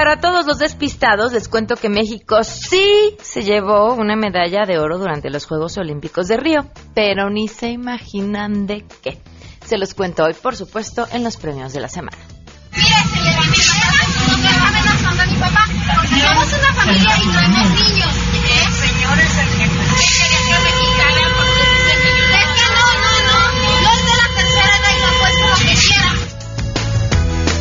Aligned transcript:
para 0.00 0.18
todos 0.18 0.46
los 0.46 0.58
despistados, 0.58 1.30
les 1.34 1.46
cuento 1.46 1.76
que 1.76 1.90
México 1.90 2.42
sí 2.42 3.18
se 3.20 3.42
llevó 3.42 3.92
una 3.92 4.16
medalla 4.16 4.64
de 4.64 4.78
oro 4.78 4.96
durante 4.96 5.28
los 5.28 5.44
Juegos 5.44 5.76
Olímpicos 5.76 6.26
de 6.26 6.38
Río, 6.38 6.64
pero 6.94 7.28
ni 7.28 7.48
se 7.48 7.68
imaginan 7.68 8.66
de 8.66 8.86
qué. 9.02 9.20
Se 9.62 9.76
los 9.76 9.92
cuento 9.92 10.24
hoy, 10.24 10.32
por 10.32 10.56
supuesto, 10.56 11.06
en 11.12 11.22
los 11.22 11.36
premios 11.36 11.74
de 11.74 11.80
la 11.80 11.88
semana. 11.90 12.16
somos 16.32 16.48
una 16.54 16.72
familia 16.72 17.16
y 17.22 17.26
no 17.26 17.42
niños. 17.42 18.14
Señores, 18.80 19.28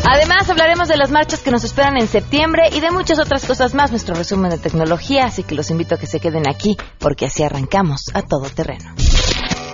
Además, 0.05 0.49
hablaremos 0.49 0.87
de 0.87 0.97
las 0.97 1.11
marchas 1.11 1.41
que 1.41 1.51
nos 1.51 1.63
esperan 1.63 1.97
en 1.97 2.07
septiembre 2.07 2.63
y 2.71 2.79
de 2.79 2.91
muchas 2.91 3.19
otras 3.19 3.45
cosas 3.45 3.73
más, 3.73 3.91
nuestro 3.91 4.15
resumen 4.15 4.51
de 4.51 4.57
tecnología, 4.57 5.25
así 5.25 5.43
que 5.43 5.55
los 5.55 5.69
invito 5.69 5.95
a 5.95 5.97
que 5.97 6.07
se 6.07 6.19
queden 6.19 6.47
aquí, 6.49 6.77
porque 6.99 7.25
así 7.25 7.43
arrancamos 7.43 8.05
a 8.13 8.21
todo 8.21 8.49
terreno. 8.49 8.93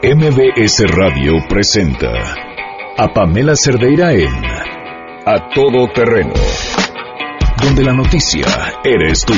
MBS 0.04 0.84
Radio 0.90 1.34
presenta 1.50 2.12
a 2.98 3.08
Pamela 3.14 3.56
Cerdeira 3.56 4.14
en 4.14 4.34
A 5.26 5.50
Todo 5.54 5.88
Terreno, 5.94 6.34
donde 7.62 7.84
la 7.84 7.94
noticia 7.94 8.46
eres 8.84 9.26
tú. 9.26 9.34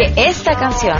Porque 0.00 0.28
esta 0.28 0.58
canción 0.58 0.96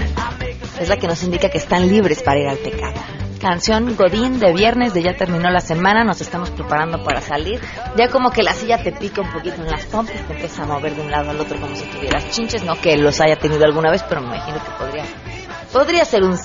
es 0.79 0.89
la 0.89 0.97
que 0.97 1.07
nos 1.07 1.23
indica 1.23 1.49
que 1.49 1.59
están 1.59 1.89
libres 1.89 2.23
para 2.23 2.41
ir 2.41 2.49
al 2.49 2.59
pecado. 2.59 3.01
Canción 3.41 3.97
Godín 3.97 4.39
de 4.39 4.53
viernes, 4.53 4.93
de 4.93 5.03
ya 5.03 5.17
terminó 5.17 5.51
la 5.51 5.61
semana, 5.61 6.05
nos 6.05 6.21
estamos 6.21 6.51
preparando 6.51 7.03
para 7.03 7.23
salir. 7.23 7.61
Ya 7.97 8.09
como 8.11 8.31
que 8.31 8.43
la 8.43 8.53
silla 8.53 8.83
te 8.83 8.93
pica 8.93 9.23
un 9.23 9.33
poquito 9.33 9.63
en 9.63 9.71
las 9.71 9.87
pompas, 9.87 10.27
te 10.27 10.35
empieza 10.35 10.65
a 10.65 10.67
mover 10.67 10.95
de 10.95 11.01
un 11.01 11.11
lado 11.11 11.31
al 11.31 11.41
otro 11.41 11.59
como 11.59 11.75
si 11.75 11.87
tuvieras 11.87 12.29
chinches, 12.29 12.63
no 12.65 12.79
que 12.79 12.99
los 12.99 13.19
haya 13.23 13.37
tenido 13.37 13.65
alguna 13.65 13.91
vez, 13.91 14.03
pero 14.07 14.21
me 14.21 14.37
imagino 14.37 14.63
que 14.63 14.71
podría, 14.73 15.05
podría 15.73 16.05
ser 16.05 16.23
un 16.23 16.37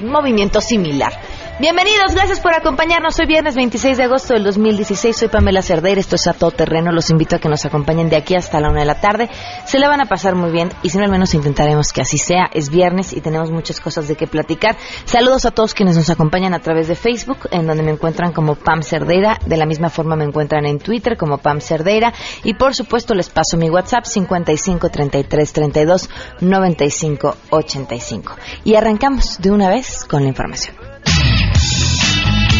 movimiento 0.00 0.60
similar. 0.60 1.12
Bienvenidos, 1.60 2.12
gracias 2.14 2.40
por 2.40 2.52
acompañarnos. 2.52 3.16
Hoy 3.20 3.26
viernes 3.26 3.54
26 3.54 3.96
de 3.96 4.02
agosto 4.02 4.34
del 4.34 4.42
2016. 4.42 5.16
Soy 5.16 5.28
Pamela 5.28 5.62
Cerdeira, 5.62 6.00
esto 6.00 6.16
es 6.16 6.26
A 6.26 6.32
Todo 6.32 6.50
Terreno. 6.50 6.90
Los 6.90 7.10
invito 7.10 7.36
a 7.36 7.38
que 7.38 7.48
nos 7.48 7.64
acompañen 7.64 8.08
de 8.10 8.16
aquí 8.16 8.34
hasta 8.34 8.58
la 8.58 8.70
una 8.70 8.80
de 8.80 8.86
la 8.86 9.00
tarde. 9.00 9.30
Se 9.64 9.78
la 9.78 9.88
van 9.88 10.00
a 10.00 10.06
pasar 10.06 10.34
muy 10.34 10.50
bien 10.50 10.72
y 10.82 10.90
si 10.90 10.98
no, 10.98 11.04
al 11.04 11.12
menos 11.12 11.32
intentaremos 11.32 11.92
que 11.92 12.00
así 12.00 12.18
sea. 12.18 12.50
Es 12.52 12.70
viernes 12.70 13.12
y 13.12 13.20
tenemos 13.20 13.52
muchas 13.52 13.80
cosas 13.80 14.08
de 14.08 14.16
qué 14.16 14.26
platicar. 14.26 14.76
Saludos 15.04 15.44
a 15.44 15.52
todos 15.52 15.74
quienes 15.74 15.94
nos 15.94 16.10
acompañan 16.10 16.54
a 16.54 16.58
través 16.58 16.88
de 16.88 16.96
Facebook, 16.96 17.48
en 17.52 17.68
donde 17.68 17.84
me 17.84 17.92
encuentran 17.92 18.32
como 18.32 18.56
Pam 18.56 18.82
Cerdeira. 18.82 19.38
De 19.46 19.56
la 19.56 19.64
misma 19.64 19.90
forma 19.90 20.16
me 20.16 20.24
encuentran 20.24 20.66
en 20.66 20.80
Twitter 20.80 21.16
como 21.16 21.38
Pam 21.38 21.60
Cerdeira. 21.60 22.12
Y 22.42 22.54
por 22.54 22.74
supuesto 22.74 23.14
les 23.14 23.30
paso 23.30 23.56
mi 23.56 23.70
WhatsApp 23.70 24.06
55 24.06 24.90
33 24.90 25.52
32 25.52 26.10
95 26.40 27.36
85. 27.50 28.36
Y 28.64 28.74
arrancamos 28.74 29.38
de 29.40 29.52
una 29.52 29.68
vez 29.68 30.04
con 30.04 30.24
la 30.24 30.30
información. 30.30 30.93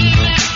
Thank 0.05 0.49
you. 0.49 0.54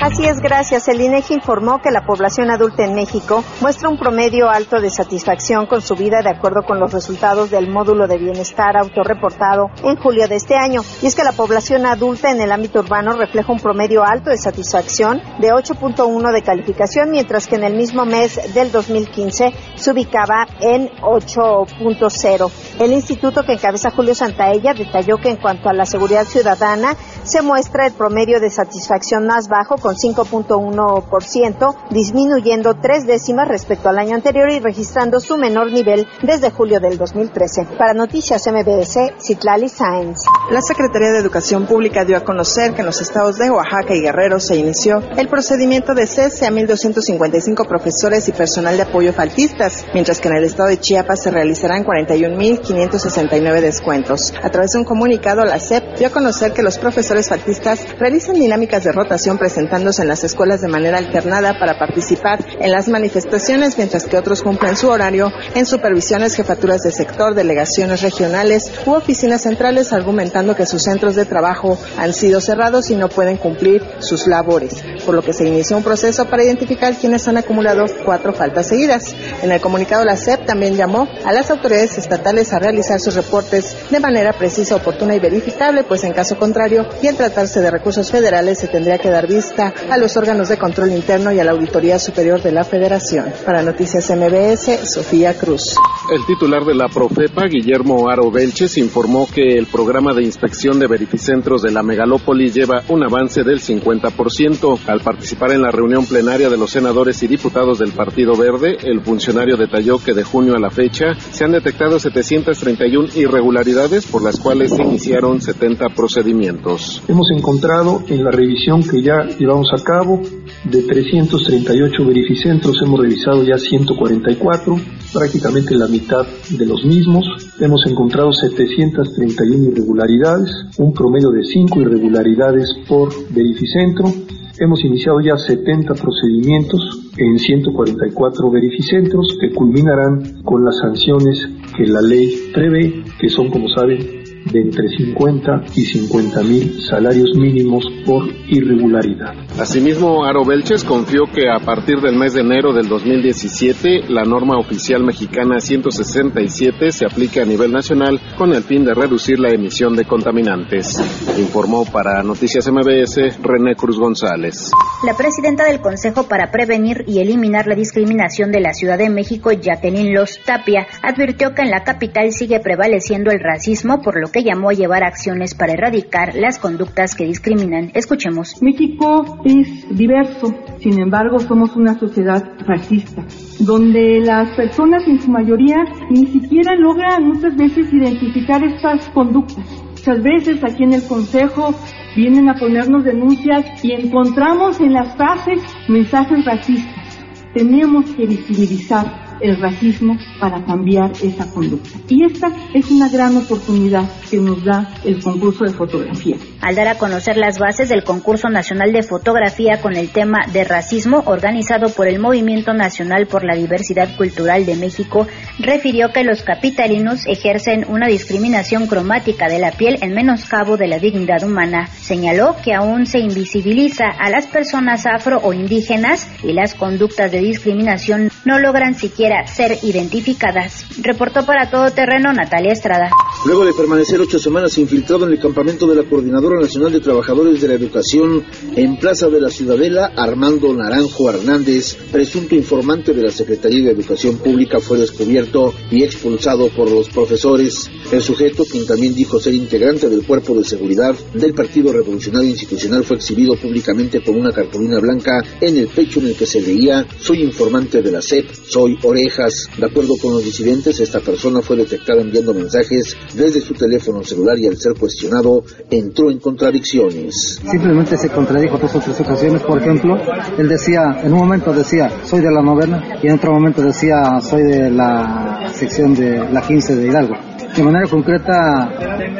Así 0.00 0.24
es, 0.24 0.38
gracias. 0.38 0.86
El 0.86 1.00
INEGI 1.00 1.34
informó 1.34 1.80
que 1.82 1.90
la 1.90 2.06
población 2.06 2.52
adulta 2.52 2.84
en 2.84 2.94
México 2.94 3.42
muestra 3.60 3.88
un 3.88 3.98
promedio 3.98 4.48
alto 4.48 4.80
de 4.80 4.90
satisfacción 4.90 5.66
con 5.66 5.82
su 5.82 5.96
vida 5.96 6.22
de 6.22 6.30
acuerdo 6.30 6.62
con 6.62 6.78
los 6.78 6.92
resultados 6.92 7.50
del 7.50 7.68
módulo 7.68 8.06
de 8.06 8.16
bienestar 8.16 8.76
autorreportado 8.76 9.70
en 9.82 9.96
julio 9.96 10.28
de 10.28 10.36
este 10.36 10.54
año. 10.54 10.82
Y 11.02 11.06
es 11.06 11.16
que 11.16 11.24
la 11.24 11.32
población 11.32 11.84
adulta 11.84 12.30
en 12.30 12.40
el 12.40 12.52
ámbito 12.52 12.78
urbano 12.78 13.16
refleja 13.16 13.52
un 13.52 13.58
promedio 13.58 14.04
alto 14.04 14.30
de 14.30 14.38
satisfacción 14.38 15.20
de 15.40 15.48
8.1 15.48 16.32
de 16.32 16.42
calificación, 16.42 17.10
mientras 17.10 17.48
que 17.48 17.56
en 17.56 17.64
el 17.64 17.74
mismo 17.74 18.04
mes 18.04 18.54
del 18.54 18.70
2015 18.70 19.52
se 19.74 19.90
ubicaba 19.90 20.46
en 20.60 20.90
8.0. 21.00 22.50
El 22.78 22.92
instituto 22.92 23.42
que 23.42 23.54
encabeza 23.54 23.90
Julio 23.90 24.14
Santaella 24.14 24.74
detalló 24.74 25.16
que 25.16 25.30
en 25.30 25.38
cuanto 25.38 25.68
a 25.68 25.72
la 25.72 25.86
seguridad 25.86 26.24
ciudadana 26.24 26.94
se 27.28 27.42
muestra 27.42 27.86
el 27.86 27.92
promedio 27.92 28.40
de 28.40 28.48
satisfacción 28.48 29.26
más 29.26 29.48
bajo 29.48 29.76
con 29.76 29.94
5.1%, 29.94 31.76
disminuyendo 31.90 32.74
tres 32.80 33.06
décimas 33.06 33.48
respecto 33.48 33.90
al 33.90 33.98
año 33.98 34.14
anterior 34.14 34.50
y 34.50 34.60
registrando 34.60 35.20
su 35.20 35.36
menor 35.36 35.70
nivel 35.70 36.06
desde 36.22 36.50
julio 36.50 36.80
del 36.80 36.96
2013. 36.96 37.66
Para 37.76 37.92
Noticias 37.92 38.46
MBS, 38.46 39.12
Citlali 39.20 39.68
Sáenz. 39.68 40.20
La 40.50 40.62
Secretaría 40.62 41.10
de 41.10 41.18
Educación 41.18 41.66
Pública 41.66 42.06
dio 42.06 42.16
a 42.16 42.24
conocer 42.24 42.72
que 42.72 42.80
en 42.80 42.86
los 42.86 43.02
estados 43.02 43.36
de 43.36 43.50
Oaxaca 43.50 43.94
y 43.94 44.00
Guerrero 44.00 44.40
se 44.40 44.56
inició 44.56 45.00
el 45.16 45.28
procedimiento 45.28 45.94
de 45.94 46.06
cese 46.06 46.46
a 46.46 46.50
1.255 46.50 47.66
profesores 47.68 48.26
y 48.28 48.32
personal 48.32 48.76
de 48.76 48.84
apoyo 48.84 49.12
faltistas, 49.12 49.84
mientras 49.92 50.18
que 50.20 50.28
en 50.28 50.36
el 50.36 50.44
estado 50.44 50.70
de 50.70 50.80
Chiapas 50.80 51.22
se 51.24 51.30
realizarán 51.30 51.84
41.569 51.84 53.60
descuentos. 53.60 54.32
A 54.42 54.48
través 54.48 54.70
de 54.70 54.78
un 54.78 54.84
comunicado, 54.86 55.44
la 55.44 55.60
SEP 55.60 55.98
dio 55.98 56.06
a 56.06 56.10
conocer 56.10 56.54
que 56.54 56.62
los 56.62 56.78
profesores 56.78 57.17
faltistas 57.26 57.84
realizan 57.98 58.36
dinámicas 58.36 58.84
de 58.84 58.92
rotación 58.92 59.38
presentando 59.38 59.90
en 59.98 60.08
las 60.08 60.22
escuelas 60.22 60.60
de 60.60 60.68
manera 60.68 60.98
alternada 60.98 61.58
para 61.58 61.78
participar 61.78 62.44
en 62.60 62.70
las 62.70 62.88
manifestaciones, 62.88 63.78
mientras 63.78 64.04
que 64.04 64.16
otros 64.16 64.42
cumplen 64.42 64.76
su 64.76 64.88
horario 64.88 65.32
en 65.54 65.66
supervisiones, 65.66 66.36
jefaturas 66.36 66.82
de 66.82 66.92
sector, 66.92 67.34
delegaciones 67.34 68.02
regionales 68.02 68.70
u 68.86 68.92
oficinas 68.92 69.42
centrales, 69.42 69.92
argumentando 69.92 70.54
que 70.54 70.66
sus 70.66 70.82
centros 70.82 71.16
de 71.16 71.24
trabajo 71.24 71.78
han 71.96 72.12
sido 72.12 72.40
cerrados 72.40 72.90
y 72.90 72.94
no 72.94 73.08
pueden 73.08 73.38
cumplir 73.38 73.82
sus 73.98 74.26
labores, 74.26 74.84
por 75.04 75.14
lo 75.14 75.22
que 75.22 75.32
se 75.32 75.48
inició 75.48 75.76
un 75.76 75.82
proceso 75.82 76.26
para 76.26 76.44
identificar 76.44 76.94
quienes 76.94 77.26
han 77.26 77.38
acumulado 77.38 77.86
cuatro 78.04 78.32
faltas 78.34 78.68
seguidas. 78.68 79.14
En 79.42 79.50
el 79.50 79.60
comunicado, 79.60 80.04
la 80.04 80.16
SEP 80.16 80.44
también 80.44 80.76
llamó 80.76 81.08
a 81.24 81.32
las 81.32 81.50
autoridades 81.50 81.96
estatales 81.96 82.52
a 82.52 82.58
realizar 82.58 83.00
sus 83.00 83.14
reportes 83.14 83.74
de 83.90 84.00
manera 84.00 84.32
precisa, 84.32 84.76
oportuna 84.76 85.14
y 85.14 85.20
verificable, 85.20 85.84
pues 85.84 86.04
en 86.04 86.12
caso 86.12 86.38
contrario, 86.38 86.86
y 87.08 87.10
en 87.10 87.16
tratarse 87.16 87.60
de 87.60 87.70
recursos 87.70 88.10
federales, 88.10 88.58
se 88.58 88.68
tendría 88.68 88.98
que 88.98 89.08
dar 89.08 89.26
vista 89.26 89.72
a 89.90 89.96
los 89.96 90.16
órganos 90.16 90.48
de 90.48 90.58
control 90.58 90.90
interno 90.90 91.32
y 91.32 91.38
a 91.38 91.44
la 91.44 91.52
Auditoría 91.52 91.98
Superior 91.98 92.42
de 92.42 92.52
la 92.52 92.64
Federación. 92.64 93.32
Para 93.44 93.62
Noticias 93.62 94.10
MBS, 94.10 94.92
Sofía 94.92 95.34
Cruz. 95.34 95.76
El 96.10 96.24
titular 96.26 96.64
de 96.64 96.74
la 96.74 96.88
Profepa, 96.88 97.46
Guillermo 97.46 98.08
Aro 98.08 98.30
Belches, 98.30 98.78
informó 98.78 99.28
que 99.32 99.58
el 99.58 99.66
programa 99.66 100.14
de 100.14 100.22
inspección 100.22 100.78
de 100.78 100.86
verificentros 100.86 101.62
de 101.62 101.70
la 101.70 101.82
megalópolis 101.82 102.54
lleva 102.54 102.82
un 102.88 103.04
avance 103.04 103.42
del 103.42 103.60
50%. 103.60 104.78
Al 104.86 105.00
participar 105.00 105.52
en 105.52 105.62
la 105.62 105.70
reunión 105.70 106.06
plenaria 106.06 106.48
de 106.48 106.56
los 106.56 106.70
senadores 106.70 107.22
y 107.22 107.26
diputados 107.26 107.78
del 107.78 107.92
Partido 107.92 108.36
Verde, 108.36 108.76
el 108.82 109.02
funcionario 109.02 109.56
detalló 109.56 109.98
que 109.98 110.14
de 110.14 110.24
junio 110.24 110.54
a 110.54 110.60
la 110.60 110.70
fecha 110.70 111.14
se 111.30 111.44
han 111.44 111.52
detectado 111.52 111.98
731 111.98 113.08
irregularidades 113.14 114.06
por 114.06 114.22
las 114.22 114.40
cuales 114.40 114.72
se 114.74 114.82
iniciaron 114.82 115.40
70 115.40 115.90
procedimientos. 115.94 116.87
Hemos 117.08 117.30
encontrado 117.30 118.02
en 118.08 118.24
la 118.24 118.30
revisión 118.30 118.82
que 118.82 119.02
ya 119.02 119.24
llevamos 119.38 119.68
a 119.72 119.82
cabo. 119.82 120.20
De 120.64 120.82
338 120.82 122.04
verificentros 122.04 122.76
hemos 122.82 123.00
revisado 123.00 123.42
ya 123.44 123.56
144, 123.58 124.76
prácticamente 125.12 125.76
la 125.76 125.88
mitad 125.88 126.26
de 126.50 126.66
los 126.66 126.84
mismos. 126.84 127.24
Hemos 127.60 127.86
encontrado 127.86 128.32
731 128.32 129.70
irregularidades, 129.70 130.50
un 130.78 130.92
promedio 130.92 131.30
de 131.30 131.44
5 131.44 131.80
irregularidades 131.80 132.74
por 132.88 133.08
verificentro. 133.30 134.12
Hemos 134.60 134.84
iniciado 134.84 135.20
ya 135.20 135.36
70 135.36 135.94
procedimientos 135.94 136.80
en 137.16 137.38
144 137.38 138.50
verificentros 138.50 139.36
que 139.40 139.50
culminarán 139.50 140.42
con 140.42 140.64
las 140.64 140.78
sanciones 140.78 141.46
que 141.76 141.86
la 141.86 142.00
ley 142.00 142.50
prevé, 142.52 143.04
que 143.20 143.28
son, 143.28 143.50
como 143.50 143.68
saben, 143.68 144.17
de 144.44 144.60
entre 144.60 144.88
50 144.88 145.64
y 145.74 145.84
50 145.84 146.42
mil 146.42 146.80
salarios 146.82 147.30
mínimos 147.36 147.84
por 148.04 148.24
irregularidad. 148.48 149.34
Asimismo, 149.58 150.24
Aro 150.24 150.44
Belches 150.44 150.84
confió 150.84 151.24
que 151.32 151.48
a 151.50 151.58
partir 151.64 152.00
del 152.00 152.16
mes 152.16 152.34
de 152.34 152.40
enero 152.40 152.72
del 152.72 152.88
2017 152.88 154.04
la 154.08 154.22
norma 154.22 154.58
oficial 154.58 155.02
mexicana 155.04 155.60
167 155.60 156.92
se 156.92 157.04
aplique 157.04 157.40
a 157.40 157.44
nivel 157.44 157.72
nacional 157.72 158.20
con 158.36 158.54
el 158.54 158.62
fin 158.62 158.84
de 158.84 158.94
reducir 158.94 159.38
la 159.38 159.50
emisión 159.50 159.96
de 159.96 160.04
contaminantes. 160.04 160.98
Informó 161.38 161.84
para 161.84 162.22
Noticias 162.22 162.70
MBS 162.70 163.42
René 163.42 163.74
Cruz 163.74 163.98
González. 163.98 164.70
La 165.04 165.16
presidenta 165.16 165.64
del 165.64 165.80
Consejo 165.80 166.24
para 166.24 166.50
Prevenir 166.50 167.04
y 167.06 167.20
Eliminar 167.20 167.66
la 167.66 167.74
Discriminación 167.74 168.50
de 168.50 168.60
la 168.60 168.72
Ciudad 168.72 168.98
de 168.98 169.10
México, 169.10 169.50
Jacqueline 169.52 170.12
Los 170.12 170.40
Tapia, 170.44 170.86
advirtió 171.02 171.54
que 171.54 171.62
en 171.62 171.70
la 171.70 171.84
capital 171.84 172.32
sigue 172.32 172.60
prevaleciendo 172.60 173.30
el 173.30 173.40
racismo, 173.40 174.00
por 174.02 174.20
lo 174.20 174.30
que 174.30 174.37
que 174.38 174.44
llamó 174.44 174.70
a 174.70 174.72
llevar 174.72 175.02
acciones 175.02 175.54
para 175.56 175.72
erradicar 175.72 176.36
las 176.36 176.60
conductas 176.60 177.16
que 177.16 177.24
discriminan. 177.24 177.90
Escuchemos. 177.94 178.62
México 178.62 179.40
es 179.44 179.88
diverso, 179.90 180.54
sin 180.78 181.00
embargo 181.00 181.40
somos 181.40 181.74
una 181.74 181.98
sociedad 181.98 182.44
racista, 182.60 183.24
donde 183.58 184.20
las 184.20 184.54
personas 184.54 185.08
en 185.08 185.20
su 185.20 185.28
mayoría 185.28 185.78
ni 186.10 186.26
siquiera 186.26 186.76
logran 186.76 187.24
muchas 187.26 187.56
veces 187.56 187.92
identificar 187.92 188.62
estas 188.62 189.08
conductas. 189.08 189.66
Muchas 189.90 190.22
veces 190.22 190.62
aquí 190.62 190.84
en 190.84 190.92
el 190.92 191.02
Consejo 191.02 191.74
vienen 192.14 192.48
a 192.48 192.54
ponernos 192.54 193.02
denuncias 193.02 193.66
y 193.82 193.90
encontramos 193.90 194.78
en 194.80 194.92
las 194.92 195.16
frases 195.16 195.60
mensajes 195.88 196.44
racistas. 196.44 197.18
Tenemos 197.54 198.08
que 198.12 198.26
visibilizar 198.26 199.27
el 199.40 199.60
racismo 199.60 200.16
para 200.40 200.64
cambiar 200.64 201.12
esa 201.22 201.50
conducta. 201.50 201.98
Y 202.08 202.24
esta 202.24 202.50
es 202.74 202.90
una 202.90 203.08
gran 203.08 203.36
oportunidad 203.36 204.08
que 204.30 204.38
nos 204.38 204.64
da 204.64 204.88
el 205.04 205.22
concurso 205.22 205.64
de 205.64 205.72
fotografía. 205.72 206.36
Al 206.60 206.74
dar 206.74 206.88
a 206.88 206.96
conocer 206.96 207.36
las 207.36 207.58
bases 207.58 207.88
del 207.88 208.04
concurso 208.04 208.48
nacional 208.48 208.92
de 208.92 209.02
fotografía 209.02 209.80
con 209.80 209.96
el 209.96 210.10
tema 210.10 210.38
de 210.52 210.64
racismo 210.64 211.22
organizado 211.26 211.90
por 211.90 212.08
el 212.08 212.18
Movimiento 212.18 212.74
Nacional 212.74 213.26
por 213.26 213.44
la 213.44 213.54
Diversidad 213.54 214.16
Cultural 214.16 214.66
de 214.66 214.76
México, 214.76 215.26
refirió 215.58 216.12
que 216.12 216.24
los 216.24 216.42
capitalinos 216.42 217.26
ejercen 217.26 217.86
una 217.88 218.08
discriminación 218.08 218.86
cromática 218.86 219.48
de 219.48 219.58
la 219.58 219.72
piel 219.72 219.98
en 220.02 220.14
menoscabo 220.14 220.76
de 220.76 220.88
la 220.88 220.98
dignidad 220.98 221.44
humana. 221.44 221.86
Señaló 221.86 222.56
que 222.64 222.74
aún 222.74 223.06
se 223.06 223.20
invisibiliza 223.20 224.06
a 224.06 224.30
las 224.30 224.46
personas 224.46 225.06
afro 225.06 225.38
o 225.42 225.52
indígenas 225.52 226.30
y 226.42 226.52
las 226.52 226.74
conductas 226.74 227.30
de 227.30 227.38
discriminación 227.38 228.30
no 228.44 228.58
logran 228.58 228.94
siquiera 228.94 229.27
ser 229.46 229.78
identificadas. 229.82 230.84
Reportó 231.02 231.44
para 231.44 231.70
todo 231.70 231.90
terreno 231.90 232.32
Natalia 232.32 232.72
Estrada. 232.72 233.10
Luego 233.46 233.64
de 233.64 233.72
permanecer 233.72 234.20
ocho 234.20 234.38
semanas 234.38 234.78
infiltrado 234.78 235.26
en 235.26 235.32
el 235.32 235.38
campamento 235.38 235.86
de 235.86 235.96
la 235.96 236.08
Coordinadora 236.08 236.60
Nacional 236.60 236.92
de 236.92 237.00
Trabajadores 237.00 237.60
de 237.60 237.68
la 237.68 237.74
Educación 237.74 238.44
en 238.74 238.96
Plaza 238.96 239.28
de 239.28 239.40
la 239.40 239.50
Ciudadela, 239.50 240.12
Armando 240.16 240.72
Naranjo 240.72 241.30
Hernández, 241.30 241.96
presunto 242.10 242.54
informante 242.54 243.12
de 243.12 243.22
la 243.22 243.30
Secretaría 243.30 243.84
de 243.84 243.92
Educación 243.92 244.38
Pública, 244.38 244.80
fue 244.80 244.98
descubierto 244.98 245.74
y 245.90 246.02
expulsado 246.02 246.68
por 246.70 246.90
los 246.90 247.08
profesores. 247.08 247.90
El 248.10 248.22
sujeto, 248.22 248.64
quien 248.64 248.86
también 248.86 249.14
dijo 249.14 249.38
ser 249.38 249.54
integrante 249.54 250.08
del 250.08 250.26
cuerpo 250.26 250.54
de 250.54 250.64
seguridad 250.64 251.14
del 251.34 251.54
Partido 251.54 251.92
Revolucionario 251.92 252.48
Institucional, 252.48 253.04
fue 253.04 253.16
exhibido 253.16 253.56
públicamente 253.56 254.22
con 254.22 254.36
una 254.36 254.52
cartulina 254.52 254.98
blanca 254.98 255.42
en 255.60 255.76
el 255.76 255.88
pecho 255.88 256.20
en 256.20 256.28
el 256.28 256.34
que 256.34 256.46
se 256.46 256.60
leía 256.60 257.06
Soy 257.20 257.42
informante 257.42 258.02
de 258.02 258.10
la 258.10 258.22
SEP, 258.22 258.50
soy 258.68 258.96
orejas. 259.18 259.68
De 259.76 259.86
acuerdo 259.86 260.14
con 260.20 260.32
los 260.32 260.44
disidentes, 260.44 261.00
esta 261.00 261.20
persona 261.20 261.60
fue 261.60 261.76
detectada 261.76 262.20
enviando 262.20 262.54
mensajes 262.54 263.16
desde 263.34 263.60
su 263.60 263.74
teléfono 263.74 264.22
celular 264.22 264.58
y 264.58 264.66
al 264.66 264.76
ser 264.76 264.94
cuestionado 264.94 265.64
entró 265.90 266.30
en 266.30 266.38
contradicciones. 266.38 267.60
Simplemente 267.68 268.16
se 268.16 268.28
contradijo 268.28 268.78
dos 268.78 268.94
o 268.94 269.00
tres 269.00 269.20
ocasiones, 269.20 269.62
por 269.62 269.80
ejemplo, 269.80 270.16
él 270.56 270.68
decía, 270.68 271.20
en 271.22 271.32
un 271.32 271.40
momento 271.40 271.72
decía, 271.72 272.10
soy 272.24 272.40
de 272.40 272.50
la 272.50 272.62
novena, 272.62 273.18
y 273.22 273.26
en 273.26 273.34
otro 273.34 273.52
momento 273.52 273.82
decía, 273.82 274.40
soy 274.40 274.62
de 274.62 274.90
la 274.90 275.70
sección 275.72 276.14
de 276.14 276.50
la 276.50 276.62
15 276.62 276.96
de 276.96 277.06
Hidalgo. 277.08 277.34
De 277.76 277.82
manera 277.82 278.08
concreta 278.08 278.90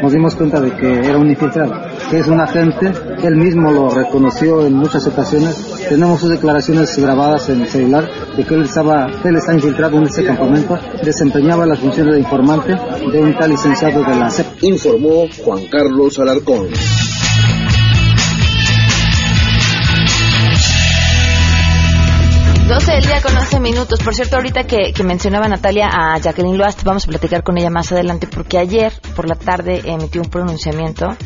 nos 0.02 0.12
dimos 0.12 0.34
cuenta 0.34 0.60
de 0.60 0.70
que 0.76 0.86
era 0.86 1.18
un 1.18 1.28
infiltrado, 1.28 1.74
que 2.10 2.18
es 2.18 2.26
un 2.26 2.40
agente, 2.40 2.92
él 3.22 3.36
mismo 3.36 3.70
lo 3.70 3.90
reconoció 3.90 4.66
en 4.66 4.74
muchas 4.74 5.06
ocasiones, 5.06 5.86
tenemos 5.88 6.20
sus 6.20 6.30
declaraciones 6.30 6.96
grabadas 6.98 7.48
en 7.50 7.62
el 7.62 7.68
celular 7.68 8.08
de 8.36 8.44
que 8.44 8.54
él 8.54 8.62
estaba, 8.62 9.06
él 9.24 9.36
está 9.36 9.54
infiltrado 9.54 9.98
en 9.98 10.04
ese 10.04 10.24
campamento, 10.24 10.78
desempeñaba 11.02 11.66
las 11.66 11.78
funciones 11.78 12.14
de 12.14 12.20
informante 12.20 12.74
de 13.12 13.20
un 13.20 13.34
tal 13.36 13.50
licenciado 13.50 14.02
de 14.04 14.16
la 14.16 14.30
CEP. 14.30 14.46
Informó 14.62 15.26
Juan 15.44 15.66
Carlos 15.70 16.18
Alarcón. 16.18 16.68
12 22.68 22.92
del 22.92 23.02
día 23.02 23.22
con 23.22 23.34
11 23.34 23.60
minutos. 23.60 23.98
Por 24.00 24.14
cierto, 24.14 24.36
ahorita 24.36 24.64
que, 24.64 24.92
que 24.92 25.02
mencionaba 25.02 25.48
Natalia 25.48 25.88
a 25.90 26.18
Jacqueline 26.18 26.58
Loast, 26.58 26.82
vamos 26.84 27.06
a 27.06 27.08
platicar 27.08 27.42
con 27.42 27.56
ella 27.56 27.70
más 27.70 27.92
adelante, 27.92 28.26
porque 28.26 28.58
ayer 28.58 28.92
por 29.16 29.26
la 29.26 29.36
tarde 29.36 29.80
emitió 29.86 30.20
un 30.20 30.28
pronunciamiento 30.28 31.16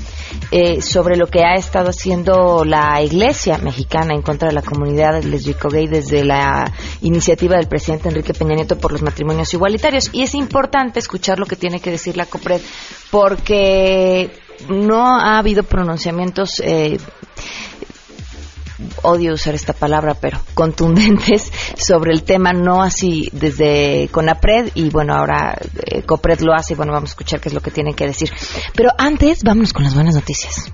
eh, 0.50 0.82
sobre 0.82 1.16
lo 1.16 1.26
que 1.26 1.44
ha 1.44 1.54
estado 1.54 1.90
haciendo 1.90 2.64
la 2.64 3.00
Iglesia 3.02 3.58
mexicana 3.58 4.14
en 4.14 4.22
contra 4.22 4.48
de 4.48 4.54
la 4.54 4.62
comunidad 4.62 5.22
lesbico-gay 5.22 5.86
desde 5.86 6.24
la 6.24 6.72
iniciativa 7.00 7.56
del 7.56 7.68
presidente 7.68 8.08
Enrique 8.08 8.34
Peña 8.34 8.54
Nieto 8.54 8.78
por 8.78 8.92
los 8.92 9.02
matrimonios 9.02 9.52
igualitarios. 9.54 10.10
Y 10.12 10.22
es 10.22 10.34
importante 10.34 10.98
escuchar 10.98 11.38
lo 11.38 11.46
que 11.46 11.56
tiene 11.56 11.80
que 11.80 11.90
decir 11.90 12.16
la 12.16 12.26
COPRED, 12.26 12.60
porque 13.10 14.30
no 14.68 15.18
ha 15.18 15.38
habido 15.38 15.62
pronunciamientos. 15.62 16.60
Eh, 16.64 16.98
odio 19.02 19.34
usar 19.34 19.54
esta 19.54 19.72
palabra, 19.72 20.14
pero 20.14 20.40
contundentes 20.54 21.52
sobre 21.76 22.12
el 22.12 22.22
tema, 22.22 22.52
no 22.52 22.82
así 22.82 23.28
desde 23.32 24.08
CONAPRED 24.12 24.70
y 24.74 24.90
bueno, 24.90 25.14
ahora 25.14 25.58
eh, 25.84 26.02
COPRED 26.02 26.40
lo 26.40 26.54
hace 26.54 26.74
y 26.74 26.76
bueno, 26.76 26.92
vamos 26.92 27.10
a 27.10 27.12
escuchar 27.12 27.40
qué 27.40 27.48
es 27.48 27.54
lo 27.54 27.60
que 27.60 27.70
tienen 27.70 27.94
que 27.94 28.06
decir. 28.06 28.30
Pero 28.74 28.90
antes, 28.98 29.42
vámonos 29.42 29.72
con 29.72 29.84
las 29.84 29.94
buenas 29.94 30.14
noticias. 30.14 30.72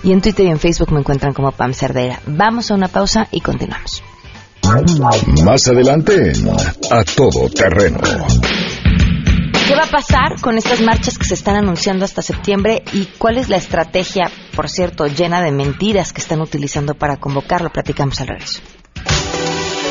Y 0.04 0.12
en 0.12 0.22
Twitter 0.22 0.48
y 0.48 0.50
en 0.50 0.60
Facebook 0.60 0.92
me 0.92 1.00
encuentran 1.00 1.34
como 1.34 1.52
Pam 1.52 1.74
Cerdeira. 1.74 2.20
Vamos 2.26 2.72
a 2.72 2.74
una 2.74 2.88
pausa 2.88 3.28
y 3.30 3.42
continuamos. 3.42 4.02
Más 5.44 5.68
adelante 5.68 6.34
A 6.90 7.04
Todo 7.04 7.48
Terreno. 7.50 8.00
¿Qué 9.68 9.76
va 9.76 9.84
a 9.84 9.90
pasar 9.90 10.40
con 10.42 10.58
estas 10.58 10.82
marchas 10.82 11.18
que 11.18 11.24
se 11.24 11.36
están 11.36 11.56
anunciando 11.56 12.04
hasta 12.04 12.22
septiembre 12.22 12.84
y 12.92 13.06
cuál 13.18 13.38
es 13.38 13.48
la 13.48 13.56
estrategia, 13.56 14.30
por 14.56 14.70
cierto, 14.70 15.08
llena 15.08 15.42
de 15.42 15.54
mentiras 15.54 16.12
que 16.12 16.20
están 16.20 16.42
utilizando 16.42 16.96
para 16.96 17.16
convocarlo? 17.16 17.70
Platicamos 17.70 18.20
al 18.20 18.28
regreso. 18.28 18.60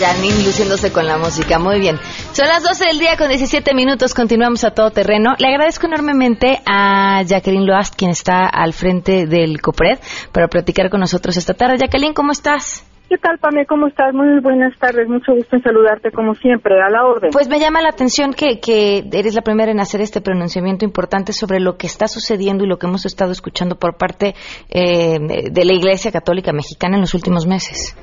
Janine, 0.00 0.44
luciéndose 0.46 0.90
con 0.92 1.06
la 1.06 1.18
música. 1.18 1.58
Muy 1.58 1.78
bien. 1.78 1.98
Son 2.32 2.48
las 2.48 2.62
12 2.62 2.86
del 2.86 2.98
día 2.98 3.18
con 3.18 3.28
17 3.28 3.74
minutos. 3.74 4.14
Continuamos 4.14 4.64
a 4.64 4.70
todo 4.70 4.90
terreno. 4.90 5.34
Le 5.38 5.48
agradezco 5.48 5.86
enormemente 5.86 6.60
a 6.64 7.22
Jacqueline 7.22 7.66
Loast, 7.66 7.96
quien 7.96 8.10
está 8.10 8.46
al 8.46 8.72
frente 8.72 9.26
del 9.26 9.60
COPRED, 9.60 9.98
para 10.32 10.48
platicar 10.48 10.88
con 10.88 11.00
nosotros 11.00 11.36
esta 11.36 11.52
tarde. 11.52 11.76
Jacqueline, 11.78 12.14
¿cómo 12.14 12.32
estás? 12.32 12.86
¿Qué 13.10 13.18
tal, 13.18 13.38
Pame? 13.38 13.66
¿Cómo 13.66 13.88
estás? 13.88 14.14
Muy 14.14 14.40
buenas 14.40 14.72
tardes. 14.78 15.06
Mucho 15.06 15.34
gusto 15.34 15.56
en 15.56 15.62
saludarte, 15.62 16.12
como 16.12 16.34
siempre, 16.34 16.80
a 16.80 16.88
la 16.88 17.04
orden. 17.04 17.30
Pues 17.30 17.48
me 17.48 17.60
llama 17.60 17.82
la 17.82 17.90
atención 17.90 18.32
que, 18.32 18.58
que 18.58 19.04
eres 19.12 19.34
la 19.34 19.42
primera 19.42 19.70
en 19.70 19.80
hacer 19.80 20.00
este 20.00 20.22
pronunciamiento 20.22 20.86
importante 20.86 21.34
sobre 21.34 21.60
lo 21.60 21.76
que 21.76 21.88
está 21.88 22.08
sucediendo 22.08 22.64
y 22.64 22.68
lo 22.68 22.78
que 22.78 22.86
hemos 22.86 23.04
estado 23.04 23.32
escuchando 23.32 23.76
por 23.76 23.98
parte 23.98 24.34
eh, 24.70 25.18
de 25.50 25.64
la 25.64 25.74
Iglesia 25.74 26.10
Católica 26.10 26.52
Mexicana 26.52 26.94
en 26.94 27.02
los 27.02 27.12
últimos 27.12 27.46
meses. 27.46 27.96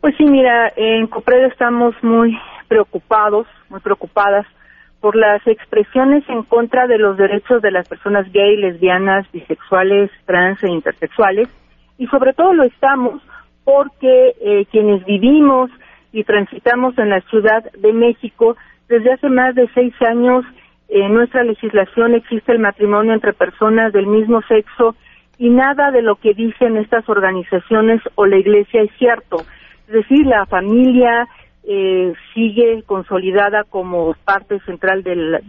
Pues 0.00 0.14
sí, 0.16 0.24
mira, 0.24 0.72
en 0.76 1.06
COPRED 1.08 1.46
estamos 1.46 1.94
muy 2.02 2.38
preocupados, 2.68 3.46
muy 3.68 3.80
preocupadas 3.80 4.46
por 5.00 5.14
las 5.14 5.46
expresiones 5.46 6.24
en 6.28 6.42
contra 6.42 6.86
de 6.86 6.96
los 6.96 7.18
derechos 7.18 7.60
de 7.60 7.70
las 7.70 7.86
personas 7.86 8.30
gay, 8.32 8.56
lesbianas, 8.56 9.30
bisexuales, 9.30 10.10
trans 10.24 10.62
e 10.62 10.70
intersexuales. 10.70 11.48
Y 11.98 12.06
sobre 12.06 12.32
todo 12.32 12.54
lo 12.54 12.64
estamos 12.64 13.20
porque 13.64 14.34
eh, 14.40 14.66
quienes 14.70 15.04
vivimos 15.04 15.70
y 16.12 16.24
transitamos 16.24 16.96
en 16.96 17.10
la 17.10 17.20
Ciudad 17.22 17.70
de 17.72 17.92
México, 17.92 18.56
desde 18.88 19.12
hace 19.12 19.28
más 19.28 19.54
de 19.54 19.68
seis 19.74 19.92
años 20.00 20.46
en 20.88 21.12
nuestra 21.12 21.44
legislación 21.44 22.14
existe 22.14 22.52
el 22.52 22.58
matrimonio 22.58 23.12
entre 23.12 23.34
personas 23.34 23.92
del 23.92 24.06
mismo 24.06 24.40
sexo 24.48 24.96
y 25.38 25.50
nada 25.50 25.90
de 25.90 26.02
lo 26.02 26.16
que 26.16 26.32
dicen 26.32 26.78
estas 26.78 27.08
organizaciones 27.08 28.00
o 28.14 28.24
la 28.24 28.38
Iglesia 28.38 28.82
es 28.82 28.90
cierto. 28.98 29.44
Decir, 29.90 30.24
la 30.24 30.46
familia 30.46 31.26
eh, 31.64 32.12
sigue 32.32 32.82
consolidada 32.86 33.64
como 33.64 34.14
parte 34.24 34.60
central 34.60 35.02
del, 35.02 35.42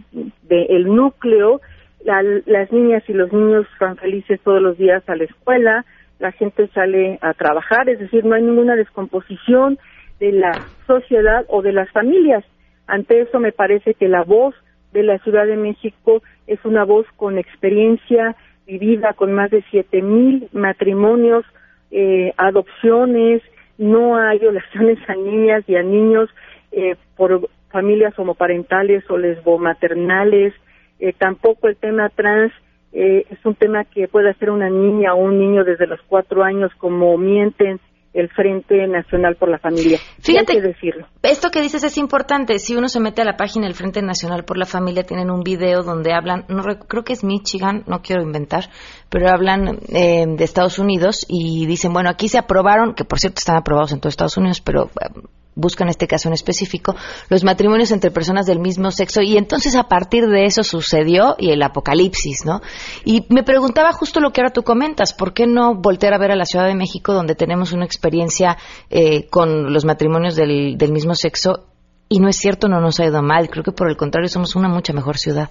núcleo. 0.86 1.60
las 2.04 2.72
niñas 2.72 3.02
y 3.08 3.12
los 3.12 3.32
niños 3.32 3.66
van 3.78 3.96
felices 3.96 4.40
todos 4.42 4.60
los 4.60 4.76
días 4.76 5.08
a 5.08 5.14
la 5.14 5.24
escuela, 5.24 5.84
la 6.18 6.32
gente 6.32 6.68
sale 6.74 7.18
a 7.20 7.34
trabajar, 7.34 7.88
es 7.88 7.98
decir, 7.98 8.24
no 8.24 8.34
hay 8.34 8.42
ninguna 8.42 8.76
descomposición 8.76 9.78
de 10.18 10.32
la 10.32 10.52
sociedad 10.86 11.44
o 11.48 11.62
de 11.62 11.72
las 11.72 11.90
familias. 11.90 12.44
Ante 12.86 13.20
eso 13.22 13.38
me 13.38 13.52
parece 13.52 13.94
que 13.94 14.08
la 14.08 14.22
voz 14.22 14.54
de 14.92 15.02
la 15.02 15.18
Ciudad 15.18 15.46
de 15.46 15.56
México 15.56 16.22
es 16.46 16.58
una 16.64 16.84
voz 16.84 17.06
con 17.16 17.38
experiencia 17.38 18.36
vivida, 18.66 19.14
con 19.14 19.32
más 19.32 19.50
de 19.50 19.64
siete 19.70 20.02
mil 20.02 20.48
matrimonios, 20.52 21.44
eh, 21.90 22.32
adopciones, 22.36 23.42
no 23.78 24.16
hay 24.16 24.38
violaciones 24.38 24.98
a 25.08 25.14
niñas 25.14 25.64
y 25.66 25.76
a 25.76 25.82
niños 25.82 26.30
eh, 26.72 26.96
por 27.16 27.48
familias 27.70 28.18
homoparentales 28.18 29.08
o 29.10 29.16
lesbomaternales, 29.16 30.54
eh, 31.00 31.12
tampoco 31.18 31.68
el 31.68 31.76
tema 31.76 32.08
trans 32.10 32.52
eh, 32.92 33.24
es 33.30 33.38
un 33.44 33.54
tema 33.54 33.84
que 33.84 34.06
puede 34.06 34.30
hacer 34.30 34.50
una 34.50 34.68
niña 34.68 35.14
o 35.14 35.16
un 35.16 35.38
niño 35.38 35.64
desde 35.64 35.86
los 35.86 36.00
cuatro 36.02 36.44
años, 36.44 36.70
como 36.76 37.16
mienten 37.16 37.80
el 38.14 38.28
Frente 38.28 38.86
Nacional 38.86 39.36
por 39.36 39.48
la 39.48 39.58
Familia. 39.58 39.98
Fíjate, 40.20 40.60
decirlo. 40.60 41.06
esto 41.22 41.50
que 41.50 41.62
dices 41.62 41.82
es 41.84 41.96
importante. 41.96 42.58
Si 42.58 42.76
uno 42.76 42.88
se 42.88 43.00
mete 43.00 43.22
a 43.22 43.24
la 43.24 43.36
página 43.36 43.66
del 43.66 43.74
Frente 43.74 44.02
Nacional 44.02 44.44
por 44.44 44.58
la 44.58 44.66
Familia, 44.66 45.02
tienen 45.02 45.30
un 45.30 45.42
video 45.42 45.82
donde 45.82 46.12
hablan, 46.12 46.44
no 46.48 46.62
creo 46.62 47.04
que 47.04 47.14
es 47.14 47.24
Michigan, 47.24 47.84
no 47.86 48.02
quiero 48.02 48.22
inventar, 48.22 48.64
pero 49.08 49.30
hablan 49.30 49.78
eh, 49.88 50.26
de 50.26 50.44
Estados 50.44 50.78
Unidos 50.78 51.24
y 51.28 51.66
dicen, 51.66 51.92
bueno, 51.92 52.10
aquí 52.10 52.28
se 52.28 52.38
aprobaron, 52.38 52.94
que 52.94 53.04
por 53.04 53.18
cierto 53.18 53.38
están 53.38 53.56
aprobados 53.56 53.92
en 53.92 54.00
todo 54.00 54.08
Estados 54.08 54.36
Unidos, 54.36 54.60
pero 54.60 54.90
eh, 55.00 55.20
buscan 55.54 55.88
este 55.88 56.06
caso 56.06 56.28
en 56.28 56.34
específico, 56.34 56.94
los 57.28 57.44
matrimonios 57.44 57.92
entre 57.92 58.10
personas 58.10 58.46
del 58.46 58.58
mismo 58.58 58.90
sexo 58.90 59.20
y 59.22 59.36
entonces 59.36 59.76
a 59.76 59.84
partir 59.84 60.26
de 60.26 60.44
eso 60.44 60.62
sucedió 60.62 61.36
y 61.38 61.50
el 61.50 61.62
apocalipsis, 61.62 62.44
¿no? 62.46 62.60
Y 63.04 63.26
me 63.28 63.42
preguntaba 63.42 63.92
justo 63.92 64.20
lo 64.20 64.30
que 64.30 64.40
ahora 64.40 64.52
tú 64.52 64.62
comentas, 64.62 65.12
¿por 65.12 65.34
qué 65.34 65.46
no 65.46 65.74
voltear 65.74 66.14
a 66.14 66.18
ver 66.18 66.30
a 66.32 66.36
la 66.36 66.44
Ciudad 66.44 66.66
de 66.66 66.74
México 66.74 67.12
donde 67.12 67.34
tenemos 67.34 67.72
una 67.72 67.84
experiencia 67.84 68.56
eh, 68.90 69.28
con 69.28 69.72
los 69.72 69.84
matrimonios 69.84 70.36
del, 70.36 70.76
del 70.78 70.92
mismo 70.92 71.14
sexo 71.14 71.66
y 72.08 72.20
no 72.20 72.28
es 72.28 72.36
cierto, 72.36 72.68
no 72.68 72.80
nos 72.80 73.00
ha 73.00 73.06
ido 73.06 73.22
mal, 73.22 73.48
creo 73.48 73.64
que 73.64 73.72
por 73.72 73.88
el 73.88 73.96
contrario 73.96 74.28
somos 74.28 74.54
una 74.54 74.68
mucha 74.68 74.92
mejor 74.92 75.16
ciudad. 75.16 75.48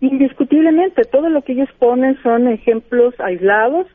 Indiscutiblemente, 0.00 1.02
todo 1.04 1.28
lo 1.28 1.42
que 1.42 1.52
ellos 1.52 1.68
ponen 1.78 2.16
son 2.22 2.48
ejemplos 2.48 3.14
aislados 3.18 3.86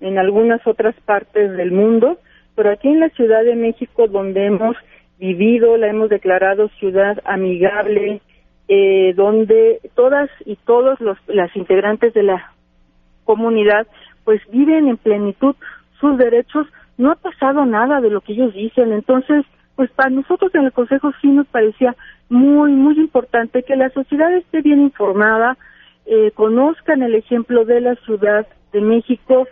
en 0.00 0.18
algunas 0.18 0.64
otras 0.66 0.94
partes 1.04 1.56
del 1.56 1.70
mundo, 1.70 2.18
pero 2.56 2.70
aquí 2.70 2.88
en 2.88 3.00
la 3.00 3.10
Ciudad 3.10 3.44
de 3.44 3.54
México, 3.54 4.08
donde 4.08 4.46
hemos 4.46 4.76
vivido, 5.18 5.76
la 5.76 5.88
hemos 5.88 6.08
declarado 6.08 6.68
ciudad 6.80 7.20
amigable, 7.24 8.20
eh, 8.68 9.12
donde 9.14 9.80
todas 9.94 10.28
y 10.44 10.56
todos 10.56 11.00
los, 11.00 11.18
las 11.28 11.54
integrantes 11.54 12.12
de 12.14 12.24
la 12.24 12.52
comunidad 13.24 13.86
pues 14.24 14.40
viven 14.50 14.88
en 14.88 14.96
plenitud 14.96 15.54
sus 16.00 16.18
derechos, 16.18 16.66
no 16.98 17.12
ha 17.12 17.14
pasado 17.16 17.64
nada 17.64 18.00
de 18.00 18.10
lo 18.10 18.20
que 18.22 18.32
ellos 18.32 18.52
dicen, 18.54 18.92
entonces 18.92 19.44
pues 19.76 19.90
para 19.90 20.10
nosotros 20.10 20.54
en 20.54 20.64
el 20.64 20.72
Consejo 20.72 21.12
sí 21.20 21.28
nos 21.28 21.46
parecía 21.46 21.94
muy, 22.28 22.72
muy 22.72 22.98
importante 22.98 23.62
que 23.62 23.76
la 23.76 23.90
sociedad 23.90 24.32
esté 24.32 24.62
bien 24.62 24.80
informada, 24.80 25.56
eh, 26.06 26.32
conozcan 26.34 27.02
el 27.02 27.14
ejemplo 27.14 27.64
de 27.64 27.80
la 27.82 27.94
Ciudad 27.96 28.46
de 28.72 28.80
México 28.80 29.46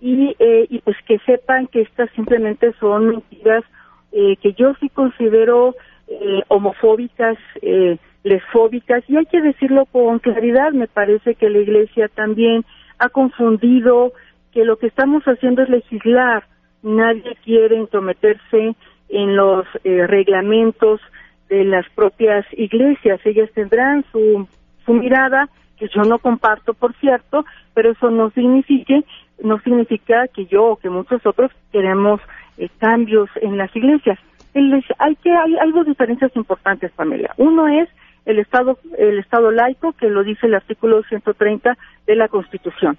y, 0.00 0.34
eh, 0.38 0.66
y 0.68 0.78
pues 0.80 0.96
que 1.06 1.18
sepan 1.20 1.66
que 1.66 1.82
estas 1.82 2.10
simplemente 2.12 2.72
son 2.80 3.08
mentiras 3.08 3.64
eh, 4.12 4.36
que 4.42 4.52
yo 4.54 4.74
sí 4.80 4.88
considero 4.88 5.74
eh, 6.08 6.42
homofóbicas, 6.48 7.38
eh, 7.62 7.96
lesfóbicas, 8.24 9.04
y 9.08 9.16
hay 9.16 9.26
que 9.26 9.40
decirlo 9.40 9.86
con 9.86 10.18
claridad, 10.18 10.72
me 10.72 10.88
parece 10.88 11.36
que 11.36 11.48
la 11.48 11.58
Iglesia 11.58 12.08
también 12.08 12.64
ha 12.98 13.08
confundido 13.08 14.12
que 14.52 14.64
lo 14.64 14.76
que 14.76 14.88
estamos 14.88 15.22
haciendo 15.24 15.62
es 15.62 15.68
legislar, 15.68 16.44
nadie 16.82 17.36
quiere 17.44 17.76
intrometerse 17.76 18.74
en 19.08 19.36
los 19.36 19.66
eh, 19.84 20.06
reglamentos 20.06 21.00
de 21.48 21.64
las 21.64 21.88
propias 21.90 22.44
iglesias, 22.52 23.20
ellas 23.24 23.50
tendrán 23.54 24.04
su, 24.12 24.48
su 24.84 24.92
mirada, 24.92 25.48
que 25.78 25.88
yo 25.88 26.02
no 26.02 26.18
comparto, 26.18 26.74
por 26.74 26.94
cierto, 26.96 27.44
pero 27.74 27.92
eso 27.92 28.10
no 28.10 28.30
significa 28.30 28.94
no 29.42 29.58
significa 29.60 30.28
que 30.28 30.46
yo 30.46 30.64
o 30.64 30.76
que 30.76 30.90
muchos 30.90 31.24
otros 31.24 31.50
queremos 31.72 32.20
eh, 32.58 32.68
cambios 32.78 33.28
en 33.40 33.56
las 33.56 33.74
iglesias. 33.74 34.18
hay 34.54 35.16
que 35.16 35.30
hay, 35.30 35.56
hay 35.56 35.72
dos 35.72 35.86
diferencias 35.86 36.34
importantes, 36.36 36.90
Pamela. 36.92 37.34
Uno 37.36 37.68
es 37.68 37.88
el 38.26 38.38
estado 38.38 38.78
el 38.98 39.18
estado 39.18 39.50
laico 39.50 39.92
que 39.92 40.08
lo 40.08 40.22
dice 40.22 40.46
el 40.46 40.54
artículo 40.54 41.02
130 41.04 41.76
de 42.06 42.16
la 42.16 42.28
Constitución 42.28 42.98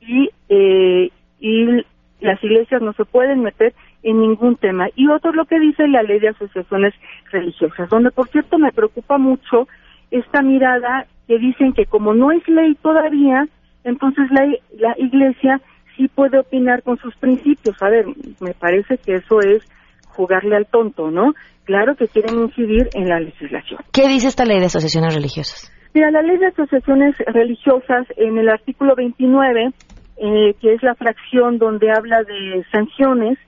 y 0.00 0.30
eh, 0.48 1.10
y 1.40 1.84
las 2.20 2.42
iglesias 2.42 2.82
no 2.82 2.92
se 2.94 3.04
pueden 3.04 3.42
meter 3.42 3.74
en 4.02 4.20
ningún 4.20 4.56
tema 4.56 4.88
y 4.96 5.08
otro 5.08 5.30
es 5.30 5.36
lo 5.36 5.44
que 5.44 5.60
dice 5.60 5.86
la 5.86 6.02
ley 6.02 6.18
de 6.18 6.28
asociaciones 6.28 6.94
religiosas 7.30 7.88
donde 7.90 8.10
por 8.10 8.28
cierto 8.28 8.58
me 8.58 8.72
preocupa 8.72 9.18
mucho 9.18 9.68
esta 10.10 10.42
mirada 10.42 11.06
que 11.26 11.38
dicen 11.38 11.72
que 11.72 11.86
como 11.86 12.14
no 12.14 12.32
es 12.32 12.46
ley 12.48 12.74
todavía 12.76 13.46
entonces 13.88 14.24
la, 14.30 14.46
la 14.78 14.94
iglesia 14.98 15.60
sí 15.96 16.08
puede 16.08 16.38
opinar 16.38 16.82
con 16.82 16.96
sus 16.98 17.14
principios. 17.16 17.76
A 17.82 17.88
ver, 17.88 18.06
me 18.40 18.54
parece 18.54 18.98
que 18.98 19.14
eso 19.14 19.40
es 19.40 19.66
jugarle 20.08 20.56
al 20.56 20.66
tonto, 20.66 21.10
¿no? 21.10 21.34
Claro 21.64 21.94
que 21.96 22.08
quieren 22.08 22.40
incidir 22.40 22.88
en 22.94 23.08
la 23.08 23.20
legislación. 23.20 23.80
¿Qué 23.92 24.08
dice 24.08 24.28
esta 24.28 24.44
ley 24.44 24.58
de 24.58 24.66
asociaciones 24.66 25.14
religiosas? 25.14 25.72
Mira, 25.94 26.10
la 26.10 26.22
ley 26.22 26.38
de 26.38 26.46
asociaciones 26.46 27.16
religiosas 27.26 28.06
en 28.16 28.38
el 28.38 28.48
artículo 28.48 28.94
29, 28.94 29.70
eh, 30.16 30.54
que 30.60 30.74
es 30.74 30.82
la 30.82 30.94
fracción 30.94 31.58
donde 31.58 31.90
habla 31.90 32.22
de 32.22 32.64
sanciones, 32.72 33.38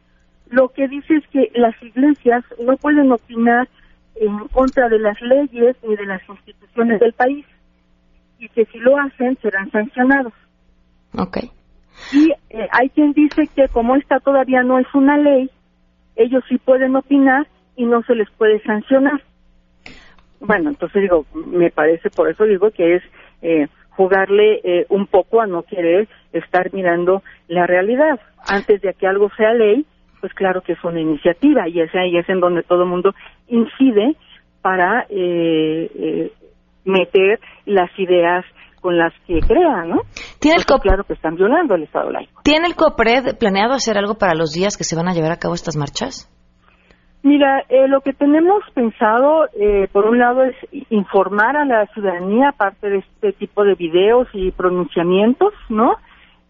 lo 0.49 0.69
que 0.69 0.89
dice 0.89 1.15
es 1.15 1.27
que 1.29 1.51
las 1.55 1.81
iglesias 1.83 2.45
no 2.65 2.77
pueden 2.77 3.13
opinar 3.13 3.69
en 4.17 4.49
contra 4.49 4.89
de 4.89 4.99
las 4.99 5.21
leyes 5.21 5.77
ni 5.87 5.97
de 5.97 6.07
las 6.07 6.23
instituciones 6.29 7.01
del 7.01 7.13
país 7.13 7.47
y 8.41 8.49
que 8.49 8.65
si 8.67 8.79
lo 8.79 8.99
hacen 8.99 9.39
serán 9.41 9.71
sancionados. 9.71 10.33
Ok. 11.17 11.39
Y 12.13 12.33
eh, 12.51 12.69
hay 12.73 12.89
quien 12.91 13.13
dice 13.13 13.49
que 13.55 13.69
como 13.69 13.95
esta 13.95 14.19
todavía 14.21 14.63
no 14.63 14.79
es 14.79 14.87
una 14.95 15.17
ley, 15.17 15.51
ellos 16.17 16.43
sí 16.49 16.59
pueden 16.59 16.97
opinar 16.97 17.47
y 17.77 17.85
no 17.85 18.03
se 18.03 18.15
les 18.15 18.31
puede 18.31 18.61
sancionar. 18.63 19.23
Bueno, 20.41 20.71
entonces 20.71 21.03
digo, 21.03 21.27
me 21.35 21.71
parece, 21.71 22.11
por 22.11 22.29
eso 22.31 22.45
digo 22.45 22.71
que 22.71 22.97
es 22.97 23.03
eh, 23.43 23.69
jugarle 23.91 24.61
eh, 24.65 24.87
un 24.89 25.07
poco 25.07 25.43
a 25.43 25.47
no 25.47 25.63
querer 25.63 26.09
estar 26.33 26.73
mirando 26.73 27.23
la 27.49 27.67
realidad. 27.67 28.19
Antes 28.49 28.81
de 28.81 28.95
que 28.95 29.07
algo 29.07 29.31
sea 29.37 29.53
ley, 29.53 29.85
pues 30.21 30.33
claro 30.35 30.63
que 30.63 30.73
es 30.73 30.85
una 30.85 31.01
iniciativa 31.01 31.69
y 31.69 31.81
es 31.81 31.95
ahí 31.95 32.17
es 32.17 32.29
en 32.29 32.41
donde 32.41 32.63
todo 32.63 32.85
el 32.85 32.89
mundo 32.89 33.15
incide 33.49 34.17
para 34.63 35.07
eh, 35.09 35.91
eh, 35.95 36.33
meter 36.85 37.41
las 37.67 37.91
ideas 37.99 38.45
con 38.81 38.97
las 38.97 39.13
que 39.27 39.41
crean, 39.41 39.91
¿no? 39.91 40.01
¿Tiene 40.41 40.57
el 40.57 40.65
claro 40.65 41.05
que 41.05 41.13
están 41.13 41.37
violando 41.37 41.75
el 41.75 41.83
Estado 41.83 42.11
laico. 42.11 42.41
¿Tiene 42.43 42.67
el 42.67 42.75
COPRED 42.75 43.37
planeado 43.39 43.75
hacer 43.75 43.99
algo 43.99 44.15
para 44.15 44.35
los 44.35 44.53
días 44.53 44.77
que 44.77 44.85
se 44.85 44.97
van 44.97 45.09
a 45.09 45.13
llevar 45.13 45.33
a 45.33 45.39
cabo 45.39 45.55
estas 45.55 45.77
marchas? 45.77 46.29
Mira, 47.23 47.65
eh, 47.69 47.87
lo 47.87 48.01
que 48.01 48.15
tenemos 48.15 48.63
pensado, 48.73 49.45
eh, 49.53 49.89
por 49.93 50.07
un 50.07 50.19
lado, 50.19 50.43
es 50.45 50.57
informar 50.89 51.55
a 51.55 51.67
la 51.67 51.87
ciudadanía, 51.89 52.49
aparte 52.49 52.89
de 52.89 52.99
este 52.99 53.33
tipo 53.33 53.63
de 53.63 53.75
videos 53.75 54.27
y 54.33 54.51
pronunciamientos, 54.53 55.53
¿no? 55.69 55.97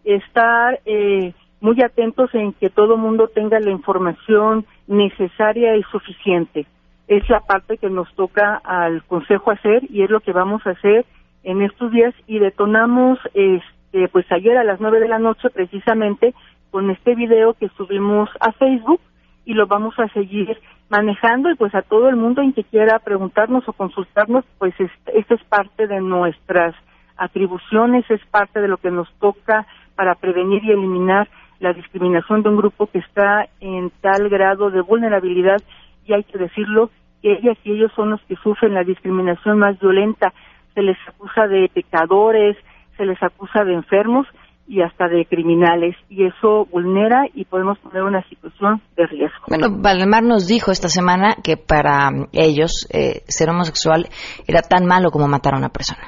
Estar 0.05 0.79
eh, 0.85 1.33
muy 1.59 1.75
atentos 1.83 2.33
en 2.33 2.53
que 2.53 2.69
todo 2.69 2.95
mundo 2.95 3.27
tenga 3.27 3.59
la 3.59 3.69
información 3.69 4.65
necesaria 4.87 5.75
y 5.75 5.83
suficiente. 5.91 6.65
Es 7.11 7.29
la 7.29 7.41
parte 7.41 7.77
que 7.77 7.89
nos 7.89 8.09
toca 8.15 8.61
al 8.63 9.03
Consejo 9.03 9.51
hacer 9.51 9.83
y 9.89 10.01
es 10.01 10.09
lo 10.09 10.21
que 10.21 10.31
vamos 10.31 10.65
a 10.65 10.69
hacer 10.69 11.05
en 11.43 11.61
estos 11.61 11.91
días 11.91 12.13
y 12.25 12.39
detonamos, 12.39 13.19
este, 13.33 14.07
pues 14.07 14.25
ayer 14.31 14.57
a 14.57 14.63
las 14.63 14.79
nueve 14.79 15.01
de 15.01 15.09
la 15.09 15.19
noche 15.19 15.49
precisamente 15.49 16.33
con 16.71 16.89
este 16.89 17.13
video 17.15 17.53
que 17.55 17.67
subimos 17.75 18.29
a 18.39 18.53
Facebook 18.53 19.01
y 19.43 19.55
lo 19.55 19.67
vamos 19.67 19.93
a 19.99 20.07
seguir 20.13 20.57
manejando 20.87 21.51
y 21.51 21.55
pues 21.55 21.75
a 21.75 21.81
todo 21.81 22.07
el 22.07 22.15
mundo 22.15 22.41
en 22.41 22.53
que 22.53 22.63
quiera 22.63 22.97
preguntarnos 22.99 23.67
o 23.67 23.73
consultarnos, 23.73 24.45
pues 24.57 24.73
esto 24.79 25.33
es 25.33 25.43
parte 25.49 25.87
de 25.87 25.99
nuestras 25.99 26.73
atribuciones, 27.17 28.09
es 28.09 28.25
parte 28.27 28.61
de 28.61 28.69
lo 28.69 28.77
que 28.77 28.89
nos 28.89 29.13
toca 29.15 29.67
para 29.95 30.15
prevenir 30.15 30.63
y 30.63 30.71
eliminar 30.71 31.27
la 31.59 31.73
discriminación 31.73 32.41
de 32.41 32.47
un 32.47 32.55
grupo 32.55 32.87
que 32.87 32.99
está 32.99 33.49
en 33.59 33.91
tal 33.99 34.29
grado 34.29 34.71
de 34.71 34.79
vulnerabilidad 34.79 35.61
y 36.05 36.13
hay 36.13 36.23
que 36.23 36.37
decirlo, 36.37 36.89
ellas 37.23 37.57
y 37.63 37.71
ellos 37.71 37.91
son 37.95 38.11
los 38.11 38.21
que 38.23 38.35
sufren 38.37 38.73
la 38.73 38.83
discriminación 38.83 39.59
más 39.59 39.79
violenta. 39.79 40.33
Se 40.73 40.81
les 40.81 40.97
acusa 41.07 41.47
de 41.47 41.69
pecadores, 41.73 42.57
se 42.97 43.05
les 43.05 43.21
acusa 43.21 43.63
de 43.63 43.73
enfermos 43.73 44.27
y 44.67 44.81
hasta 44.81 45.09
de 45.09 45.25
criminales 45.25 45.95
y 46.09 46.25
eso 46.25 46.65
vulnera 46.71 47.25
y 47.33 47.45
podemos 47.45 47.77
poner 47.79 48.03
una 48.03 48.23
situación 48.29 48.81
de 48.95 49.05
riesgo. 49.05 49.45
Bueno, 49.49 49.67
Valdemar 49.69 50.23
nos 50.23 50.47
dijo 50.47 50.71
esta 50.71 50.87
semana 50.87 51.35
que 51.43 51.57
para 51.57 52.09
ellos 52.31 52.87
eh, 52.93 53.21
ser 53.27 53.49
homosexual 53.49 54.07
era 54.47 54.61
tan 54.61 54.85
malo 54.85 55.11
como 55.11 55.27
matar 55.27 55.55
a 55.55 55.57
una 55.57 55.69
persona. 55.69 56.01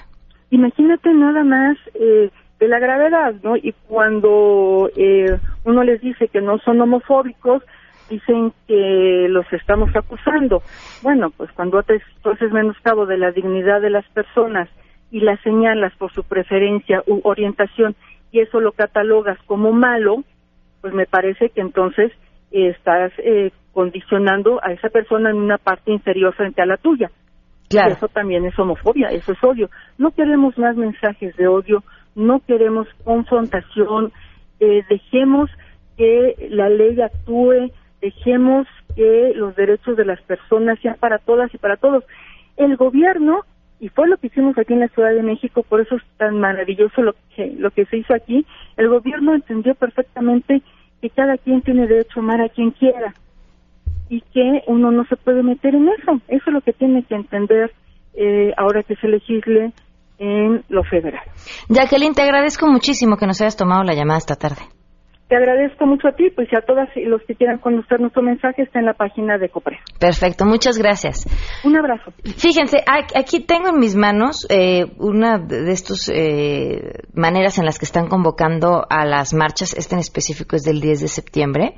Imagínate 0.50 1.14
nada 1.14 1.44
más 1.44 1.78
eh, 1.96 2.30
de 2.60 2.68
la 2.68 2.80
gravedad, 2.80 3.34
¿no? 3.44 3.58
Y 3.58 3.74
cuando 3.88 4.88
eh, 4.96 5.38
uno 5.66 5.84
les 5.84 6.00
dice 6.00 6.30
que 6.30 6.40
no 6.40 6.58
son 6.60 6.80
homofóbicos, 6.80 7.64
dicen 8.10 8.54
que 8.68 9.28
los 9.30 9.52
estamos 9.54 9.90
acusando. 9.96 10.62
Bueno, 11.02 11.32
pues 11.36 11.52
cuando 11.54 11.80
haces, 11.80 12.02
haces 12.24 12.52
menoscabo 12.52 13.06
de 13.06 13.18
la 13.18 13.32
dignidad 13.32 13.82
de 13.82 13.90
las 13.90 14.08
personas 14.10 14.70
y 15.12 15.20
las 15.20 15.40
señalas 15.42 15.94
por 15.98 16.12
su 16.12 16.24
preferencia 16.24 17.04
u 17.08 17.22
orientación 17.24 17.96
y 18.32 18.40
eso 18.40 18.60
lo 18.60 18.72
catalogas 18.72 19.38
como 19.46 19.72
malo, 19.72 20.24
pues 20.82 20.94
me 20.94 21.06
parece 21.06 21.50
que 21.50 21.62
entonces 21.62 22.12
estás 22.52 23.12
eh, 23.20 23.52
condicionando 23.74 24.60
a 24.64 24.72
esa 24.72 24.90
persona 24.90 25.30
en 25.30 25.38
una 25.38 25.58
parte 25.58 25.92
inferior 25.92 26.34
frente 26.34 26.62
a 26.62 26.66
la 26.66 26.78
tuya. 26.78 27.12
Claro. 27.70 27.94
Eso 27.94 28.08
también 28.08 28.46
es 28.46 28.58
homofobia, 28.58 29.08
eso 29.10 29.32
es 29.34 29.44
odio. 29.44 29.70
No 29.98 30.12
queremos 30.12 30.58
más 30.58 30.76
mensajes 30.76 31.36
de 31.38 31.48
odio, 31.48 31.84
no 32.16 32.40
queremos 32.46 32.88
confrontación, 33.04 34.12
eh, 34.60 34.84
dejemos 34.90 35.50
que 35.98 36.36
la 36.50 36.70
ley 36.70 37.00
actúe, 37.02 37.72
dejemos 38.04 38.68
que 38.96 39.32
los 39.34 39.56
derechos 39.56 39.96
de 39.96 40.06
las 40.06 40.22
personas 40.22 40.78
sean 40.82 40.98
para 41.00 41.20
todas 41.20 41.54
y 41.54 41.58
para 41.58 41.78
todos. 41.78 42.04
El 42.58 42.76
gobierno 42.76 43.46
y 43.80 43.90
fue 43.90 44.08
lo 44.08 44.18
que 44.18 44.28
hicimos 44.28 44.58
aquí 44.58 44.74
en 44.74 44.82
la 44.82 44.88
Ciudad 44.90 45.14
de 45.14 45.24
México, 45.24 45.64
por 45.64 45.82
eso 45.82 45.96
es 45.96 46.04
tan 46.18 46.40
maravilloso 46.40 47.02
lo 47.02 47.16
que, 47.36 47.54
lo 47.58 47.72
que 47.72 47.86
se 47.86 47.98
hizo 47.98 48.14
aquí. 48.14 48.46
El 48.78 48.88
gobierno 48.88 49.34
entendió 49.34 49.76
perfectamente 49.76 50.62
que 51.02 51.10
cada 51.10 51.38
quien 51.38 51.62
tiene 51.62 51.88
derecho 51.88 52.20
a 52.20 52.24
amar 52.24 52.42
a 52.42 52.50
quien 52.50 52.72
quiera 52.72 53.14
y 54.10 54.22
que 54.22 54.64
uno 54.68 54.92
no 54.92 55.06
se 55.06 55.18
puede 55.18 55.44
meter 55.44 55.76
en 55.76 55.90
eso. 55.90 56.22
Eso 56.28 56.44
es 56.48 56.54
lo 56.54 56.62
que 56.62 56.72
tiene 56.72 57.04
que 57.04 57.16
entender 57.16 57.72
eh, 58.14 58.54
ahora 58.58 58.84
que 58.84 58.96
se 58.96 59.08
legisle 59.08 59.74
en 60.18 60.64
lo 60.70 60.84
federal. 60.84 61.24
Jacqueline, 61.68 62.14
te 62.14 62.22
agradezco 62.22 62.68
muchísimo 62.68 63.18
que 63.18 63.28
nos 63.28 63.42
hayas 63.42 63.58
tomado 63.58 63.84
la 63.84 63.96
llamada 63.96 64.20
esta 64.20 64.36
tarde. 64.36 64.62
Te 65.34 65.38
agradezco 65.38 65.88
mucho 65.88 66.10
a 66.10 66.12
ti, 66.12 66.30
pues 66.30 66.48
y 66.52 66.56
a 66.56 66.62
todas 66.62 66.90
los 66.96 67.20
que 67.24 67.34
quieran 67.34 67.58
conocer 67.58 68.00
nuestro 68.00 68.22
mensaje 68.22 68.62
está 68.62 68.78
en 68.78 68.86
la 68.86 68.94
página 68.94 69.40
de 69.40 69.50
COPRE. 69.50 69.80
Perfecto, 70.00 70.46
muchas 70.46 70.78
gracias. 70.78 71.26
Un 71.64 71.76
abrazo. 71.76 72.14
Fíjense, 72.38 72.84
aquí 72.86 73.40
tengo 73.40 73.70
en 73.70 73.80
mis 73.80 73.96
manos 73.96 74.46
eh, 74.52 74.86
una 75.00 75.40
de 75.40 75.72
estas 75.72 76.08
eh, 76.14 77.00
maneras 77.16 77.58
en 77.58 77.66
las 77.66 77.80
que 77.80 77.86
están 77.86 78.10
convocando 78.10 78.86
a 78.88 79.06
las 79.08 79.34
marchas, 79.34 79.74
este 79.74 79.96
en 79.96 80.02
específico 80.02 80.56
es 80.56 80.62
del 80.62 80.80
10 80.80 81.02
de 81.02 81.08
septiembre. 81.08 81.74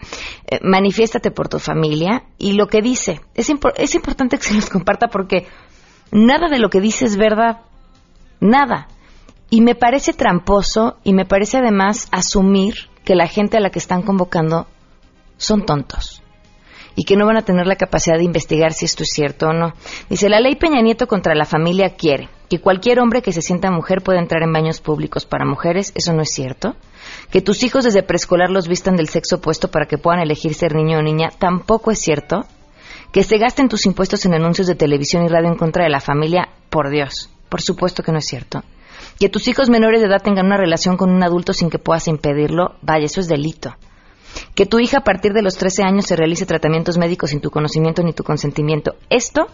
Eh, 0.52 0.60
manifiéstate 0.62 1.32
por 1.32 1.48
tu 1.48 1.58
familia 1.58 2.24
y 2.38 2.58
lo 2.58 2.68
que 2.68 2.82
dice, 2.82 3.22
es, 3.36 3.50
es 3.78 3.96
importante 3.96 4.36
que 4.36 4.44
se 4.44 4.56
nos 4.56 4.70
comparta 4.70 5.08
porque 5.08 5.48
nada 6.12 6.50
de 6.50 6.60
lo 6.60 6.70
que 6.70 6.82
dice 6.82 7.06
es 7.06 7.16
verdad, 7.16 7.62
nada. 8.42 8.90
Y 9.50 9.62
me 9.62 9.76
parece 9.76 10.12
tramposo 10.12 10.98
y 11.06 11.14
me 11.14 11.24
parece 11.24 11.60
además 11.60 12.10
asumir 12.12 12.94
que 13.06 13.16
la 13.16 13.28
gente 13.28 13.58
a 13.58 13.62
la 13.62 13.70
que 13.70 13.80
están 13.80 14.02
convocando 14.02 14.68
son 15.38 15.66
tontos 15.66 16.22
y 16.96 17.04
que 17.04 17.16
no 17.16 17.26
van 17.26 17.38
a 17.38 17.44
tener 17.44 17.68
la 17.68 17.76
capacidad 17.76 18.18
de 18.18 18.24
investigar 18.24 18.74
si 18.74 18.86
esto 18.86 19.04
es 19.04 19.10
cierto 19.10 19.48
o 19.48 19.54
no. 19.54 19.74
Dice, 20.10 20.30
la 20.30 20.40
ley 20.40 20.56
Peña 20.56 20.82
Nieto 20.82 21.08
contra 21.08 21.36
la 21.36 21.46
familia 21.46 21.96
quiere 21.96 22.30
que 22.50 22.60
cualquier 22.60 23.00
hombre 23.00 23.22
que 23.22 23.34
se 23.34 23.42
sienta 23.42 23.72
mujer 23.72 24.02
pueda 24.02 24.20
entrar 24.20 24.44
en 24.44 24.54
baños 24.54 24.80
públicos 24.80 25.26
para 25.26 25.46
mujeres, 25.46 25.92
eso 25.96 26.14
no 26.14 26.22
es 26.22 26.32
cierto. 26.32 26.76
Que 27.32 27.42
tus 27.42 27.64
hijos 27.64 27.84
desde 27.84 28.04
preescolar 28.04 28.50
los 28.50 28.68
vistan 28.68 28.96
del 28.96 29.10
sexo 29.10 29.38
opuesto 29.38 29.70
para 29.70 29.88
que 29.88 29.98
puedan 29.98 30.22
elegir 30.22 30.54
ser 30.54 30.76
niño 30.76 31.00
o 31.00 31.02
niña, 31.02 31.30
tampoco 31.38 31.92
es 31.92 32.00
cierto. 32.00 32.46
Que 33.12 33.24
se 33.24 33.38
gasten 33.38 33.70
tus 33.70 33.86
impuestos 33.86 34.26
en 34.26 34.34
anuncios 34.34 34.68
de 34.68 34.76
televisión 34.76 35.24
y 35.24 35.28
radio 35.28 35.50
en 35.50 35.58
contra 35.58 35.84
de 35.84 35.90
la 35.90 36.02
familia, 36.02 36.50
por 36.70 36.90
Dios, 36.90 37.30
por 37.50 37.62
supuesto 37.62 38.04
que 38.04 38.12
no 38.12 38.20
es 38.20 38.26
cierto. 38.26 38.64
Que 39.20 39.30
tus 39.30 39.48
hijos 39.48 39.70
menores 39.70 40.02
de 40.02 40.08
edad 40.08 40.22
tengan 40.22 40.48
una 40.48 40.58
relación 40.58 40.98
con 40.98 41.10
un 41.10 41.24
adulto 41.24 41.54
sin 41.54 41.70
que 41.70 41.80
puedas 41.80 42.08
impedirlo, 42.08 42.76
vaya, 42.82 43.06
eso 43.06 43.22
es 43.22 43.28
delito. 43.28 43.76
Que 44.54 44.66
tu 44.66 44.80
hija 44.80 45.00
a 45.00 45.04
partir 45.04 45.34
de 45.34 45.42
los 45.42 45.56
13 45.56 45.84
años 45.84 46.06
se 46.06 46.16
realice 46.16 46.46
tratamientos 46.46 46.98
médicos 46.98 47.30
sin 47.30 47.40
tu 47.40 47.50
conocimiento 47.50 48.04
ni 48.04 48.12
tu 48.12 48.24
consentimiento. 48.24 48.96
Esto, 49.10 49.48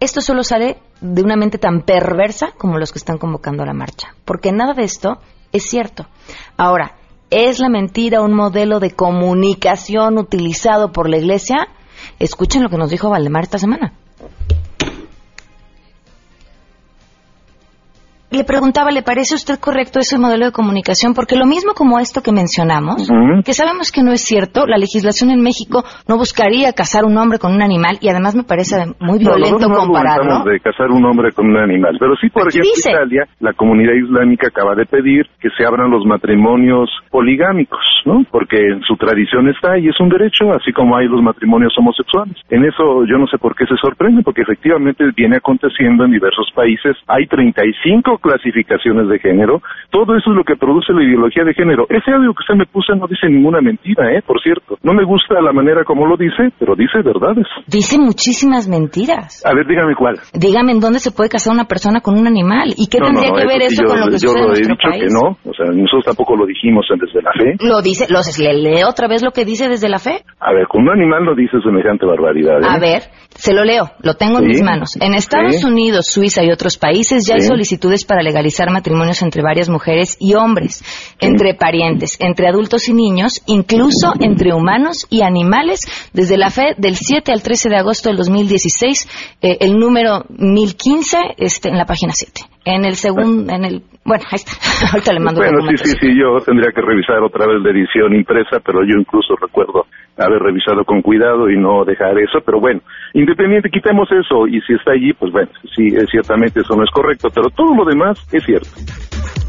esto 0.00 0.20
solo 0.20 0.42
sale 0.42 0.78
de 1.00 1.22
una 1.22 1.36
mente 1.36 1.58
tan 1.58 1.82
perversa 1.82 2.52
como 2.58 2.78
los 2.78 2.92
que 2.92 2.98
están 2.98 3.18
convocando 3.18 3.62
a 3.62 3.66
la 3.66 3.74
marcha. 3.74 4.14
Porque 4.24 4.50
nada 4.50 4.74
de 4.74 4.82
esto 4.82 5.18
es 5.52 5.64
cierto. 5.64 6.06
Ahora, 6.56 6.96
¿es 7.30 7.60
la 7.60 7.68
mentira 7.68 8.22
un 8.22 8.34
modelo 8.34 8.80
de 8.80 8.90
comunicación 8.90 10.18
utilizado 10.18 10.90
por 10.90 11.08
la 11.08 11.18
Iglesia? 11.18 11.68
Escuchen 12.18 12.62
lo 12.62 12.68
que 12.68 12.78
nos 12.78 12.90
dijo 12.90 13.10
Valdemar 13.10 13.44
esta 13.44 13.58
semana. 13.58 13.92
Le 18.34 18.44
preguntaba, 18.44 18.90
¿le 18.90 19.02
parece 19.02 19.34
a 19.34 19.36
usted 19.36 19.58
correcto 19.58 19.98
ese 19.98 20.18
modelo 20.18 20.46
de 20.46 20.52
comunicación? 20.52 21.14
Porque 21.14 21.36
lo 21.36 21.46
mismo 21.46 21.72
como 21.74 21.98
esto 21.98 22.22
que 22.22 22.32
mencionamos, 22.32 23.08
que 23.44 23.52
sabemos 23.52 23.92
que 23.92 24.02
no 24.02 24.12
es 24.12 24.22
cierto, 24.22 24.66
la 24.66 24.76
legislación 24.76 25.30
en 25.30 25.40
México 25.40 25.84
no 26.08 26.16
buscaría 26.16 26.72
casar 26.72 27.04
un 27.04 27.16
hombre 27.16 27.38
con 27.38 27.54
un 27.54 27.62
animal 27.62 27.98
y 28.00 28.08
además 28.08 28.34
me 28.34 28.44
parece 28.44 28.76
muy 29.00 29.18
violento 29.18 29.68
no, 29.68 29.76
compararlo. 29.76 30.44
de 30.44 30.60
casar 30.60 30.90
un 30.90 31.04
hombre 31.04 31.32
con 31.32 31.46
un 31.46 31.56
animal, 31.56 31.96
pero 31.98 32.14
sí, 32.16 32.28
por 32.30 32.48
ejemplo, 32.48 32.70
en 32.74 32.90
Italia, 32.92 33.28
la 33.40 33.52
comunidad 33.52 33.94
islámica 33.94 34.48
acaba 34.48 34.74
de 34.74 34.86
pedir 34.86 35.26
que 35.40 35.48
se 35.56 35.64
abran 35.64 35.90
los 35.90 36.04
matrimonios 36.04 36.90
poligámicos, 37.10 37.84
¿no? 38.04 38.24
Porque 38.30 38.56
en 38.58 38.82
su 38.82 38.96
tradición 38.96 39.48
está 39.48 39.78
y 39.78 39.88
es 39.88 40.00
un 40.00 40.08
derecho, 40.08 40.50
así 40.50 40.72
como 40.72 40.96
hay 40.96 41.06
los 41.06 41.22
matrimonios 41.22 41.72
homosexuales. 41.78 42.36
En 42.50 42.64
eso 42.64 43.04
yo 43.06 43.18
no 43.18 43.26
sé 43.26 43.38
por 43.38 43.54
qué 43.54 43.66
se 43.66 43.76
sorprende, 43.76 44.22
porque 44.22 44.42
efectivamente 44.42 45.04
viene 45.16 45.36
aconteciendo 45.36 46.04
en 46.04 46.12
diversos 46.12 46.50
países. 46.54 46.96
Hay 47.06 47.26
35 47.26 48.18
clasificaciones 48.24 49.06
de 49.08 49.18
género, 49.20 49.60
todo 49.90 50.16
eso 50.16 50.30
es 50.32 50.36
lo 50.36 50.44
que 50.44 50.56
produce 50.56 50.92
la 50.96 51.04
ideología 51.04 51.44
de 51.44 51.52
género. 51.52 51.84
Ese 51.90 52.08
audio 52.10 52.32
que 52.32 52.40
usted 52.40 52.56
me 52.56 52.64
puso 52.64 52.96
no 52.96 53.06
dice 53.06 53.28
ninguna 53.28 53.60
mentira, 53.60 54.08
¿eh? 54.16 54.22
Por 54.24 54.40
cierto. 54.40 54.78
No 54.82 54.94
me 54.94 55.04
gusta 55.04 55.36
la 55.44 55.52
manera 55.52 55.84
como 55.84 56.06
lo 56.06 56.16
dice, 56.16 56.48
pero 56.58 56.74
dice 56.74 57.04
verdades. 57.04 57.44
Dice 57.68 57.98
muchísimas 58.00 58.66
mentiras. 58.66 59.44
A 59.44 59.52
ver, 59.54 59.66
dígame 59.66 59.94
cuál. 59.94 60.16
Dígame 60.32 60.72
en 60.72 60.80
dónde 60.80 60.98
se 61.00 61.12
puede 61.12 61.28
casar 61.28 61.52
una 61.52 61.66
persona 61.66 62.00
con 62.00 62.16
un 62.16 62.26
animal. 62.26 62.72
¿Y 62.76 62.88
qué 62.88 62.98
tendría 62.98 63.30
que 63.36 63.46
ver 63.46 63.62
eso, 63.68 63.84
con 63.84 64.00
lo 64.00 64.08
que 64.08 64.18
sucede 64.18 64.40
en 64.40 64.48
nuestro 64.48 64.76
país? 64.80 65.04
Yo 65.04 65.20
he 65.20 65.28
dicho 65.28 65.36
que 65.36 65.44
no. 65.44 65.50
O 65.50 65.54
sea, 65.54 65.66
nosotros 65.68 66.04
tampoco 66.04 66.36
lo 66.36 66.46
dijimos 66.46 66.86
desde 66.88 67.20
la 67.20 67.32
fe. 67.32 67.56
Lo 67.60 67.82
dice, 67.82 68.06
lo, 68.08 68.20
le 68.24 68.54
lee 68.54 68.82
otra 68.88 69.08
vez 69.08 69.22
lo 69.22 69.32
que 69.32 69.44
dice 69.44 69.68
desde 69.68 69.88
la 69.88 69.98
fe. 69.98 70.24
A 70.40 70.52
ver, 70.52 70.66
con 70.66 70.82
un 70.82 70.90
animal 70.90 71.24
no 71.24 71.34
dice 71.34 71.60
semejante 71.60 72.06
barbaridad. 72.06 72.62
¿eh? 72.62 72.68
A 72.68 72.78
ver, 72.78 73.02
se 73.28 73.52
lo 73.52 73.64
leo, 73.64 73.90
lo 74.02 74.14
tengo 74.14 74.38
en 74.38 74.46
mis 74.46 74.62
manos. 74.62 74.96
En 75.00 75.14
Estados 75.14 75.64
Unidos, 75.64 76.06
Suiza 76.06 76.44
y 76.44 76.50
otros 76.50 76.78
países 76.78 77.26
ya 77.26 77.34
hay 77.34 77.40
solicitudes 77.40 78.04
para 78.04 78.13
legalizar 78.22 78.70
matrimonios 78.70 79.22
entre 79.22 79.42
varias 79.42 79.68
mujeres 79.68 80.16
y 80.18 80.34
hombres, 80.34 80.82
entre 81.20 81.54
parientes, 81.54 82.16
entre 82.20 82.48
adultos 82.48 82.88
y 82.88 82.94
niños, 82.94 83.42
incluso 83.46 84.12
entre 84.20 84.54
humanos 84.54 85.06
y 85.10 85.22
animales, 85.22 85.80
desde 86.12 86.36
la 86.36 86.50
fe 86.50 86.74
del 86.76 86.96
7 86.96 87.32
al 87.32 87.42
13 87.42 87.68
de 87.68 87.76
agosto 87.76 88.08
del 88.08 88.18
2016, 88.18 89.08
eh, 89.42 89.58
el 89.60 89.78
número 89.78 90.24
1015 90.28 91.18
este, 91.36 91.68
en 91.68 91.78
la 91.78 91.86
página 91.86 92.12
7. 92.14 92.53
En 92.64 92.84
el 92.84 92.94
segundo, 92.94 93.52
en 93.52 93.64
el, 93.64 93.82
bueno, 94.04 94.24
ahí 94.30 94.36
está. 94.36 94.52
Ahorita 94.92 95.12
le 95.12 95.20
mando. 95.20 95.40
Bueno, 95.40 95.68
sí, 95.68 95.76
sí, 95.76 95.92
sí, 96.00 96.08
yo 96.18 96.40
tendría 96.44 96.72
que 96.72 96.80
revisar 96.80 97.22
otra 97.22 97.46
vez 97.46 97.60
la 97.62 97.70
edición 97.70 98.14
impresa, 98.14 98.60
pero 98.64 98.80
yo 98.82 98.98
incluso 98.98 99.36
recuerdo 99.36 99.86
haber 100.16 100.40
revisado 100.40 100.84
con 100.84 101.02
cuidado 101.02 101.50
y 101.50 101.58
no 101.58 101.84
dejar 101.84 102.16
eso, 102.18 102.38
pero 102.44 102.60
bueno, 102.60 102.80
independiente, 103.14 103.68
quitemos 103.68 104.08
eso 104.12 104.46
y 104.46 104.60
si 104.62 104.74
está 104.74 104.92
allí, 104.92 105.12
pues 105.12 105.32
bueno, 105.32 105.50
sí, 105.74 105.90
ciertamente 106.10 106.60
eso 106.60 106.76
no 106.76 106.84
es 106.84 106.90
correcto, 106.90 107.28
pero 107.34 107.50
todo 107.50 107.74
lo 107.74 107.84
demás 107.84 108.18
es 108.32 108.44
cierto. 108.44 108.68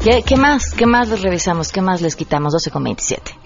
¿Qué, 0.02 0.20
qué 0.26 0.36
más? 0.36 0.74
¿Qué 0.76 0.86
más 0.86 1.10
les 1.10 1.22
revisamos? 1.22 1.72
¿Qué 1.72 1.80
más 1.80 2.02
les 2.02 2.16
quitamos? 2.16 2.52
12 2.52 2.70
con 2.70 2.84
27. 2.84 3.45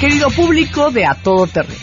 Querido 0.00 0.28
público 0.30 0.90
de 0.90 1.06
A 1.06 1.14
Todo 1.14 1.46
Terreno, 1.46 1.78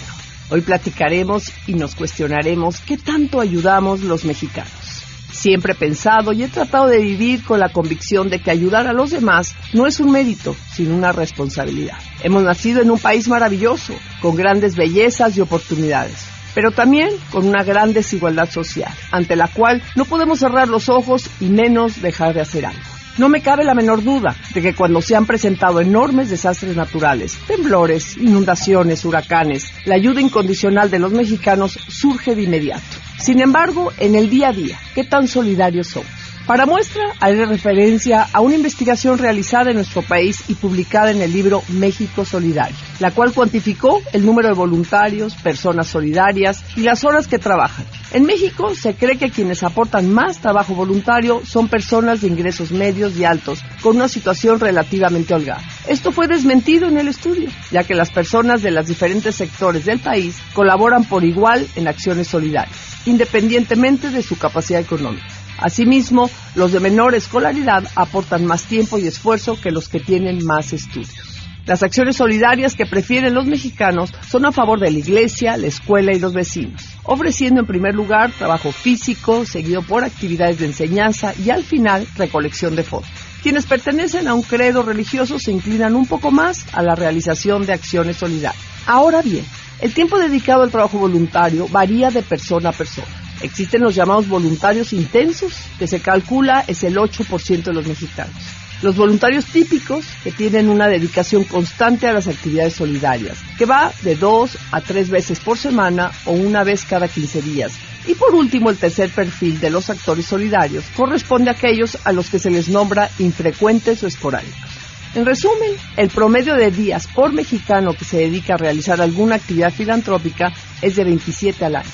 hoy 0.50 0.62
platicaremos 0.62 1.52
y 1.66 1.74
nos 1.76 1.96
cuestionaremos 1.96 2.82
qué 2.82 2.98
tanto 2.98 3.40
ayudamos 3.40 4.02
los 4.02 4.26
mexicanos. 4.26 5.04
Siempre 5.32 5.74
he 5.74 5.76
pensado 5.76 6.34
y 6.34 6.44
he 6.44 6.50
tratado 6.50 6.88
de 6.88 7.00
vivir 7.00 7.44
con 7.44 7.60
la 7.60 7.70
convicción 7.70 8.30
de 8.30 8.40
que 8.40 8.52
ayudar 8.52 8.86
a 8.86 8.94
los 8.94 9.12
demás 9.12 9.56
no 9.74 9.88
es 9.88 10.00
un 10.02 10.12
mérito, 10.12 10.56
sino 10.74 10.94
una 10.94 11.14
responsabilidad. 11.14 11.98
Hemos 12.22 12.44
nacido 12.44 12.82
en 12.82 12.92
un 12.92 13.00
país 13.00 13.30
maravilloso, 13.30 13.94
con 14.22 14.36
grandes 14.36 14.76
bellezas 14.76 15.38
y 15.38 15.42
oportunidades 15.42 16.28
pero 16.54 16.72
también 16.72 17.12
con 17.32 17.48
una 17.48 17.64
gran 17.64 17.94
desigualdad 17.94 18.50
social, 18.50 18.94
ante 19.12 19.38
la 19.38 19.48
cual 19.48 19.82
no 19.96 20.04
podemos 20.04 20.40
cerrar 20.40 20.68
los 20.68 20.90
ojos 20.90 21.30
y 21.40 21.46
menos 21.46 22.02
dejar 22.02 22.34
de 22.34 22.42
hacer 22.42 22.66
algo. 22.66 22.91
No 23.18 23.30
me 23.30 23.42
cabe 23.42 23.64
la 23.64 23.74
menor 23.74 24.04
duda 24.04 24.36
de 24.54 24.62
que 24.62 24.74
cuando 24.74 25.02
se 25.02 25.16
han 25.16 25.26
presentado 25.26 25.82
enormes 25.82 26.30
desastres 26.30 26.76
naturales, 26.76 27.38
temblores, 27.48 28.18
inundaciones, 28.18 29.04
huracanes, 29.04 29.72
la 29.86 29.96
ayuda 29.96 30.22
incondicional 30.22 30.90
de 30.90 31.00
los 31.00 31.12
mexicanos 31.12 31.78
surge 31.88 32.36
de 32.36 32.44
inmediato. 32.44 32.98
Sin 33.20 33.42
embargo, 33.42 33.92
en 33.98 34.16
el 34.16 34.30
día 34.30 34.50
a 34.50 34.54
día, 34.54 34.80
¿qué 34.96 35.04
tan 35.04 35.28
solidarios 35.28 35.88
somos? 35.88 36.21
Para 36.48 36.66
muestra, 36.66 37.04
haré 37.20 37.46
referencia 37.46 38.28
a 38.34 38.42
una 38.42 38.56
investigación 38.56 39.20
realizada 39.20 39.70
en 39.70 39.76
nuestro 39.76 40.02
país 40.02 40.44
y 40.48 40.56
publicada 40.56 41.12
en 41.12 41.22
el 41.22 41.32
libro 41.32 41.62
México 41.70 42.26
Solidario, 42.26 42.76
la 43.00 43.12
cual 43.12 43.32
cuantificó 43.32 44.02
el 44.12 44.26
número 44.26 44.50
de 44.50 44.56
voluntarios, 44.56 45.36
personas 45.36 45.88
solidarias 45.88 46.64
y 46.76 46.82
las 46.82 47.04
horas 47.04 47.28
que 47.28 47.38
trabajan. 47.38 47.86
En 48.12 48.26
México 48.26 48.74
se 48.76 48.96
cree 48.96 49.18
que 49.18 49.30
quienes 49.30 49.64
aportan 49.64 50.12
más 50.12 50.40
trabajo 50.40 50.74
voluntario 50.74 51.42
son 51.46 51.68
personas 51.68 52.22
de 52.22 52.28
ingresos 52.28 52.72
medios 52.72 53.16
y 53.18 53.24
altos, 53.24 53.64
con 53.82 53.98
una 53.98 54.10
situación 54.10 54.60
relativamente 54.60 55.34
holgada. 55.34 55.62
Esto 55.88 56.12
fue 56.12 56.28
desmentido 56.28 56.88
en 56.88 56.98
el 56.98 57.08
estudio, 57.08 57.50
ya 57.70 57.84
que 57.84 57.96
las 57.96 58.10
personas 58.10 58.64
de 58.64 58.72
los 58.72 58.88
diferentes 58.88 59.36
sectores 59.36 59.86
del 59.86 60.00
país 60.00 60.38
colaboran 60.54 61.06
por 61.06 61.24
igual 61.24 61.68
en 61.76 61.88
acciones 61.88 62.28
solidarias, 62.28 62.76
independientemente 63.06 64.10
de 64.10 64.24
su 64.24 64.38
capacidad 64.38 64.82
económica. 64.82 65.41
Asimismo, 65.62 66.30
los 66.56 66.72
de 66.72 66.80
menor 66.80 67.16
escolaridad 67.16 67.84
aportan 67.96 68.46
más 68.46 68.64
tiempo 68.64 68.98
y 68.98 69.08
esfuerzo 69.08 69.60
que 69.62 69.72
los 69.72 69.88
que 69.88 70.00
tienen 70.00 70.44
más 70.44 70.74
estudios. 70.74 71.32
Las 71.68 71.84
acciones 71.84 72.18
solidarias 72.18 72.76
que 72.76 72.88
prefieren 72.88 73.36
los 73.36 73.46
mexicanos 73.46 74.12
son 74.28 74.46
a 74.46 74.52
favor 74.52 74.80
de 74.80 74.90
la 74.90 74.98
iglesia, 74.98 75.58
la 75.58 75.68
escuela 75.68 76.12
y 76.12 76.20
los 76.20 76.34
vecinos, 76.34 76.82
ofreciendo 77.04 77.62
en 77.62 77.68
primer 77.68 77.94
lugar 77.94 78.32
trabajo 78.32 78.72
físico, 78.72 79.46
seguido 79.46 79.84
por 79.84 80.04
actividades 80.04 80.58
de 80.58 80.66
enseñanza 80.66 81.36
y 81.38 81.52
al 81.52 81.64
final 81.64 82.08
recolección 82.18 82.76
de 82.76 82.84
fondos. 82.84 83.12
Quienes 83.44 83.68
pertenecen 83.68 84.28
a 84.28 84.34
un 84.34 84.42
credo 84.42 84.82
religioso 84.82 85.38
se 85.38 85.52
inclinan 85.52 85.96
un 85.96 86.08
poco 86.08 86.32
más 86.32 86.66
a 86.74 86.82
la 86.82 86.96
realización 86.96 87.66
de 87.68 87.74
acciones 87.74 88.18
solidarias. 88.18 88.62
Ahora 88.88 89.22
bien, 89.22 89.46
el 89.80 89.94
tiempo 89.94 90.18
dedicado 90.18 90.64
al 90.64 90.72
trabajo 90.72 90.98
voluntario 90.98 91.68
varía 91.68 92.10
de 92.10 92.24
persona 92.24 92.70
a 92.70 92.74
persona. 92.74 93.21
Existen 93.42 93.82
los 93.82 93.96
llamados 93.96 94.28
voluntarios 94.28 94.94
intensos, 94.94 95.54
que 95.80 95.88
se 95.88 96.00
calcula 96.00 96.64
es 96.68 96.84
el 96.84 96.96
8% 96.98 97.64
de 97.64 97.74
los 97.74 97.88
mexicanos. 97.88 98.36
Los 98.82 98.96
voluntarios 98.96 99.46
típicos, 99.46 100.06
que 100.24 100.32
tienen 100.32 100.70
una 100.70 100.88
dedicación 100.88 101.44
constante 101.44 102.08
a 102.08 102.14
las 102.14 102.28
actividades 102.28 102.74
solidarias, 102.74 103.38
que 103.58 103.66
va 103.66 103.92
de 104.02 104.16
dos 104.16 104.58
a 104.72 104.82
tres 104.82 105.10
veces 105.10 105.40
por 105.40 105.58
semana 105.58 106.12
o 106.26 106.32
una 106.32 106.64
vez 106.64 106.86
cada 106.86 107.08
15 107.08 107.42
días. 107.44 107.74
Y 108.08 108.16
por 108.16 108.34
último, 108.34 108.72
el 108.72 108.78
tercer 108.78 109.12
perfil 109.12 109.60
de 109.60 109.70
los 109.70 109.90
actores 109.92 110.26
solidarios 110.26 110.86
corresponde 110.96 111.52
a 111.52 111.54
aquellos 111.54 111.98
a 112.06 112.12
los 112.12 112.30
que 112.30 112.40
se 112.40 112.50
les 112.50 112.70
nombra 112.70 113.10
infrecuentes 113.20 114.02
o 114.02 114.08
esporádicos. 114.08 114.72
En 115.14 115.26
resumen, 115.26 115.72
el 115.98 116.10
promedio 116.10 116.56
de 116.56 116.72
días 116.72 117.06
por 117.08 117.34
mexicano 117.34 117.94
que 117.94 118.06
se 118.06 118.18
dedica 118.18 118.54
a 118.54 118.58
realizar 118.58 119.02
alguna 119.02 119.36
actividad 119.36 119.72
filantrópica 119.72 120.54
es 120.82 120.96
de 120.96 121.04
27 121.04 121.66
al 121.66 121.76
año. 121.76 121.90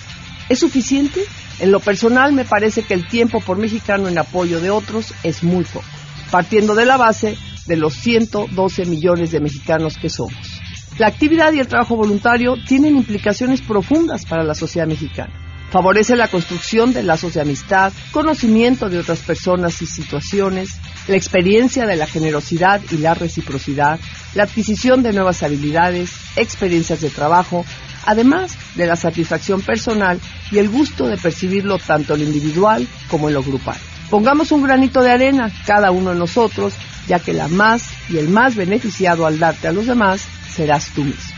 ¿Es 0.49 0.59
suficiente? 0.59 1.21
En 1.59 1.71
lo 1.71 1.79
personal 1.79 2.33
me 2.33 2.45
parece 2.45 2.83
que 2.83 2.93
el 2.93 3.07
tiempo 3.07 3.41
por 3.41 3.57
mexicano 3.57 4.07
en 4.07 4.17
apoyo 4.17 4.61
de 4.61 4.69
otros 4.69 5.13
es 5.23 5.43
muy 5.43 5.65
poco, 5.65 5.85
partiendo 6.31 6.75
de 6.75 6.85
la 6.85 6.97
base 6.97 7.37
de 7.65 7.75
los 7.75 7.95
112 7.95 8.85
millones 8.85 9.31
de 9.31 9.41
mexicanos 9.41 9.97
que 9.97 10.09
somos. 10.09 10.61
La 10.97 11.07
actividad 11.07 11.51
y 11.53 11.59
el 11.59 11.67
trabajo 11.67 11.95
voluntario 11.95 12.55
tienen 12.65 12.97
implicaciones 12.97 13.61
profundas 13.61 14.25
para 14.25 14.43
la 14.43 14.55
sociedad 14.55 14.87
mexicana. 14.87 15.33
Favorece 15.69 16.15
la 16.15 16.29
construcción 16.29 16.93
de 16.93 17.03
lazos 17.03 17.33
de 17.33 17.41
amistad, 17.41 17.91
conocimiento 18.11 18.89
de 18.89 18.99
otras 18.99 19.19
personas 19.19 19.81
y 19.81 19.85
situaciones, 19.85 20.69
la 21.07 21.15
experiencia 21.15 21.85
de 21.85 21.95
la 21.95 22.07
generosidad 22.07 22.81
y 22.91 22.97
la 22.97 23.13
reciprocidad, 23.13 23.99
la 24.35 24.43
adquisición 24.43 25.03
de 25.03 25.13
nuevas 25.13 25.43
habilidades, 25.43 26.11
experiencias 26.35 27.01
de 27.01 27.09
trabajo, 27.09 27.65
además 28.05 28.57
de 28.75 28.87
la 28.87 28.95
satisfacción 28.95 29.61
personal 29.61 30.19
y 30.51 30.57
el 30.57 30.69
gusto 30.69 31.07
de 31.07 31.17
percibirlo 31.17 31.77
tanto 31.77 32.13
en 32.13 32.21
lo 32.21 32.25
individual 32.27 32.87
como 33.09 33.27
en 33.27 33.35
lo 33.35 33.43
grupal. 33.43 33.77
Pongamos 34.09 34.51
un 34.51 34.63
granito 34.63 35.01
de 35.01 35.11
arena, 35.11 35.51
cada 35.65 35.91
uno 35.91 36.11
de 36.11 36.19
nosotros, 36.19 36.73
ya 37.07 37.19
que 37.19 37.33
la 37.33 37.47
más 37.47 37.89
y 38.09 38.17
el 38.17 38.29
más 38.29 38.55
beneficiado 38.55 39.25
al 39.25 39.39
darte 39.39 39.67
a 39.67 39.73
los 39.73 39.85
demás 39.85 40.21
serás 40.49 40.89
tú 40.93 41.03
mismo. 41.03 41.35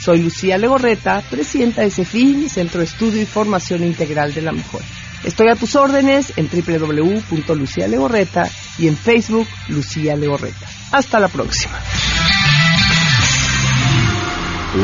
Soy 0.00 0.22
Lucía 0.22 0.58
Legorreta, 0.58 1.22
presidenta 1.28 1.82
de 1.82 1.90
CEFIN, 1.90 2.48
Centro 2.48 2.80
de 2.80 2.86
Estudio 2.86 3.22
y 3.22 3.26
Formación 3.26 3.84
Integral 3.84 4.32
de 4.32 4.42
la 4.42 4.52
Mujer. 4.52 4.82
Estoy 5.24 5.48
a 5.48 5.56
tus 5.56 5.74
órdenes 5.76 6.32
en 6.36 6.48
www.lucialegorreta 6.48 8.48
y 8.78 8.88
en 8.88 8.96
Facebook 8.96 9.46
Lucía 9.68 10.16
Legorreta. 10.16 10.66
Hasta 10.92 11.20
la 11.20 11.28
próxima. 11.28 11.78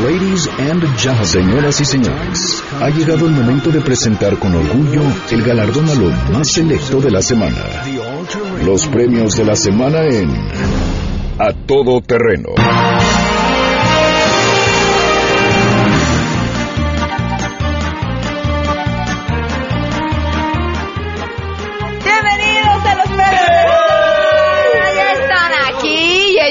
Ladies 0.03 0.49
and 0.57 0.81
gentlemen, 0.97 1.25
señoras 1.25 1.79
y 1.79 1.85
señores, 1.85 2.63
ha 2.81 2.89
llegado 2.89 3.27
el 3.27 3.31
momento 3.31 3.69
de 3.69 3.79
presentar 3.81 4.37
con 4.39 4.55
orgullo 4.55 5.03
el 5.31 5.43
galardón 5.43 5.87
a 5.87 5.93
lo 5.93 6.09
más 6.33 6.51
selecto 6.51 6.99
de 6.99 7.11
la 7.11 7.21
semana. 7.21 7.83
Los 8.65 8.87
premios 8.87 9.37
de 9.37 9.45
la 9.45 9.55
semana 9.55 10.03
en 10.03 10.29
A 11.39 11.53
Todo 11.67 12.01
Terreno. 12.01 12.49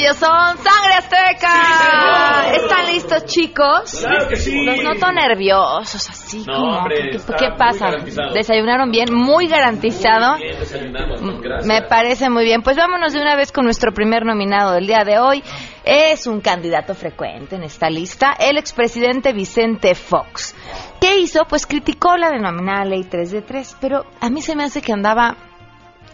Ellos 0.05 0.17
son 0.19 0.57
Sangre 0.59 0.95
Azteca. 0.99 2.55
¿Están 2.55 2.87
listos, 2.87 3.25
chicos? 3.25 4.01
Claro 4.01 4.29
que 4.29 4.37
sí. 4.37 4.65
Los 4.65 4.83
noto 4.83 5.11
nerviosos, 5.13 6.09
así 6.11 6.45
No, 6.47 6.53
como. 6.55 6.77
hombre, 6.79 7.11
¿Qué, 7.39 7.49
muy 7.49 7.59
pasa? 7.59 7.87
¿Desayunaron 8.35 8.91
bien? 8.91 9.13
Muy 9.13 9.47
garantizado. 9.49 10.37
Bien, 10.37 10.59
desayunamos, 10.59 11.23
Mm, 11.23 11.41
gracias. 11.41 11.67
Me 11.67 11.83
parece 11.89 12.29
muy 12.29 12.45
bien. 12.45 12.63
Pues 12.63 12.77
vámonos 12.77 13.13
de 13.15 13.21
una 13.21 13.35
vez 13.37 13.51
con 13.51 13.65
nuestro 13.65 13.93
primer 13.93 14.27
nominado 14.27 14.73
del 14.73 14.87
día 14.87 15.05
de 15.05 15.19
hoy. 15.19 15.43
Es 15.85 16.27
un 16.27 16.41
candidato 16.41 16.95
frecuente 16.95 17.57
en 17.57 17.63
esta 17.63 17.89
lista, 17.91 18.35
el 18.39 18.59
expresidente 18.59 19.33
Vicente 19.33 19.95
Fox. 19.95 20.55
¿Qué 21.01 21.19
hizo? 21.19 21.45
Pues 21.49 21.67
criticó 21.67 22.17
la 22.17 22.31
denominada 22.31 22.85
ley 22.85 23.05
3 23.05 23.31
de 23.31 23.43
3, 23.43 23.77
pero 23.81 24.05
a 24.21 24.31
mí 24.31 24.41
se 24.43 24.57
me 24.57 24.65
hace 24.65 24.81
que 24.83 24.93
andaba 24.93 25.37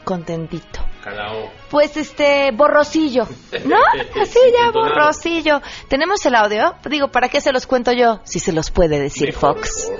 contentito. 0.04 0.80
Calao. 1.02 1.50
Pues 1.70 1.96
este, 1.96 2.50
borrosillo, 2.52 3.26
¿no? 3.64 3.76
Así 4.20 4.38
ya, 4.52 4.70
borrosillo. 4.70 5.62
¿Tenemos 5.88 6.24
el 6.26 6.34
audio? 6.34 6.74
Digo, 6.88 7.08
¿para 7.08 7.28
qué 7.28 7.40
se 7.40 7.52
los 7.52 7.66
cuento 7.66 7.92
yo? 7.92 8.20
Si 8.24 8.38
se 8.38 8.52
los 8.52 8.70
puede 8.70 8.98
decir 8.98 9.32
Fox. 9.32 9.90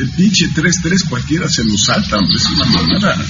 El 0.00 0.08
pinche 0.12 0.48
3-3 0.48 1.08
cualquiera 1.10 1.46
se 1.46 1.62
lo 1.62 1.76
salta, 1.76 2.16
hombre, 2.16 2.34
es 2.34 2.46
una 2.46 2.64
mamada. 2.64 3.26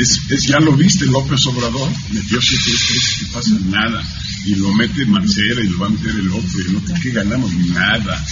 Es, 0.00 0.20
es, 0.30 0.42
ya 0.46 0.60
lo 0.60 0.76
viste, 0.76 1.06
López 1.06 1.44
Obrador, 1.46 1.90
metió 2.12 2.38
7-3 2.38 3.22
y 3.22 3.24
pasa 3.26 3.50
nada. 3.64 4.02
Y 4.44 4.54
lo 4.54 4.72
mete 4.74 5.04
Marcela 5.06 5.60
y 5.60 5.68
lo 5.68 5.80
va 5.80 5.86
a 5.88 5.90
meter 5.90 6.14
el 6.14 6.30
otro. 6.30 6.60
Y 6.60 6.68
el 6.68 6.76
otro, 6.76 6.94
¿qué 7.02 7.10
ganamos? 7.10 7.52
Nada. 7.52 8.24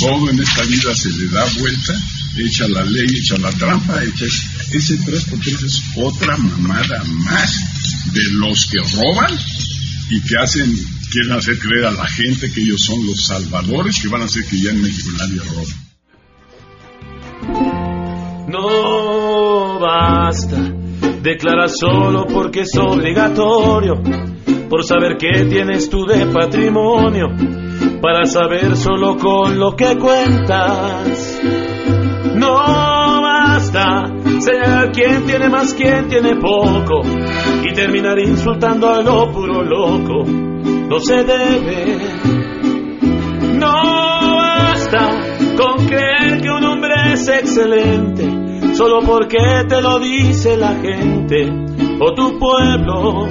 Todo 0.00 0.30
en 0.30 0.40
esta 0.40 0.64
vida 0.64 0.92
se 0.96 1.10
le 1.10 1.28
da 1.28 1.44
vuelta, 1.60 2.00
echa 2.36 2.66
la 2.66 2.84
ley, 2.84 3.06
echa 3.16 3.38
la 3.38 3.52
trampa, 3.52 4.02
echa 4.02 4.26
ese 4.72 4.98
3x3 4.98 5.64
es 5.64 5.82
otra 5.96 6.36
mamada 6.36 7.04
más 7.04 8.12
de 8.12 8.24
los 8.32 8.66
que 8.66 8.78
roban 8.96 9.38
y 10.10 10.20
que 10.22 10.36
hacen, 10.36 10.74
quieren 11.10 11.32
hacer 11.32 11.60
creer 11.60 11.86
a 11.86 11.92
la 11.92 12.08
gente 12.08 12.50
que 12.50 12.62
ellos 12.62 12.82
son 12.82 13.06
los 13.06 13.24
salvadores, 13.26 14.00
que 14.00 14.08
van 14.08 14.22
a 14.22 14.24
hacer 14.24 14.44
que 14.46 14.60
ya 14.60 14.70
en 14.70 14.82
México 14.82 15.10
nadie 15.16 15.38
roba. 15.38 15.91
No 18.48 19.78
basta 19.80 20.56
declarar 21.22 21.68
solo 21.68 22.26
porque 22.26 22.60
es 22.60 22.76
obligatorio, 22.76 24.02
por 24.68 24.84
saber 24.84 25.16
qué 25.18 25.44
tienes 25.44 25.88
tú 25.88 26.04
de 26.04 26.26
patrimonio, 26.26 27.28
para 28.00 28.24
saber 28.26 28.76
solo 28.76 29.16
con 29.16 29.58
lo 29.58 29.74
que 29.76 29.96
cuentas. 29.96 31.40
No 32.34 32.54
basta 33.22 34.04
señalar 34.40 34.90
quién 34.92 35.24
tiene 35.24 35.48
más, 35.48 35.72
quién 35.74 36.08
tiene 36.08 36.36
poco, 36.36 37.02
y 37.62 37.72
terminar 37.72 38.18
insultando 38.18 38.90
a 38.90 39.02
lo 39.02 39.30
puro 39.32 39.62
loco. 39.62 40.24
No 40.24 40.98
se 40.98 41.24
debe. 41.24 41.98
No 43.54 43.72
basta 44.36 45.08
con 45.56 45.86
creer 45.86 46.40
que 46.40 46.50
un 46.50 46.64
hombre 47.12 47.14
es 47.14 47.28
excelente, 47.28 48.74
solo 48.74 49.00
porque 49.04 49.38
te 49.68 49.80
lo 49.80 49.98
dice 49.98 50.56
la 50.56 50.74
gente 50.74 51.50
o 52.00 52.14
tu 52.14 52.38
pueblo. 52.38 53.28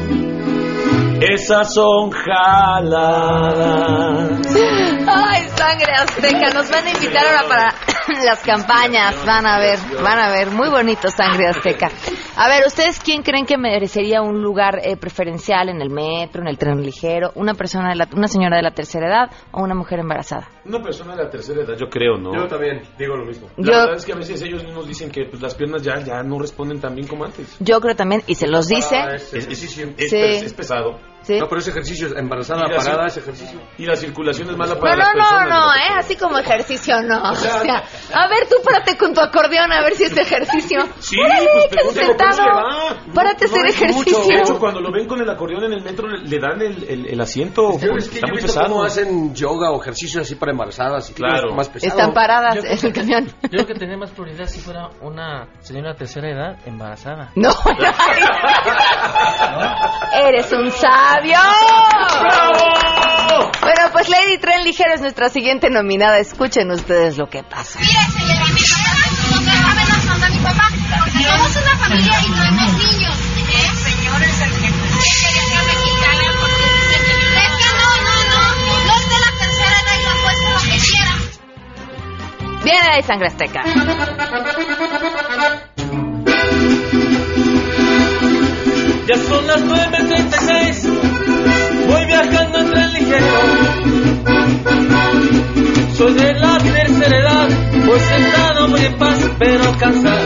Esas 1.22 1.74
son 1.74 2.10
jaladas. 2.12 3.22
Ay, 5.08 5.48
sangre 5.56 5.94
azteca, 5.94 6.50
nos 6.52 6.70
van 6.72 6.88
a 6.88 6.92
invitar 6.92 7.26
ahora 7.28 7.48
para 7.48 7.76
las 8.26 8.40
campañas, 8.40 9.16
van 9.26 9.46
a 9.46 9.60
ver, 9.60 9.78
van 10.02 10.18
a 10.18 10.32
ver, 10.32 10.50
muy 10.50 10.70
bonito 10.70 11.10
sangre 11.10 11.48
azteca. 11.50 11.90
A 12.44 12.48
ver, 12.48 12.66
¿ustedes 12.66 13.00
quién 13.00 13.22
creen 13.22 13.46
que 13.46 13.56
merecería 13.56 14.24
un 14.24 14.42
lugar 14.42 14.80
eh, 14.84 14.98
preferencial 14.98 15.70
en 15.70 15.80
el 15.80 15.92
metro, 15.92 16.42
en 16.42 16.48
el 16.48 16.58
tren 16.58 16.82
ligero? 16.82 17.32
¿Una 17.36 17.54
persona, 17.54 17.90
de 17.90 17.96
la, 17.96 18.10
una 18.16 18.28
señora 18.28 18.58
de 18.58 18.64
la 18.64 18.72
tercera 18.72 19.08
edad 19.08 19.32
o 19.52 19.62
una 19.62 19.76
mujer 19.76 20.00
embarazada? 20.00 20.50
Una 20.66 20.82
persona 20.82 21.16
de 21.16 21.24
la 21.24 21.30
tercera 21.30 21.62
edad, 21.62 21.76
yo 21.78 21.88
creo, 21.88 22.18
¿no? 22.18 22.34
Yo 22.34 22.48
también 22.48 22.82
digo 22.98 23.16
lo 23.16 23.26
mismo. 23.26 23.48
La 23.58 23.64
Yo- 23.64 23.72
verdad 23.82 23.96
es 23.98 24.06
que 24.06 24.14
a 24.14 24.16
veces 24.16 24.42
ellos 24.42 24.64
mismos 24.64 24.88
dicen 24.88 25.12
que 25.12 25.26
pues, 25.26 25.40
las 25.40 25.54
piernas 25.54 25.84
ya, 25.84 26.00
ya 26.04 26.24
no 26.24 26.40
responden 26.40 26.80
tan 26.80 26.96
bien 26.96 27.08
como 27.08 27.26
antes. 27.26 27.58
Yo 27.60 27.80
creo 27.80 27.96
también, 27.96 28.24
y 28.26 28.34
se 28.34 28.48
los 28.48 28.68
dice. 28.68 28.96
Ah, 28.96 29.14
es 29.14 29.32
Es, 29.36 29.48
es- 29.48 29.60
Sí. 29.70 29.84
es- 30.00 30.42
es 30.42 30.54
pesado. 30.56 30.98
Sí. 31.24 31.38
No, 31.40 31.48
pero 31.48 31.62
ese 31.62 31.70
ejercicio, 31.70 32.08
embarazada, 32.18 32.64
la 32.68 32.78
parada, 32.78 33.04
cir- 33.04 33.08
es 33.08 33.18
ejercicio. 33.18 33.60
Y 33.78 33.86
la 33.86 33.96
circulación 33.96 34.50
es 34.50 34.58
mala 34.58 34.74
No, 34.76 34.80
para 34.82 34.94
no, 34.96 35.00
las 35.00 35.08
no, 35.10 35.14
personas. 35.22 35.50
no, 35.50 35.60
¿no? 35.68 35.74
¿eh? 35.76 36.00
Así 36.00 36.16
como 36.16 36.38
ejercicio, 36.40 37.02
no. 37.04 37.22
O 37.32 37.36
sea, 37.36 37.84
a 38.14 38.28
ver, 38.28 38.48
tú 38.50 38.56
párate 38.64 38.98
con 38.98 39.14
tu 39.14 39.22
acordeón 39.22 39.72
a 39.72 39.82
ver 39.82 39.94
si 39.96 40.04
es 40.06 40.18
ejercicio. 40.18 40.80
Sí, 41.00 41.18
Órale, 41.20 41.48
pues 41.54 41.66
qué 41.70 41.76
pregúntale, 41.76 42.34
sentado. 42.34 43.14
Párate 43.14 43.46
a 43.46 43.48
No 43.50 43.54
hacer 43.56 43.66
es 43.68 43.76
mucho. 43.94 44.10
ejercicio. 44.10 44.36
De 44.36 44.42
hecho, 44.42 44.60
cuando 44.60 44.82
lo 44.82 44.92
ven 44.92 45.08
con 45.08 45.22
el 45.22 45.30
acordeón 45.30 45.64
en 45.66 45.74
el 45.74 45.84
metro, 45.84 46.08
le, 46.08 46.28
le 46.28 46.40
dan 46.40 46.60
el, 46.62 46.84
el, 46.90 47.06
el 47.08 47.22
asiento. 47.22 47.74
Yo, 47.80 47.90
porque 47.90 47.98
es 48.00 48.10
que 48.10 48.16
está 48.16 48.28
yo 48.28 48.34
muy 48.34 48.42
pesado. 48.42 48.68
cómo 48.68 48.84
hacen 48.84 49.36
yoga 49.36 49.70
o 49.72 49.80
ejercicios 49.82 50.24
así 50.24 50.36
para 50.36 50.52
embarazadas. 50.54 51.10
Y 51.10 51.14
Claro. 51.14 51.54
más 51.54 51.70
pesado. 51.70 52.00
Están 52.00 52.14
paradas 52.14 52.56
Yo 52.56 52.62
en 52.62 52.86
el 52.86 52.94
camión. 52.94 53.26
Yo 53.44 53.50
creo 53.50 53.66
que 53.68 53.74
tendría 53.76 53.98
más 53.98 54.12
prioridad 54.12 54.48
si 54.48 54.60
fuera 54.60 54.90
una 55.02 55.48
señora 55.60 55.92
de 55.94 56.00
tercera 56.00 56.30
edad 56.30 56.58
embarazada. 56.66 57.32
No, 57.36 57.52
eres 60.14 60.52
un 60.52 60.72
sabio. 61.12 61.40
Bueno, 63.62 63.90
pues 63.92 64.10
Lady 64.10 64.38
Tren 64.40 64.64
Ligero 64.64 64.94
es 64.94 65.02
nuestra 65.02 65.30
siguiente 65.30 65.70
nominada. 65.70 66.20
Escuchen 66.20 66.72
ustedes 66.72 67.18
lo 67.18 67.28
que 67.28 67.44
pasa. 67.44 67.80
Mire, 67.80 67.92
señora, 68.12 68.46
mi 68.46 68.62
papá, 68.62 69.84
nos 69.88 70.06
manda 70.06 70.30
mi 70.30 70.40
papá, 70.40 70.68
porque 71.00 71.24
somos 71.24 71.56
una 71.56 71.78
familia 71.78 72.20
y 72.22 72.32
tenemos 72.32 72.74
niños. 72.74 73.16
¿Eh, 73.52 73.70
señor, 73.84 74.24
es 74.24 74.42
el 74.42 74.52
que... 74.52 74.68
Es 74.68 74.74
que 75.20 75.40
decía 75.40 75.64
mexicana, 75.64 76.32
Ya 89.12 89.18
son 89.18 89.46
las 89.46 89.62
9.36, 89.62 90.88
voy 91.86 92.06
viajando 92.06 92.60
en 92.60 92.72
tren 92.72 92.94
ligero. 92.94 93.26
Soy 95.98 96.14
de 96.14 96.34
la 96.36 96.58
tercera 96.60 97.20
edad, 97.20 97.50
voy 97.86 98.00
sentado 98.00 98.68
muy 98.70 98.86
en 98.86 98.98
paz, 98.98 99.18
pero 99.38 99.78
cansado. 99.78 100.21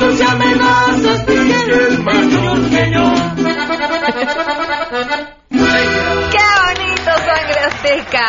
Y 0.00 0.22
amenazas, 0.22 1.26
mayor. 1.26 2.34
¡Qué 6.30 6.44
bonito, 6.66 7.10
Sangre 7.24 7.60
Azteca! 7.60 8.26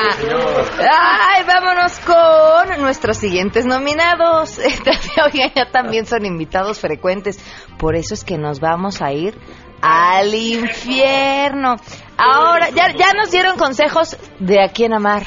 ¡Ay, 0.80 1.44
vámonos 1.46 2.00
con 2.00 2.82
nuestros 2.82 3.18
siguientes 3.18 3.66
nominados! 3.66 4.60
Oigan, 5.26 5.52
ya 5.56 5.72
también 5.72 6.06
son 6.06 6.26
invitados 6.26 6.80
frecuentes. 6.80 7.40
Por 7.78 7.96
eso 7.96 8.14
es 8.14 8.24
que 8.24 8.38
nos 8.38 8.60
vamos 8.60 9.02
a 9.02 9.12
ir 9.12 9.36
al 9.82 10.34
infierno. 10.34 11.78
Ahora, 12.18 12.70
ya, 12.70 12.94
ya 12.96 13.14
nos 13.14 13.32
dieron 13.32 13.58
consejos 13.58 14.18
de 14.40 14.64
a 14.64 14.70
quién 14.70 14.94
amar. 14.94 15.24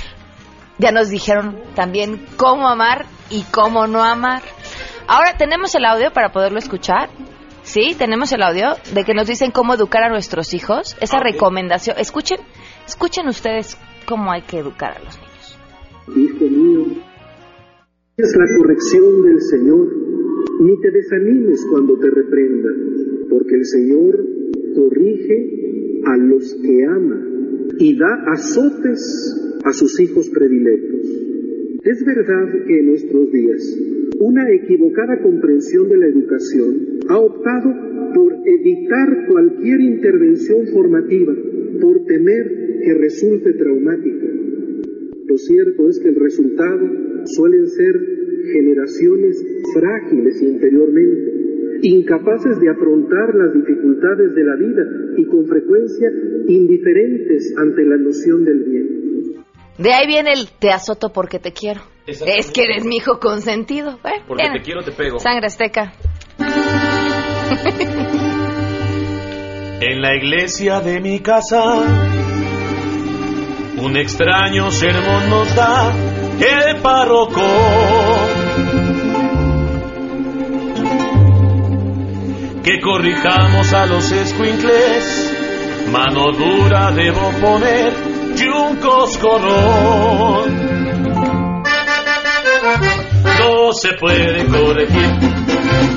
Ya 0.78 0.92
nos 0.92 1.08
dijeron 1.10 1.60
también 1.74 2.26
cómo 2.36 2.68
amar 2.68 3.06
y 3.30 3.42
cómo 3.44 3.86
no 3.86 4.02
amar. 4.02 4.42
Ahora 5.10 5.38
tenemos 5.38 5.74
el 5.74 5.86
audio 5.86 6.12
para 6.12 6.32
poderlo 6.32 6.58
escuchar. 6.58 7.08
Sí, 7.62 7.94
tenemos 7.96 8.30
el 8.32 8.42
audio 8.42 8.74
de 8.92 9.04
que 9.04 9.14
nos 9.14 9.26
dicen 9.26 9.52
cómo 9.52 9.72
educar 9.72 10.02
a 10.02 10.10
nuestros 10.10 10.52
hijos. 10.52 10.98
Esa 11.00 11.18
recomendación. 11.18 11.96
Escuchen, 11.98 12.36
escuchen 12.86 13.26
ustedes 13.26 13.78
cómo 14.06 14.30
hay 14.30 14.42
que 14.42 14.58
educar 14.58 14.98
a 14.98 15.02
los 15.02 15.16
niños. 15.16 15.58
Hijo 16.14 16.44
mío, 16.44 16.84
es 18.18 18.36
la 18.36 18.58
corrección 18.58 19.22
del 19.22 19.40
Señor, 19.40 19.88
ni 20.60 20.78
te 20.78 20.90
desanimes 20.90 21.66
cuando 21.70 21.98
te 21.98 22.10
reprenda, 22.10 22.68
porque 23.30 23.54
el 23.54 23.64
Señor 23.64 24.26
corrige 24.74 26.02
a 26.04 26.16
los 26.18 26.54
que 26.54 26.84
ama 26.84 27.18
y 27.78 27.96
da 27.96 28.32
azotes 28.34 29.58
a 29.64 29.72
sus 29.72 29.98
hijos 30.00 30.28
predilectos. 30.28 31.06
Es 31.82 32.04
verdad 32.04 32.66
que 32.66 32.78
en 32.78 32.86
nuestros 32.88 33.32
días 33.32 33.87
una 34.20 34.50
equivocada 34.50 35.20
comprensión 35.22 35.88
de 35.88 35.96
la 35.96 36.06
educación 36.06 36.98
ha 37.08 37.18
optado 37.18 37.74
por 38.14 38.32
evitar 38.44 39.26
cualquier 39.28 39.80
intervención 39.80 40.66
formativa 40.68 41.34
por 41.80 42.04
temer 42.04 42.80
que 42.82 42.94
resulte 42.94 43.52
traumática. 43.52 44.26
Lo 45.26 45.36
cierto 45.36 45.88
es 45.88 46.00
que 46.00 46.08
el 46.08 46.16
resultado 46.16 46.88
suelen 47.26 47.68
ser 47.68 47.94
generaciones 48.52 49.44
frágiles 49.74 50.42
interiormente, 50.42 51.78
incapaces 51.82 52.58
de 52.60 52.70
afrontar 52.70 53.34
las 53.34 53.54
dificultades 53.54 54.34
de 54.34 54.44
la 54.44 54.56
vida 54.56 54.84
y 55.16 55.24
con 55.26 55.46
frecuencia 55.46 56.10
indiferentes 56.48 57.54
ante 57.56 57.84
la 57.84 57.98
noción 57.98 58.44
del 58.44 58.64
bien. 58.64 58.88
De 59.78 59.92
ahí 59.92 60.06
viene 60.08 60.32
el 60.32 60.48
te 60.58 60.70
azoto 60.70 61.12
porque 61.12 61.38
te 61.38 61.52
quiero. 61.52 61.80
Es 62.08 62.50
que 62.50 62.64
eres 62.64 62.84
mi 62.84 62.96
hijo 62.96 63.18
consentido. 63.20 63.98
Eh, 64.02 64.22
Porque 64.26 64.44
bien. 64.44 64.54
te 64.54 64.62
quiero, 64.62 64.82
te 64.82 64.92
pego. 64.92 65.18
Sangre 65.18 65.46
azteca. 65.46 65.92
En 69.80 70.00
la 70.00 70.16
iglesia 70.16 70.80
de 70.80 71.00
mi 71.00 71.20
casa, 71.20 71.62
un 73.76 73.96
extraño 73.96 74.70
sermón 74.70 75.28
nos 75.28 75.54
da 75.54 75.92
el 76.40 76.80
párroco. 76.80 77.42
Que 82.64 82.80
corrijamos 82.80 83.72
a 83.74 83.86
los 83.86 84.10
escuincles, 84.12 85.36
mano 85.92 86.32
dura 86.32 86.90
debo 86.92 87.30
poner 87.40 87.92
y 88.34 88.48
un 88.48 88.76
coscorrón. 88.76 90.67
No 92.76 93.72
se 93.72 93.94
puede 93.94 94.44
corregir 94.46 95.38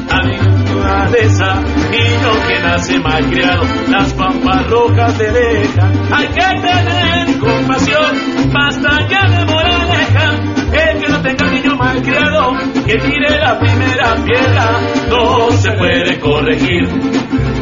a 0.10 0.24
mi 0.24 0.38
naturaleza, 0.38 1.60
niño 1.92 2.48
que 2.48 2.60
nace 2.64 3.00
malcriado, 3.00 3.64
las 3.90 4.14
pampas 4.14 4.70
rojas 4.70 5.18
te 5.18 5.32
dejan. 5.32 6.14
Hay 6.14 6.28
que 6.28 6.62
tener 6.62 7.40
compasión, 7.40 8.52
basta 8.54 9.06
ya 9.10 9.28
de 9.30 9.46
moraleja. 9.46 10.40
El 10.72 11.02
que 11.02 11.10
no 11.10 11.22
tenga 11.22 11.46
niño 11.52 11.76
malcriado, 11.76 12.54
que 12.86 12.98
tire 13.00 13.38
la 13.38 13.60
primera 13.60 14.16
piedra, 14.24 14.80
no 15.10 15.52
se 15.52 15.72
puede 15.74 16.20
corregir. 16.22 16.88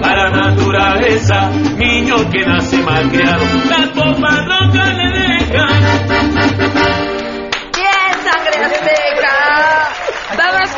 A 0.03 0.15
la 0.15 0.29
naturaleza, 0.29 1.49
niño 1.77 2.29
que 2.29 2.45
nace 2.45 2.77
malcriado, 2.83 3.43
las 3.69 3.87
pampas 3.89 4.45
rojas 4.45 4.95
le 4.95 5.19
dejan. 5.19 5.78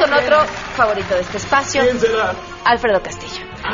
Con 0.02 0.14
otro 0.14 0.44
favorito 0.76 1.14
de 1.14 1.22
este 1.22 1.38
espacio. 1.38 1.84
¿Quién 1.84 2.00
será? 2.00 2.34
Alfredo 2.66 3.02
Castillo. 3.02 3.31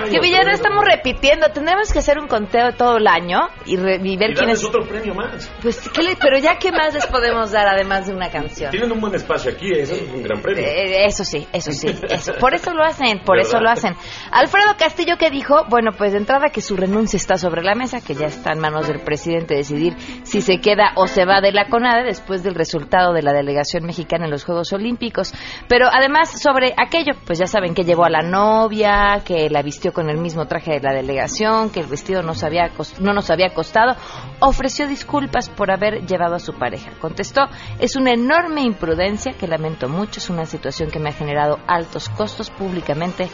Que 0.10 0.20
Villano 0.20 0.52
estamos 0.52 0.84
repitiendo. 0.86 1.48
Tendremos 1.52 1.92
que 1.92 2.00
hacer 2.00 2.20
un 2.20 2.28
conteo 2.28 2.72
todo 2.74 2.98
el 2.98 3.08
año 3.08 3.50
y, 3.66 3.78
re- 3.78 4.00
y 4.04 4.18
ver 4.18 4.32
Y 4.32 4.34
quién 4.34 4.48
darles 4.48 4.60
es. 4.60 4.66
otro 4.66 4.84
premio 4.88 5.14
más. 5.14 5.50
Pues, 5.62 5.90
¿qué 5.90 6.04
le- 6.04 6.16
pero 6.16 6.38
ya, 6.38 6.58
¿qué 6.58 6.72
más 6.72 6.94
les 6.94 7.06
podemos 7.08 7.52
dar 7.52 7.68
además 7.68 8.08
de 8.08 8.14
una 8.14 8.30
canción? 8.30 8.72
Tienen 8.72 8.92
un 8.92 9.00
buen 9.02 9.16
espacio 9.16 9.52
aquí, 9.52 9.72
eso 9.72 9.96
es 9.96 10.02
un 10.14 10.24
gran 10.24 10.42
premio. 10.42 10.64
Eh, 10.64 11.06
eso 11.06 11.24
sí, 11.24 11.48
eso 11.54 11.72
sí, 11.72 11.88
eso. 12.10 12.34
Por 12.40 12.54
eso 12.54 12.74
lo 12.74 12.84
hacen, 12.84 13.20
por 13.20 13.40
eso 13.40 13.54
¿Verdad? 13.54 13.64
lo 13.64 13.70
hacen. 13.72 13.96
Alfredo 14.32 14.76
Castillo 14.78 15.18
que 15.18 15.30
dijo, 15.30 15.66
bueno, 15.70 15.92
pues 15.98 16.12
de 16.12 16.20
entrada 16.20 16.50
que 16.50 16.62
su 16.62 16.76
renuncia 16.76 17.18
está 17.18 17.38
sobre 17.38 17.64
la 17.64 17.76
mesa, 17.76 18.02
que 18.02 18.14
ya 18.16 18.28
está 18.28 18.52
en 18.54 18.60
manos 18.60 18.88
del 18.88 19.00
presidente 19.02 19.56
decidir 19.56 19.96
si 20.24 20.42
se 20.42 20.60
queda 20.60 20.92
o 20.96 21.08
se 21.08 21.26
va 21.26 21.42
de 21.42 21.52
la 21.52 21.68
CONADE 21.70 22.04
después 22.04 22.44
del 22.44 22.56
resultado 22.56 23.14
de 23.14 23.22
la 23.22 23.34
delegación 23.34 23.86
mexicana 23.86 24.26
en 24.26 24.32
los 24.32 24.44
Juegos 24.44 24.72
Olímpicos. 24.74 25.34
Pero 25.68 25.88
además 25.92 26.42
sobre 26.42 26.74
aquello, 26.78 27.14
pues 27.26 27.40
ya 27.40 27.48
saben 27.48 27.74
que 27.74 27.84
llevó 27.84 28.06
a 28.06 28.10
la 28.10 28.22
novia, 28.22 29.22
que 29.26 29.50
la 29.50 29.62
vistió 29.78 29.94
con 29.94 30.10
el 30.10 30.18
mismo 30.18 30.48
traje 30.48 30.72
de 30.72 30.80
la 30.80 30.92
delegación, 30.92 31.70
que 31.70 31.82
el 31.82 31.86
vestido 31.86 32.24
no, 32.24 32.34
había 32.42 32.72
nos 33.00 33.30
había 33.30 33.54
costado, 33.54 33.96
ofreció 34.40 34.88
disculpas 34.88 35.50
por 35.50 35.70
haber 35.70 36.08
llevado 36.08 36.34
a 36.34 36.40
su 36.40 36.54
pareja. 36.54 36.94
Contestó, 37.00 37.42
es 37.78 37.96
una 37.96 38.12
enorme 38.12 38.62
imprudencia 38.62 39.34
que 39.34 39.46
lamento 39.46 39.88
mucho, 39.88 40.20
es 40.20 40.32
una 40.32 40.48
situación 40.48 40.90
que 40.90 40.98
me 40.98 41.10
ha 41.10 41.14
generado 41.14 41.60
altos 41.68 42.10
costos 42.10 42.50
públicamente, 42.50 43.30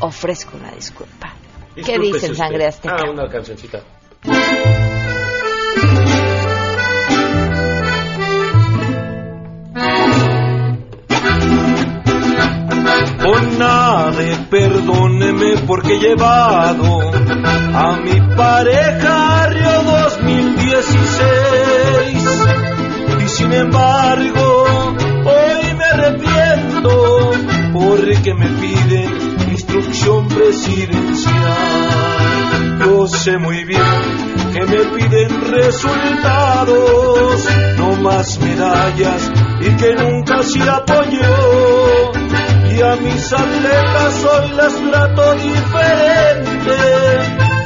ofrezco 0.00 0.58
una 0.58 0.70
disculpa. 0.72 1.32
¿Qué 1.74 1.98
dicen, 1.98 2.32
usted. 2.32 2.34
sangre 2.34 2.66
azteca? 2.66 2.96
Ah, 2.98 3.10
una 3.10 3.26
cancioncita. 3.30 3.80
Perdóneme 14.16 15.58
porque 15.66 15.96
he 15.96 15.98
llevado 15.98 17.10
a 17.10 18.00
mi 18.02 18.18
pareja 18.34 19.46
Río 19.48 19.82
2016 19.82 22.24
y 23.22 23.28
sin 23.28 23.52
embargo 23.52 24.64
hoy 25.26 25.74
me 25.74 25.84
arrepiento 25.84 27.30
porque 27.74 28.32
me 28.32 28.48
piden 28.58 29.36
instrucción 29.50 30.28
presidencial. 30.28 31.34
Yo 32.78 33.06
sé 33.08 33.36
muy 33.36 33.64
bien 33.64 33.82
que 34.54 34.64
me 34.64 34.78
piden 34.96 35.52
resultados, 35.52 37.44
no 37.76 37.96
más 37.96 38.38
medallas 38.38 39.30
y 39.60 39.76
que 39.76 39.94
nunca 39.94 40.42
se 40.42 40.62
apoyó 40.62 42.15
y 42.76 42.82
a 42.82 42.96
mis 42.96 43.32
atletas 43.32 44.24
hoy 44.24 44.50
las 44.50 44.74
trato 44.90 45.34
diferente. 45.34 46.76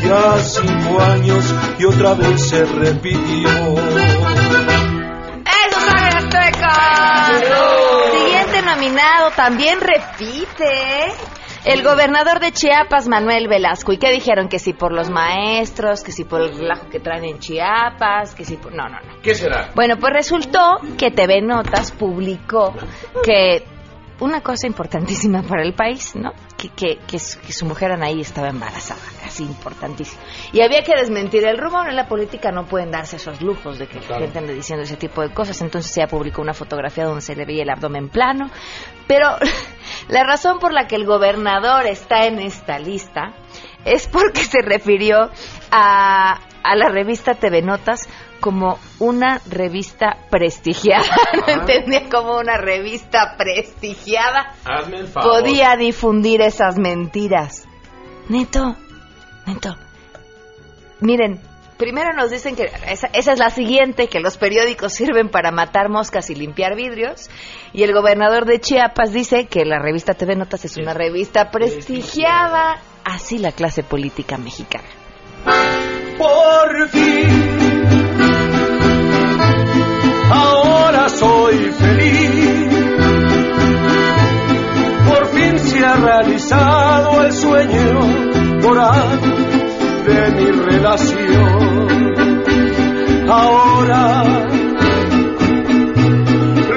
Ya 0.02 0.38
cinco 0.38 1.00
años 1.00 1.54
y 1.78 1.84
otra 1.84 2.14
vez 2.14 2.48
se 2.48 2.64
repitió. 2.64 3.48
¡Eso, 5.66 5.80
Sangre 5.80 6.16
Azteca! 6.16 6.74
Siguiente 8.12 8.62
nominado 8.62 9.30
también 9.36 9.80
repite. 9.80 11.12
El 11.64 11.82
gobernador 11.82 12.40
de 12.40 12.52
Chiapas, 12.52 13.06
Manuel 13.06 13.46
Velasco. 13.46 13.92
¿Y 13.92 13.98
qué 13.98 14.10
dijeron? 14.10 14.48
Que 14.48 14.58
si 14.58 14.72
por 14.72 14.92
los 14.92 15.10
maestros, 15.10 16.02
que 16.02 16.10
si 16.10 16.24
por 16.24 16.40
el 16.40 16.56
relajo 16.56 16.88
que 16.88 17.00
traen 17.00 17.24
en 17.24 17.38
Chiapas, 17.38 18.34
que 18.34 18.46
si 18.46 18.56
por... 18.56 18.72
No, 18.74 18.88
no, 18.88 18.98
no. 18.98 19.20
¿Qué 19.22 19.34
será? 19.34 19.70
Bueno, 19.74 19.96
pues 19.98 20.12
resultó 20.14 20.78
que 20.96 21.10
TV 21.10 21.42
Notas 21.42 21.92
publicó 21.92 22.74
que 23.22 23.62
una 24.20 24.40
cosa 24.42 24.66
importantísima 24.66 25.42
para 25.48 25.62
el 25.62 25.74
país, 25.74 26.14
¿no? 26.14 26.32
Que, 26.56 26.68
que, 26.70 26.98
que, 27.06 27.18
su, 27.18 27.40
que 27.40 27.52
su 27.52 27.64
mujer 27.66 27.90
Anaí 27.92 28.20
estaba 28.20 28.48
embarazada, 28.48 29.00
así 29.26 29.42
importantísimo. 29.44 30.22
Y 30.52 30.60
había 30.60 30.82
que 30.82 30.94
desmentir 30.94 31.44
el 31.44 31.58
rumor. 31.58 31.88
En 31.88 31.96
la 31.96 32.06
política 32.06 32.52
no 32.52 32.66
pueden 32.66 32.90
darse 32.90 33.16
esos 33.16 33.40
lujos 33.40 33.78
de 33.78 33.86
que 33.86 34.00
la 34.00 34.06
Claro. 34.06 34.22
gente 34.22 34.38
ande 34.38 34.54
diciendo 34.54 34.84
ese 34.84 34.96
tipo 34.96 35.22
de 35.22 35.32
cosas. 35.32 35.60
Entonces 35.62 35.96
ella 35.96 36.06
publicó 36.06 36.42
una 36.42 36.54
fotografía 36.54 37.04
donde 37.04 37.22
se 37.22 37.34
le 37.34 37.44
veía 37.46 37.62
el 37.62 37.70
abdomen 37.70 38.08
plano. 38.08 38.50
Pero 39.06 39.28
la 40.08 40.24
razón 40.24 40.58
por 40.58 40.72
la 40.72 40.86
que 40.86 40.96
el 40.96 41.06
gobernador 41.06 41.86
está 41.86 42.26
en 42.26 42.40
esta 42.40 42.78
lista 42.78 43.32
es 43.84 44.06
porque 44.06 44.40
se 44.44 44.60
refirió 44.62 45.30
a, 45.70 46.38
a 46.62 46.76
la 46.76 46.88
revista 46.90 47.34
TV 47.34 47.62
Notas 47.62 48.08
como 48.40 48.78
una 48.98 49.40
revista 49.48 50.16
prestigiada. 50.30 51.04
No 51.46 51.52
entendía 51.52 52.08
como 52.08 52.38
una 52.38 52.56
revista 52.56 53.36
prestigiada 53.36 54.54
Hazme 54.64 54.98
el 54.98 55.08
favor. 55.08 55.42
podía 55.42 55.76
difundir 55.76 56.40
esas 56.40 56.76
mentiras. 56.78 57.66
Neto, 58.28 58.76
neto. 59.46 59.76
Miren, 61.00 61.40
primero 61.78 62.12
nos 62.14 62.30
dicen 62.30 62.56
que 62.56 62.70
esa, 62.88 63.08
esa 63.12 63.32
es 63.32 63.38
la 63.38 63.50
siguiente, 63.50 64.08
que 64.08 64.20
los 64.20 64.36
periódicos 64.36 64.92
sirven 64.92 65.30
para 65.30 65.50
matar 65.50 65.88
moscas 65.88 66.28
y 66.30 66.34
limpiar 66.34 66.76
vidrios. 66.76 67.30
Y 67.72 67.82
el 67.84 67.92
gobernador 67.94 68.44
de 68.44 68.60
Chiapas 68.60 69.12
dice 69.12 69.46
que 69.46 69.64
la 69.64 69.78
revista 69.78 70.14
TV 70.14 70.36
Notas 70.36 70.64
es 70.64 70.76
una 70.76 70.94
revista 70.94 71.50
prestigiada. 71.50 72.80
Así 73.04 73.38
la 73.38 73.52
clase 73.52 73.82
política 73.82 74.36
mexicana. 74.36 74.84
Por 76.18 76.88
fin, 76.90 77.59
feliz. 81.70 82.68
Por 85.08 85.26
fin 85.28 85.58
se 85.58 85.84
ha 85.84 85.96
realizado 85.96 87.22
el 87.22 87.32
sueño 87.32 88.00
moral 88.62 89.20
de 90.06 90.30
mi 90.32 90.50
relación. 90.50 91.90
Ahora 93.28 94.22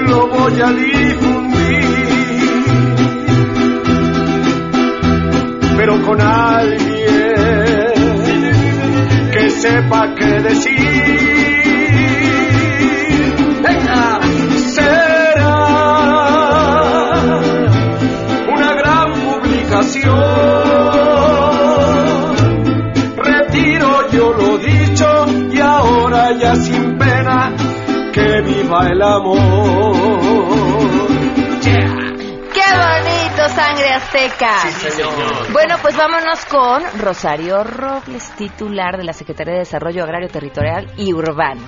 lo 0.08 0.28
voy 0.28 0.62
a 0.62 0.72
difundir, 0.72 2.24
pero 5.78 6.02
con 6.06 6.22
alguien 6.22 6.83
amor. 29.04 29.84
¡Qué 32.54 32.66
bonito, 32.78 33.50
sangre 33.50 33.90
azteca! 33.94 34.58
Bueno, 35.52 35.76
pues 35.82 35.96
vámonos 35.98 36.46
con 36.46 36.84
Rosario 37.00 37.64
Robles, 37.64 38.32
titular 38.36 38.98
de 38.98 39.04
la 39.04 39.14
Secretaría 39.14 39.54
de 39.54 39.60
Desarrollo 39.60 40.04
Agrario 40.04 40.30
Territorial 40.30 40.92
y 40.98 41.14
Urbano. 41.14 41.62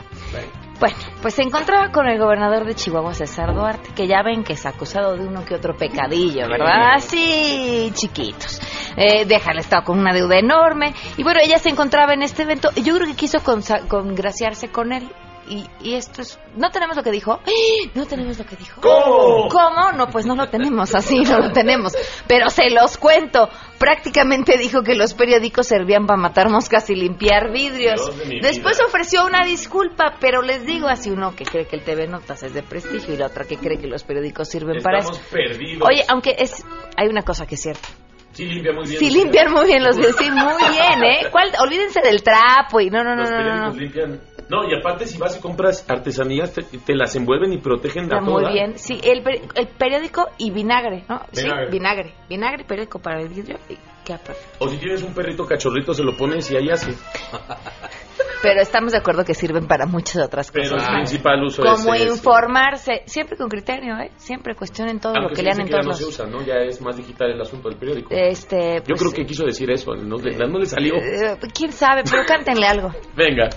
Bueno, 0.79 0.95
pues 1.21 1.33
se 1.33 1.41
encontraba 1.41 1.91
con 1.91 2.07
el 2.07 2.19
gobernador 2.19 2.65
de 2.65 2.75
Chihuahua, 2.75 3.13
César 3.13 3.53
Duarte, 3.53 3.91
que 3.95 4.07
ya 4.07 4.21
ven 4.23 4.43
que 4.43 4.53
es 4.53 4.65
acusado 4.65 5.15
de 5.15 5.25
uno 5.25 5.45
que 5.45 5.55
otro 5.55 5.75
pecadillo, 5.75 6.49
¿verdad? 6.49 6.95
Así, 6.95 7.91
chiquitos. 7.93 8.59
Eh, 8.97 9.25
deja 9.25 9.51
el 9.51 9.59
Estado 9.59 9.83
con 9.86 9.99
una 9.99 10.13
deuda 10.13 10.38
enorme. 10.38 10.93
Y 11.15 11.23
bueno, 11.23 11.39
ella 11.41 11.59
se 11.59 11.69
encontraba 11.69 12.13
en 12.13 12.23
este 12.23 12.43
evento 12.43 12.71
y 12.75 12.83
yo 12.83 12.93
creo 12.95 13.07
que 13.07 13.15
quiso 13.15 13.39
congraciarse 13.88 14.69
con 14.69 14.91
él. 14.91 15.09
Y, 15.47 15.65
y 15.81 15.93
esto 15.95 16.21
es... 16.21 16.39
¿No 16.55 16.71
tenemos 16.71 16.95
lo 16.95 17.03
que 17.03 17.11
dijo? 17.11 17.33
¡Ah! 17.33 17.89
¿No 17.93 18.05
tenemos 18.07 18.37
lo 18.39 18.45
que 18.45 18.55
dijo? 18.55 18.81
¿Cómo? 18.81 19.47
¿Cómo? 19.49 19.91
No, 19.91 20.07
pues 20.07 20.25
no 20.25 20.35
lo 20.35 20.49
tenemos, 20.49 20.95
así 20.95 21.19
no 21.21 21.39
lo 21.39 21.51
tenemos. 21.51 21.93
Pero 22.27 22.49
se 22.49 22.69
los 22.71 22.97
cuento. 22.97 23.49
Prácticamente 23.77 24.57
dijo 24.57 24.81
que 24.81 24.95
los 24.95 25.13
periódicos 25.13 25.67
servían 25.67 26.07
para 26.07 26.17
matar 26.17 26.49
moscas 26.49 26.89
y 26.89 26.95
limpiar 26.95 27.51
vidrios. 27.51 28.01
De 28.17 28.39
Después 28.41 28.77
vida. 28.77 28.87
ofreció 28.87 29.25
una 29.25 29.45
disculpa, 29.45 30.15
pero 30.19 30.41
les 30.41 30.65
digo 30.65 30.87
así 30.87 31.09
uno 31.11 31.35
que 31.35 31.43
cree 31.45 31.67
que 31.67 31.75
el 31.75 31.83
TV 31.83 32.07
Notas 32.07 32.41
es 32.43 32.53
de 32.53 32.63
prestigio 32.63 33.13
y 33.13 33.17
la 33.17 33.27
otra 33.27 33.45
que 33.45 33.57
cree 33.57 33.77
que 33.77 33.87
los 33.87 34.03
periódicos 34.03 34.49
sirven 34.49 34.81
para 34.81 34.99
eso. 34.99 35.11
perdidos. 35.31 35.87
Oye, 35.87 36.03
aunque 36.07 36.35
es 36.39 36.63
hay 36.97 37.07
una 37.07 37.21
cosa 37.23 37.45
que 37.45 37.55
es 37.55 37.61
cierta. 37.61 37.87
Sí, 38.36 38.45
limpia 38.45 38.73
muy 38.73 38.86
bien. 38.86 38.99
Sí 38.99 39.09
limpian 39.09 39.51
muy 39.51 39.65
bien 39.65 39.83
los 39.83 39.95
vidrios, 39.97 40.15
sí, 40.17 40.29
muy 40.29 40.53
bien, 40.71 41.03
¿eh? 41.03 41.27
¿Cuál? 41.31 41.51
Olvídense 41.59 42.01
del 42.01 42.21
trapo 42.21 42.81
y 42.81 42.89
no, 42.89 43.03
no, 43.03 43.15
no, 43.15 43.21
Los 43.21 43.31
no, 43.31 43.67
no, 43.69 43.73
limpian. 43.73 44.19
No, 44.49 44.69
y 44.69 44.75
aparte 44.77 45.07
si 45.07 45.17
vas 45.17 45.38
y 45.38 45.39
compras 45.41 45.86
artesanías, 45.89 46.53
te, 46.53 46.61
te 46.63 46.95
las 46.95 47.15
envuelven 47.15 47.53
y 47.53 47.57
protegen 47.59 48.03
Está 48.03 48.17
a 48.17 48.21
muy 48.21 48.43
toda. 48.43 48.51
bien. 48.53 48.77
Sí, 48.77 48.99
el, 49.03 49.23
el 49.55 49.67
periódico 49.69 50.27
y 50.38 50.51
vinagre, 50.51 51.03
¿no? 51.09 51.21
Vinagre. 51.33 51.65
Sí, 51.65 51.71
vinagre. 51.71 52.13
Vinagre, 52.29 52.63
periódico 52.65 52.99
para 52.99 53.21
el 53.21 53.29
vidrio 53.29 53.57
y 53.69 53.77
queda 54.05 54.17
perfecto. 54.19 54.63
O 54.65 54.69
si 54.69 54.77
tienes 54.77 55.01
un 55.01 55.13
perrito 55.15 55.45
cachorrito, 55.47 55.93
se 55.93 56.03
lo 56.03 56.15
pones 56.15 56.51
y 56.51 56.57
ahí 56.57 56.69
hace. 56.69 56.91
Pero 58.47 58.61
estamos 58.61 58.91
de 58.91 58.97
acuerdo 58.99 59.25
que 59.25 59.33
sirven 59.33 59.67
para 59.67 59.85
muchas 59.85 60.23
otras 60.25 60.51
Pero 60.51 60.71
cosas. 60.71 60.87
el 60.87 60.93
más. 60.93 61.09
principal 61.09 61.43
uso 61.43 61.63
Como 61.63 61.93
es 61.93 62.01
ese. 62.01 62.11
informarse, 62.13 63.01
siempre 63.05 63.37
con 63.37 63.49
criterio, 63.49 63.97
¿eh? 63.97 64.11
Siempre 64.17 64.55
cuestionen 64.55 64.99
todo 64.99 65.13
Aunque 65.15 65.29
lo 65.31 65.35
que 65.35 65.43
lean 65.43 65.59
en 65.61 65.65
que 65.67 65.71
ya 65.73 65.79
todos 65.81 65.85
no 65.85 65.89
los... 65.91 65.97
se 65.99 66.05
usa, 66.05 66.25
¿no? 66.25 66.41
Ya 66.45 66.55
es 66.55 66.81
más 66.81 66.95
digital 66.97 67.31
el 67.31 67.41
asunto 67.41 67.69
del 67.69 67.77
periódico. 67.77 68.09
Este, 68.13 68.75
Yo 68.77 68.83
pues, 68.87 68.99
creo 69.01 69.11
que 69.13 69.25
quiso 69.25 69.45
decir 69.45 69.69
eso, 69.71 69.95
no, 69.95 70.17
le- 70.17 70.35
no 70.37 70.59
le 70.59 70.65
salió. 70.65 70.95
eh, 70.95 71.37
¿Quién 71.53 71.71
sabe? 71.71 72.03
Pero 72.09 72.23
cántenle 72.27 72.67
algo. 72.67 72.91
Venga. 73.15 73.49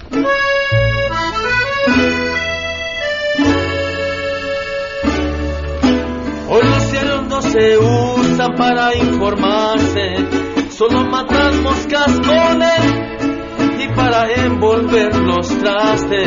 Hoy 6.51 6.63
los 6.63 6.83
cielos 6.85 7.27
no 7.27 7.43
se 7.43 7.79
usan 7.79 8.55
para 8.57 8.95
informarse, 8.97 10.17
solo 10.71 11.05
matan 11.05 11.63
moscas 11.63 12.21
con 12.21 12.63
él 12.63 13.18
y 13.81 13.89
para 13.95 14.31
envolver 14.33 15.15
los 15.15 15.49
trastes. 15.59 16.19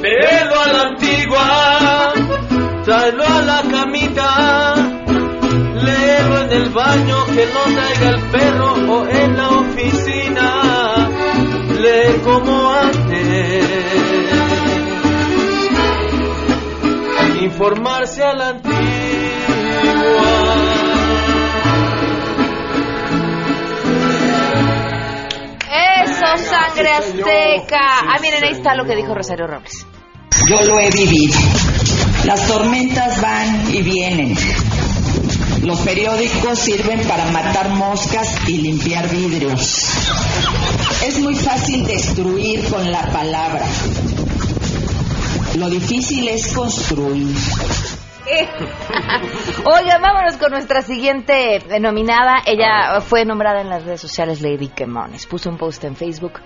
Velo 0.00 0.60
a 0.60 0.72
la 0.72 0.82
antigua, 0.82 2.12
tráelo 2.84 3.24
a 3.24 3.42
la 3.42 3.62
camita, 3.70 4.74
léelo 5.74 6.42
en 6.42 6.52
el 6.52 6.68
baño, 6.70 7.26
que 7.26 7.46
no 7.46 7.62
traiga 7.74 8.08
el 8.10 8.20
perro 8.30 8.72
o 8.94 9.06
en 9.08 9.36
la 9.36 9.48
oficina, 9.48 11.08
lee 11.78 12.20
como 12.24 12.70
antes 12.72 13.98
informarse 17.40 18.22
a 18.22 18.34
la 18.34 18.48
antigua. 18.50 18.97
Eso, 26.18 26.50
sangre 26.50 26.90
azteca. 26.90 27.78
Ah, 27.80 28.18
miren, 28.20 28.42
ahí 28.42 28.52
está 28.52 28.74
lo 28.74 28.84
que 28.84 28.96
dijo 28.96 29.14
Rosario 29.14 29.46
Robles. 29.46 29.86
Yo 30.48 30.60
lo 30.62 30.80
he 30.80 30.90
vivido. 30.90 31.34
Las 32.24 32.46
tormentas 32.48 33.20
van 33.20 33.72
y 33.72 33.82
vienen. 33.82 34.36
Los 35.62 35.78
periódicos 35.80 36.58
sirven 36.58 37.00
para 37.06 37.26
matar 37.26 37.68
moscas 37.70 38.48
y 38.48 38.58
limpiar 38.58 39.08
vidrios. 39.08 39.86
Es 41.06 41.20
muy 41.20 41.36
fácil 41.36 41.86
destruir 41.86 42.64
con 42.64 42.90
la 42.90 43.12
palabra. 43.12 43.64
Lo 45.54 45.70
difícil 45.70 46.26
es 46.26 46.48
construir. 46.48 47.36
Oigan, 49.64 50.02
vámonos 50.02 50.36
con 50.36 50.50
nuestra 50.52 50.82
siguiente 50.82 51.62
nominada. 51.80 52.42
Ella 52.46 53.00
fue 53.00 53.24
nombrada 53.24 53.60
en 53.60 53.68
las 53.70 53.84
redes 53.84 54.00
sociales 54.00 54.40
Lady 54.42 54.68
Quemones. 54.68 55.26
Puso 55.26 55.48
un 55.50 55.56
post 55.58 55.84
en 55.84 55.96
Facebook 55.96 56.40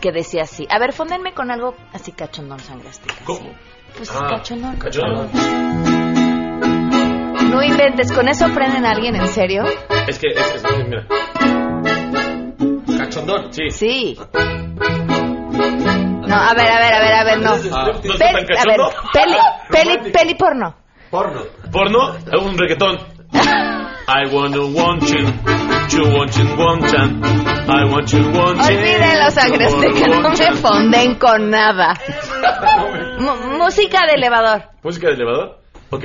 que 0.00 0.12
decía 0.12 0.42
así. 0.42 0.66
A 0.70 0.78
ver, 0.78 0.92
fóndenme 0.92 1.32
con 1.34 1.50
algo 1.50 1.74
así 1.92 2.12
cachondón, 2.12 2.60
sangre 2.60 2.88
azteca. 2.88 3.14
¿Cómo? 3.24 3.50
Pues 3.96 4.10
Ah, 4.14 4.26
cachondón. 4.30 4.76
cachondón. 4.76 5.30
No 7.50 7.62
inventes, 7.62 8.12
¿con 8.12 8.28
eso 8.28 8.46
prenden 8.54 8.84
a 8.84 8.90
alguien 8.90 9.16
en 9.16 9.26
serio? 9.28 9.64
Es 10.06 10.18
que, 10.18 10.28
es, 10.28 10.54
es- 10.54 10.64
mira. 10.86 11.06
Cachondón, 12.98 13.52
sí. 13.52 13.70
Sí. 13.70 14.18
No, 16.28 16.36
a 16.36 16.52
ver, 16.54 16.70
a 16.70 16.78
ver, 16.78 16.94
a 16.94 17.00
ver, 17.00 17.14
a 17.14 17.24
ver, 17.24 17.38
no. 17.40 17.50
¿No 17.50 17.54
está 17.56 17.84
tan 17.84 18.02
Peli- 18.02 18.56
a 18.58 18.64
ver, 18.64 18.80
peli, 19.12 19.36
peli, 19.70 20.12
peli 20.12 20.34
porno. 20.34 20.74
Porno. 21.10 21.42
¿Porno? 21.72 22.14
Un 22.42 22.58
reggaetón. 22.58 22.98
I 24.10 24.24
wanna 24.32 24.60
want 24.60 25.02
you, 25.02 25.18
you 25.90 26.02
want 26.16 26.34
you, 26.36 26.44
want 26.56 26.90
you. 26.90 26.98
I 27.68 27.84
want 27.90 28.10
you, 28.12 28.22
want 28.30 28.58
you. 28.58 28.76
Olvídenlo, 28.76 29.30
sangre 29.30 29.66
azteca, 29.66 30.06
no 30.08 30.30
me 30.30 30.56
fonden 30.56 31.14
con 31.16 31.50
nada. 31.50 31.94
Música 33.58 34.06
de 34.06 34.14
elevador. 34.14 34.62
¿Música 34.82 35.08
de 35.08 35.14
elevador? 35.14 35.58
Ok. 35.90 36.04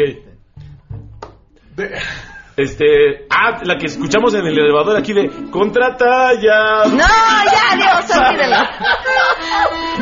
Este. 2.58 3.26
Ah, 3.30 3.62
la 3.64 3.78
que 3.78 3.86
escuchamos 3.86 4.34
en 4.36 4.46
el 4.46 4.58
elevador 4.60 4.98
aquí 4.98 5.14
de. 5.14 5.30
Contrata 5.50 6.34
ya. 6.34 6.84
No, 6.90 6.98
ya, 6.98 7.76
Dios, 7.78 8.18
olvídenlo. 8.18 8.58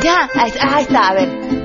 Ya, 0.01 0.27
ahí, 0.35 0.51
ahí 0.59 0.81
está, 0.83 1.07
a 1.07 1.13
ver. 1.13 1.60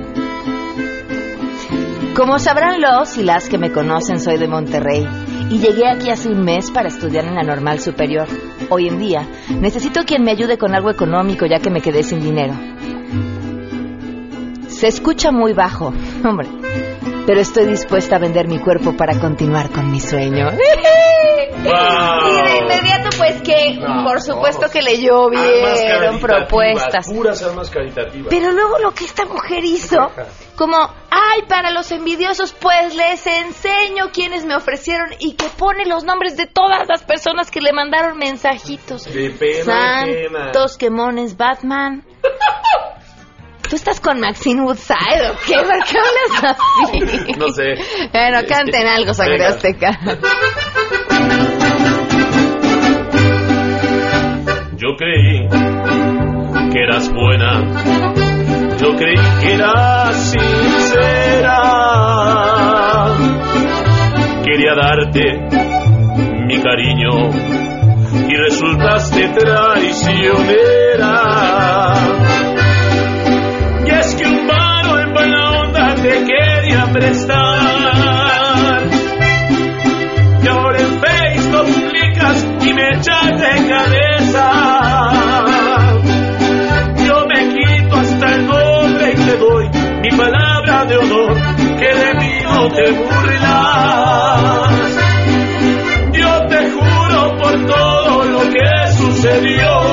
Como 2.16 2.38
sabrán 2.38 2.80
los 2.80 3.18
y 3.18 3.22
las 3.22 3.46
que 3.46 3.58
me 3.58 3.70
conocen, 3.70 4.20
soy 4.20 4.38
de 4.38 4.48
Monterrey 4.48 5.06
y 5.50 5.58
llegué 5.58 5.86
aquí 5.86 6.08
hace 6.08 6.30
un 6.30 6.44
mes 6.44 6.70
para 6.70 6.88
estudiar 6.88 7.26
en 7.26 7.34
la 7.34 7.42
normal 7.42 7.78
superior. 7.78 8.26
Hoy 8.70 8.88
en 8.88 8.98
día 8.98 9.28
necesito 9.60 10.02
quien 10.04 10.24
me 10.24 10.30
ayude 10.30 10.56
con 10.56 10.74
algo 10.74 10.88
económico 10.88 11.44
ya 11.44 11.60
que 11.60 11.68
me 11.68 11.82
quedé 11.82 12.02
sin 12.02 12.20
dinero. 12.20 12.54
Se 14.68 14.86
escucha 14.86 15.30
muy 15.30 15.52
bajo, 15.52 15.92
hombre, 16.24 16.48
pero 17.26 17.38
estoy 17.38 17.66
dispuesta 17.66 18.16
a 18.16 18.18
vender 18.18 18.48
mi 18.48 18.60
cuerpo 18.60 18.96
para 18.96 19.18
continuar 19.18 19.70
con 19.70 19.90
mi 19.90 20.00
sueño. 20.00 20.46
Y 21.66 22.42
de 22.42 22.56
inmediato, 22.58 23.08
pues 23.16 23.42
que, 23.42 23.74
No, 23.74 24.04
por 24.04 24.20
supuesto 24.20 24.60
todos. 24.62 24.72
que 24.72 24.82
le 24.82 25.00
llovieron 25.00 26.18
propuestas. 26.20 27.06
Puras 27.06 27.42
armas 27.42 27.70
caritativas. 27.70 28.28
Pero 28.30 28.52
luego 28.52 28.78
lo 28.78 28.92
que 28.92 29.04
esta 29.04 29.24
mujer 29.24 29.64
hizo, 29.64 30.10
como, 30.56 30.76
ay, 31.10 31.42
para 31.48 31.70
los 31.70 31.90
envidiosos, 31.92 32.52
pues 32.52 32.94
les 32.94 33.26
enseño 33.26 34.10
quienes 34.12 34.44
me 34.44 34.54
ofrecieron 34.56 35.10
y 35.18 35.34
que 35.34 35.46
pone 35.48 35.84
los 35.86 36.04
nombres 36.04 36.36
de 36.36 36.46
todas 36.46 36.86
las 36.88 37.02
personas 37.02 37.50
que 37.50 37.60
le 37.60 37.72
mandaron 37.72 38.18
mensajitos. 38.18 39.04
De 39.04 39.30
pena. 39.30 40.00
Santos 40.04 40.76
quemones, 40.78 41.36
Batman. 41.36 42.04
¿Tú 43.68 43.74
estás 43.74 43.98
con 44.00 44.20
Maxine 44.20 44.62
Woodside 44.62 45.28
o 45.28 45.34
qué? 45.44 45.54
¿Por 45.56 45.84
qué 45.84 45.98
hablas 45.98 46.56
así? 46.84 47.32
No 47.36 47.48
sé. 47.48 47.74
Bueno, 48.12 48.38
canten 48.48 48.86
algo, 48.86 49.12
sangre 49.12 49.44
azteca. 49.44 49.90
Yo 54.78 54.94
creí 54.94 55.48
que 56.70 56.82
eras 56.82 57.10
buena, 57.10 57.62
yo 58.76 58.94
creí 58.94 59.16
que 59.40 59.54
eras 59.54 60.14
sincera. 60.16 61.62
Quería 64.44 64.74
darte 64.74 65.40
mi 66.46 66.60
cariño 66.60 67.30
y 68.28 68.34
resultaste 68.36 69.28
traicionera. 69.28 70.34
Y 73.86 73.90
es 73.90 74.14
que 74.14 74.26
un 74.26 74.46
varo 74.46 75.00
en 75.00 75.14
buena 75.14 75.50
onda 75.62 75.94
te 75.94 76.22
quería 76.22 76.84
prestar. 76.92 78.82
Y 80.42 80.48
ahora 80.48 80.78
en 80.80 81.00
Facebook 81.00 81.64
publicas 81.64 82.46
y 82.60 82.74
me 82.74 82.88
echas 82.94 83.40
de 83.40 83.68
cabeza. 83.68 84.65
que 91.00 91.94
de 91.94 92.14
mí 92.14 92.38
no 92.42 92.68
te 92.68 92.90
burlas. 92.92 94.70
Yo 96.12 96.46
te 96.46 96.70
juro 96.70 97.36
por 97.36 97.66
todo 97.66 98.24
lo 98.24 98.40
que 98.50 98.92
sucedió. 98.96 99.85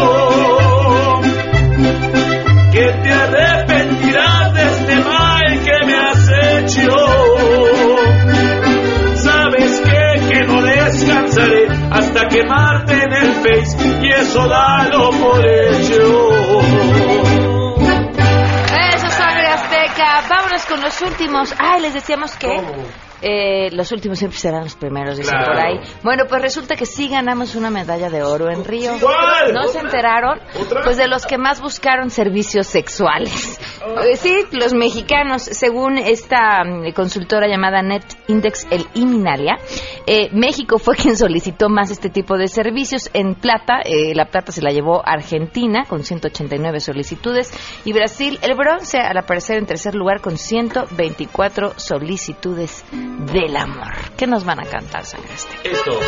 Últimos. 21.03 21.53
Ay, 21.59 21.81
les 21.81 21.93
decíamos 21.93 22.35
que 22.35 22.61
eh, 23.21 23.69
los 23.71 23.91
últimos 23.91 24.19
siempre 24.19 24.37
serán 24.37 24.63
los 24.63 24.75
primeros, 24.75 25.17
dicen 25.17 25.33
Claro. 25.37 25.53
por 25.53 25.61
ahí. 25.61 25.79
Bueno, 26.03 26.23
pues 26.27 26.41
resulta 26.41 26.75
que 26.75 26.85
sí 26.85 27.07
ganamos 27.07 27.55
una 27.55 27.69
medalla 27.69 28.09
de 28.09 28.23
oro 28.23 28.49
en 28.49 28.65
Río. 28.65 28.93
¿Cuál? 28.99 29.53
¿No 29.53 29.67
se 29.67 29.79
enteraron? 29.79 30.39
Pues 30.83 30.97
de 30.97 31.07
los 31.07 31.25
que 31.25 31.37
más 31.37 31.61
buscaron 31.61 32.09
servicios 32.09 32.67
sexuales. 32.67 33.52
Eh, 33.83 34.15
Sí, 34.15 34.45
los 34.51 34.73
mexicanos, 34.73 35.43
según 35.43 35.97
esta 35.97 36.63
mm, 36.63 36.93
consultora 36.93 37.47
llamada 37.47 37.81
Net 37.81 38.03
Index, 38.27 38.65
el 38.71 38.85
Iminalia, 38.93 39.57
eh, 40.07 40.29
México 40.31 40.77
fue 40.77 40.95
quien 41.03 41.17
solicitó 41.17 41.69
más 41.69 41.91
este 41.91 42.09
tipo 42.09 42.37
de 42.37 42.47
servicios. 42.47 43.09
En 43.13 43.35
plata, 43.35 43.81
eh, 43.83 44.15
la 44.15 44.25
plata 44.25 44.51
se 44.51 44.61
la 44.61 44.71
llevó 44.71 45.01
Argentina 45.05 45.85
con 45.87 46.03
189 46.03 46.79
solicitudes 46.79 47.51
y 47.83 47.93
Brasil, 47.93 48.39
el 48.41 48.55
bronce, 48.55 48.99
al 48.99 49.17
aparecer 49.17 49.57
en 49.57 49.65
tercer 49.65 49.95
lugar 49.95 50.21
con 50.21 50.37
124 50.37 51.73
solicitudes 51.77 52.85
del 52.91 53.57
amor. 53.57 53.93
¿Qué 54.15 54.27
nos 54.27 54.45
van 54.45 54.59
a 54.61 54.69
cantar, 54.69 55.05
Sangre 55.05 55.33
Azteca? 55.33 55.69
Esto. 55.69 55.99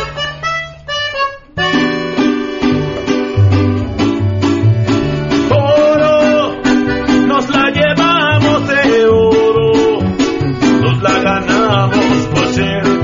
La 11.08 11.22
ganamos 11.22 12.26
por 12.28 12.46
servicio 12.48 12.95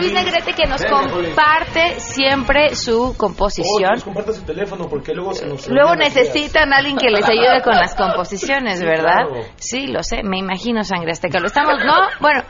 Luis 0.00 0.12
Negrete 0.12 0.52
que 0.54 0.66
nos 0.66 0.84
comparte 0.84 2.00
siempre 2.00 2.74
su 2.74 3.14
composición. 3.16 3.92
nos 3.94 4.04
comparta 4.04 4.32
su 4.32 4.42
teléfono 4.42 4.88
porque 4.88 5.14
luego 5.14 5.32
se 5.34 5.46
nos 5.46 5.68
Luego 5.68 5.94
necesitan 5.96 6.72
a 6.72 6.78
alguien 6.78 6.96
que 6.96 7.10
les 7.10 7.28
ayude 7.28 7.62
con 7.62 7.74
las 7.76 7.94
composiciones, 7.94 8.78
Sí, 8.80 8.84
¿verdad? 8.84 9.26
claro. 9.28 9.44
Sí, 9.56 9.86
lo 9.86 10.02
sé, 10.02 10.22
me 10.22 10.38
imagino 10.38 10.82
Sangre 10.84 11.12
Azteca. 11.12 11.38
Lo 11.40 11.46
estamos, 11.46 11.84
¿no? 11.84 11.94
Bueno, 12.20 12.42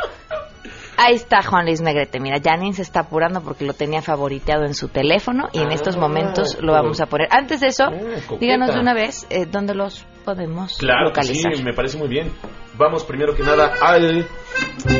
ahí 1.00 1.14
está 1.14 1.42
Juan 1.42 1.64
Luis 1.66 1.80
Negrete. 1.80 2.20
Mira, 2.20 2.38
Janine 2.42 2.72
se 2.74 2.82
está 2.82 3.00
apurando 3.00 3.40
porque 3.40 3.64
lo 3.64 3.72
tenía 3.72 4.02
favoriteado 4.02 4.64
en 4.64 4.74
su 4.74 4.88
teléfono 4.88 5.48
y 5.52 5.60
en 5.60 5.72
estos 5.72 5.96
momentos 5.96 6.58
lo 6.60 6.72
vamos 6.72 7.00
a 7.00 7.06
poner. 7.06 7.28
Antes 7.30 7.60
de 7.60 7.68
eso, 7.68 7.84
coqueta. 8.26 8.40
díganos 8.40 8.74
de 8.74 8.80
una 8.80 8.94
vez 8.94 9.26
eh, 9.30 9.46
dónde 9.50 9.74
los 9.74 10.04
podemos 10.24 10.76
Claro 10.78 11.12
que 11.12 11.22
sí, 11.22 11.34
localizar. 11.34 11.64
me 11.64 11.72
parece 11.72 11.96
muy 11.98 12.08
bien. 12.08 12.30
Vamos 12.76 13.04
primero 13.04 13.34
que 13.34 13.42
nada 13.42 13.72
al 13.82 14.26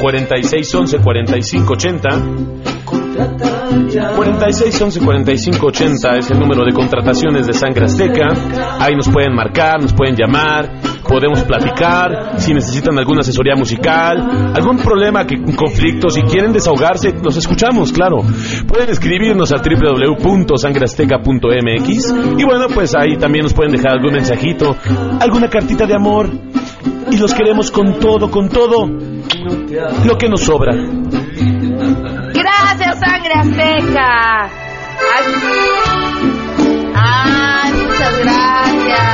4611-4580. 0.00 2.80
4611-4580 4.80 6.18
es 6.18 6.30
el 6.30 6.38
número 6.38 6.64
de 6.64 6.72
contrataciones 6.72 7.46
de 7.46 7.52
Sangre 7.52 7.86
Azteca. 7.86 8.28
Ahí 8.80 8.94
nos 8.94 9.08
pueden 9.08 9.34
marcar, 9.34 9.80
nos 9.80 9.92
pueden 9.92 10.16
llamar, 10.16 10.70
podemos 11.10 11.42
platicar. 11.42 12.38
Si 12.38 12.54
necesitan 12.54 12.96
alguna 12.96 13.22
asesoría 13.22 13.56
musical, 13.56 14.52
algún 14.54 14.78
problema, 14.78 15.26
que, 15.26 15.42
conflicto, 15.56 16.08
si 16.08 16.22
quieren 16.22 16.52
desahogarse, 16.52 17.12
los 17.20 17.36
escuchamos, 17.36 17.92
claro. 17.92 18.18
Pueden 18.68 18.90
escribirnos 18.90 19.50
al 19.52 19.60
www.sangreazteca.mx 19.60 22.14
y 22.38 22.44
bueno, 22.44 22.68
pues 22.72 22.94
ahí 22.94 23.16
también 23.16 23.42
nos 23.42 23.52
pueden 23.52 23.72
dejar 23.72 23.94
algún 23.94 24.12
mensajito, 24.12 24.76
alguna 25.20 25.48
cartita 25.48 25.84
de 25.86 25.96
amor. 25.96 26.30
Y 27.10 27.16
los 27.16 27.34
queremos 27.34 27.72
con 27.72 27.98
todo, 27.98 28.30
con 28.30 28.48
todo 28.48 28.86
lo 28.86 30.16
que 30.16 30.28
nos 30.28 30.42
sobra. 30.42 30.76
Gracias, 32.32 33.00
Sangre 33.00 33.32
Azteca. 33.34 34.48
Ay, 36.94 37.72
muchas 37.72 38.16
gracias. 38.22 39.09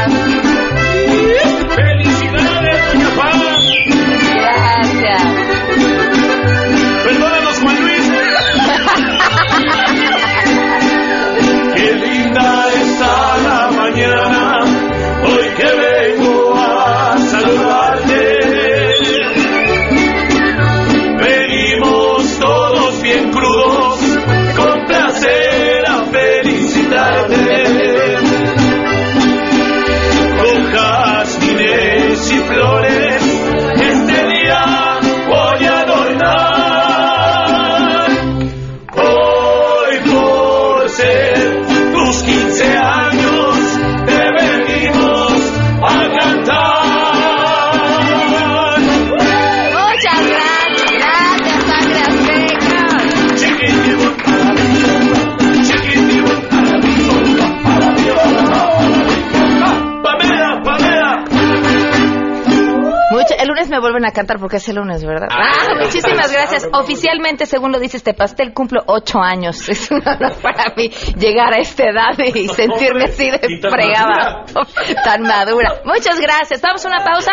Vuelven 63.97 64.09
a 64.09 64.13
cantar 64.13 64.39
porque 64.39 64.57
es 64.57 64.69
el 64.69 64.77
lunes, 64.77 65.05
¿verdad? 65.05 65.29
Ah, 65.31 65.75
muchísimas 65.81 66.31
gracias. 66.31 66.69
Oficialmente, 66.73 67.47
según 67.47 67.73
lo 67.73 67.79
dice 67.79 67.97
este 67.97 68.13
pastel, 68.15 68.53
cumplo 68.53 68.83
ocho 68.87 69.19
años. 69.21 69.69
Es 69.69 69.91
un 69.91 70.03
honor 70.07 70.35
para 70.43 70.75
mí 70.77 70.89
llegar 71.19 71.53
a 71.53 71.59
esta 71.59 71.85
edad 71.85 72.19
y 72.19 72.49
sentirme 72.49 73.05
así 73.05 73.31
de 73.31 73.39
tan 73.39 73.71
fregada, 73.71 74.45
tan 75.05 75.23
madura. 75.23 75.81
Muchas 75.85 76.21
gracias. 76.21 76.61
Vamos 76.61 76.85
a 76.85 76.89
una 76.89 77.05
pausa. 77.05 77.33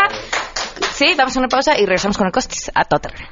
Sí, 0.94 1.14
vamos 1.18 1.36
a 1.36 1.40
una 1.40 1.48
pausa 1.48 1.78
y 1.78 1.86
regresamos 1.86 2.18
con 2.18 2.28
el 2.28 2.34
costis 2.34 2.72
a 2.74 2.86
terreno. 2.86 3.28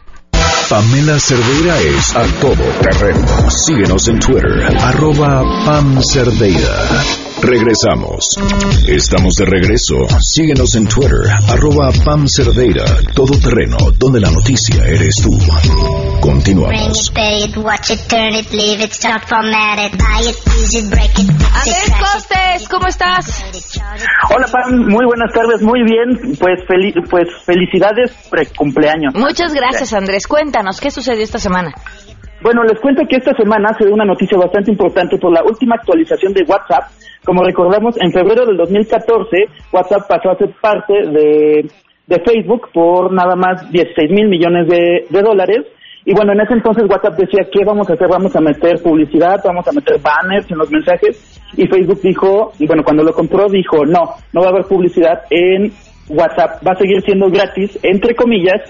Pamela 0.70 1.20
Cerdeira 1.20 1.78
es 1.80 2.16
a 2.16 2.24
todo 2.40 2.64
terreno. 2.82 3.50
Síguenos 3.50 4.08
en 4.08 4.20
Twitter, 4.20 4.66
arroba 4.80 5.44
Pam 5.66 6.02
Cerdeira. 6.02 7.21
Regresamos. 7.42 8.38
Estamos 8.88 9.34
de 9.36 9.46
regreso. 9.46 9.96
Síguenos 10.22 10.76
en 10.76 10.86
Twitter, 10.88 11.22
arroba 11.50 11.92
Pam 12.06 12.26
Cerdeira. 12.28 12.86
Todo 13.16 13.38
terreno, 13.40 13.78
donde 13.98 14.20
la 14.20 14.30
noticia 14.30 14.86
eres 14.86 15.16
tú. 15.24 15.32
Continuamos. 16.22 17.10
Pay 17.12 17.46
it, 17.46 17.58
watch 17.58 17.90
it, 17.92 18.00
turn 18.08 18.36
it, 18.36 18.52
leave 18.52 18.84
it, 18.84 18.92
start 18.94 19.24
format 19.28 19.80
it, 19.80 19.98
buy 19.98 20.22
it, 20.30 20.36
use 20.62 20.78
it, 20.78 20.90
break 20.92 21.18
it, 21.18 21.28
fix 21.64 21.88
it, 21.88 21.94
Andrés. 21.94 22.14
Costes, 22.14 22.70
¿cómo 22.70 22.88
estás? 22.88 23.44
Hola 24.30 24.48
Pam, 24.48 24.88
muy 24.88 25.06
buenas 25.06 25.34
tardes, 25.34 25.62
muy 25.62 25.82
bien, 25.84 26.38
pues 26.40 26.60
feli- 26.70 26.94
pues 27.10 27.28
felicidades 27.46 28.12
pre 28.30 28.46
cumpleaños. 28.56 29.14
Muchas 29.16 29.54
gracias, 29.54 29.94
Andrés. 29.94 30.28
Cuéntanos, 30.28 30.80
¿qué 30.80 30.92
sucedió 30.92 31.24
esta 31.24 31.40
semana? 31.40 31.74
Bueno, 32.42 32.64
les 32.64 32.80
cuento 32.80 33.06
que 33.08 33.18
esta 33.18 33.36
semana 33.36 33.70
se 33.78 33.86
dio 33.86 33.94
una 33.94 34.06
noticia 34.06 34.36
bastante 34.36 34.72
importante 34.72 35.18
por 35.18 35.32
la 35.32 35.44
última 35.44 35.76
actualización 35.76 36.34
de 36.34 36.44
WhatsApp. 36.44 36.90
Como 37.24 37.44
recordamos, 37.44 37.96
en 38.02 38.12
febrero 38.12 38.48
del 38.48 38.58
2014, 38.58 39.46
WhatsApp 39.72 40.08
pasó 40.08 40.32
a 40.32 40.38
ser 40.38 40.50
parte 40.60 40.94
de, 40.94 41.70
Facebook 42.26 42.70
por 42.74 43.14
nada 43.14 43.36
más 43.36 43.72
16 43.72 44.12
mil 44.12 44.28
millones 44.28 44.68
de, 44.68 45.06
de 45.08 45.22
dólares. 45.22 45.66
Y 46.04 46.14
bueno, 46.14 46.34
en 46.34 46.42
ese 46.42 46.54
entonces 46.54 46.90
WhatsApp 46.90 47.16
decía, 47.16 47.48
¿qué 47.52 47.64
vamos 47.64 47.88
a 47.90 47.94
hacer? 47.94 48.08
Vamos 48.10 48.36
a 48.36 48.42
meter 48.42 48.82
publicidad, 48.82 49.40
vamos 49.46 49.68
a 49.68 49.72
meter 49.72 50.02
banners 50.02 50.50
en 50.50 50.58
los 50.58 50.72
mensajes. 50.72 51.40
Y 51.56 51.68
Facebook 51.68 52.02
dijo, 52.02 52.54
y 52.58 52.66
bueno, 52.66 52.84
cuando 52.84 53.04
lo 53.04 53.14
compró 53.14 53.48
dijo, 53.50 53.86
no, 53.86 54.16
no 54.34 54.42
va 54.42 54.48
a 54.48 54.50
haber 54.50 54.66
publicidad 54.66 55.22
en 55.30 55.72
WhatsApp, 56.10 56.66
va 56.66 56.74
a 56.74 56.78
seguir 56.78 57.02
siendo 57.04 57.30
gratis, 57.30 57.78
entre 57.84 58.16
comillas, 58.16 58.62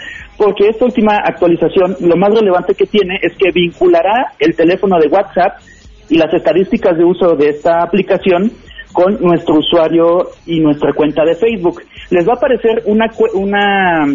porque 0.41 0.69
esta 0.69 0.85
última 0.85 1.17
actualización, 1.23 1.97
lo 1.99 2.17
más 2.17 2.33
relevante 2.33 2.73
que 2.73 2.87
tiene 2.87 3.19
es 3.21 3.33
que 3.37 3.51
vinculará 3.53 4.33
el 4.39 4.55
teléfono 4.55 4.97
de 4.97 5.07
WhatsApp 5.07 5.59
y 6.09 6.17
las 6.17 6.33
estadísticas 6.33 6.97
de 6.97 7.05
uso 7.05 7.35
de 7.35 7.49
esta 7.49 7.83
aplicación 7.83 8.51
con 8.91 9.21
nuestro 9.21 9.59
usuario 9.59 10.31
y 10.47 10.59
nuestra 10.59 10.93
cuenta 10.93 11.23
de 11.25 11.35
Facebook. 11.35 11.83
Les 12.09 12.27
va 12.27 12.33
a 12.33 12.35
aparecer 12.37 12.81
una, 12.87 13.05
una 13.35 14.05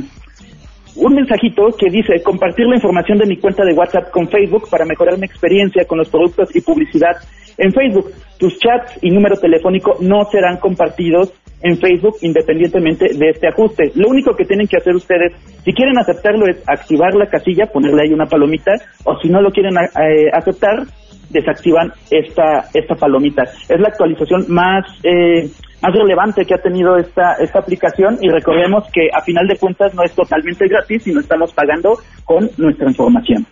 un 0.96 1.14
mensajito 1.14 1.68
que 1.78 1.90
dice 1.90 2.20
compartir 2.24 2.66
la 2.66 2.74
información 2.74 3.18
de 3.18 3.26
mi 3.26 3.36
cuenta 3.36 3.64
de 3.64 3.74
WhatsApp 3.74 4.10
con 4.10 4.28
Facebook 4.28 4.68
para 4.68 4.84
mejorar 4.84 5.16
mi 5.18 5.26
experiencia 5.26 5.84
con 5.84 5.98
los 5.98 6.08
productos 6.08 6.48
y 6.56 6.60
publicidad 6.60 7.12
en 7.58 7.72
Facebook. 7.72 8.12
Tus 8.38 8.58
chats 8.58 8.98
y 9.02 9.10
número 9.10 9.36
telefónico 9.36 9.96
no 10.00 10.24
serán 10.30 10.58
compartidos 10.58 11.32
en 11.62 11.78
Facebook 11.78 12.16
independientemente 12.22 13.06
de 13.14 13.30
este 13.30 13.48
ajuste. 13.48 13.92
Lo 13.94 14.08
único 14.08 14.34
que 14.36 14.44
tienen 14.44 14.66
que 14.66 14.76
hacer 14.76 14.94
ustedes, 14.94 15.32
si 15.64 15.72
quieren 15.72 15.98
aceptarlo, 15.98 16.46
es 16.46 16.62
activar 16.68 17.14
la 17.14 17.28
casilla, 17.28 17.66
ponerle 17.66 18.02
ahí 18.02 18.12
una 18.12 18.26
palomita, 18.26 18.72
o 19.04 19.18
si 19.20 19.28
no 19.28 19.40
lo 19.40 19.50
quieren 19.50 19.74
eh, 19.76 20.30
aceptar, 20.32 20.84
desactivan 21.30 21.92
esta, 22.10 22.68
esta 22.74 22.94
palomita. 22.94 23.44
Es 23.68 23.80
la 23.80 23.88
actualización 23.88 24.44
más, 24.48 24.84
eh, 25.02 25.48
más 25.82 25.92
relevante 25.94 26.44
que 26.44 26.54
ha 26.54 26.62
tenido 26.62 26.96
esta, 26.96 27.34
esta 27.40 27.58
aplicación 27.58 28.18
y 28.20 28.28
recordemos 28.28 28.84
que 28.92 29.08
a 29.12 29.22
final 29.22 29.46
de 29.48 29.56
cuentas 29.56 29.94
no 29.94 30.02
es 30.04 30.14
totalmente 30.14 30.66
gratis, 30.68 31.02
sino 31.02 31.20
estamos 31.20 31.52
pagando 31.52 31.98
con 32.24 32.48
nuestra 32.58 32.88
información. 32.88 33.46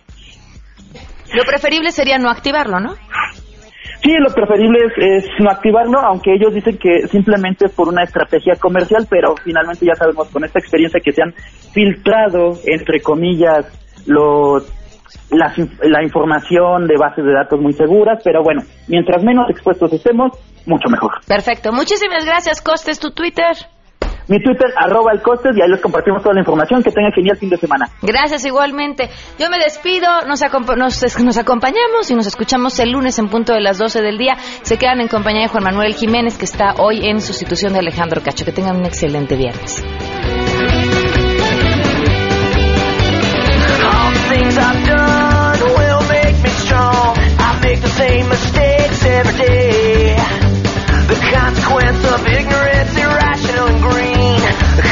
Lo 1.33 1.43
preferible 1.43 1.91
sería 1.91 2.17
no 2.17 2.29
activarlo, 2.29 2.79
¿no? 2.79 2.93
Sí, 4.01 4.13
lo 4.19 4.29
preferible 4.33 4.79
es, 4.97 5.25
no 5.39 5.49
activarlo, 5.49 5.99
aunque 5.99 6.33
ellos 6.33 6.53
dicen 6.53 6.77
que 6.77 7.07
simplemente 7.07 7.65
es 7.67 7.73
por 7.73 7.87
una 7.87 8.03
estrategia 8.03 8.55
comercial, 8.55 9.07
pero 9.09 9.35
finalmente 9.43 9.85
ya 9.85 9.95
sabemos 9.95 10.29
con 10.29 10.43
esta 10.43 10.59
experiencia 10.59 10.99
que 10.99 11.11
se 11.11 11.23
han 11.23 11.33
filtrado, 11.73 12.53
entre 12.65 13.01
comillas, 13.01 13.65
los 14.05 14.71
la, 15.31 15.53
la, 15.83 16.03
información 16.03 16.87
de 16.87 16.95
bases 16.97 17.25
de 17.25 17.33
datos 17.33 17.59
muy 17.59 17.73
seguras, 17.73 18.21
pero 18.23 18.43
bueno, 18.43 18.61
mientras 18.87 19.23
menos 19.23 19.49
expuestos 19.49 19.91
estemos, 19.93 20.31
mucho 20.65 20.89
mejor. 20.89 21.11
Perfecto. 21.27 21.71
Muchísimas 21.71 22.25
gracias, 22.25 22.61
Costes, 22.61 22.99
tu 22.99 23.11
Twitter. 23.11 23.55
Mi 24.27 24.41
Twitter, 24.41 24.73
arroba 24.75 25.11
el 25.13 25.21
Costes, 25.21 25.55
y 25.55 25.61
ahí 25.61 25.69
les 25.69 25.81
compartimos 25.81 26.21
toda 26.21 26.33
la 26.33 26.41
información. 26.41 26.81
Que 26.83 26.91
tengan 26.91 27.11
genial 27.11 27.37
fin 27.37 27.49
de 27.49 27.57
semana. 27.57 27.89
Gracias, 28.01 28.45
igualmente. 28.45 29.09
Yo 29.39 29.49
me 29.49 29.57
despido, 29.57 30.07
nos, 30.27 30.41
nos, 30.77 31.23
nos 31.23 31.37
acompañamos 31.37 32.09
y 32.09 32.15
nos 32.15 32.27
escuchamos 32.27 32.79
el 32.79 32.91
lunes 32.91 33.19
en 33.19 33.29
punto 33.29 33.53
de 33.53 33.61
las 33.61 33.77
12 33.77 34.01
del 34.01 34.17
día. 34.17 34.35
Se 34.63 34.77
quedan 34.77 35.01
en 35.01 35.07
compañía 35.07 35.43
de 35.43 35.47
Juan 35.49 35.63
Manuel 35.63 35.93
Jiménez, 35.93 36.37
que 36.37 36.45
está 36.45 36.75
hoy 36.79 37.05
en 37.07 37.21
sustitución 37.21 37.73
de 37.73 37.79
Alejandro 37.79 38.21
Cacho. 38.23 38.45
Que 38.45 38.51
tengan 38.51 38.77
un 38.77 38.85
excelente 38.85 39.35
viernes. 39.35 39.83
make 47.65 47.81
the 47.81 47.89
same 47.89 48.29
mistakes 48.29 49.03
every 49.05 49.37
day. 49.37 50.15
The 51.11 51.17
consequence 51.33 52.03
of 52.13 52.27
ignorance, 52.27 53.04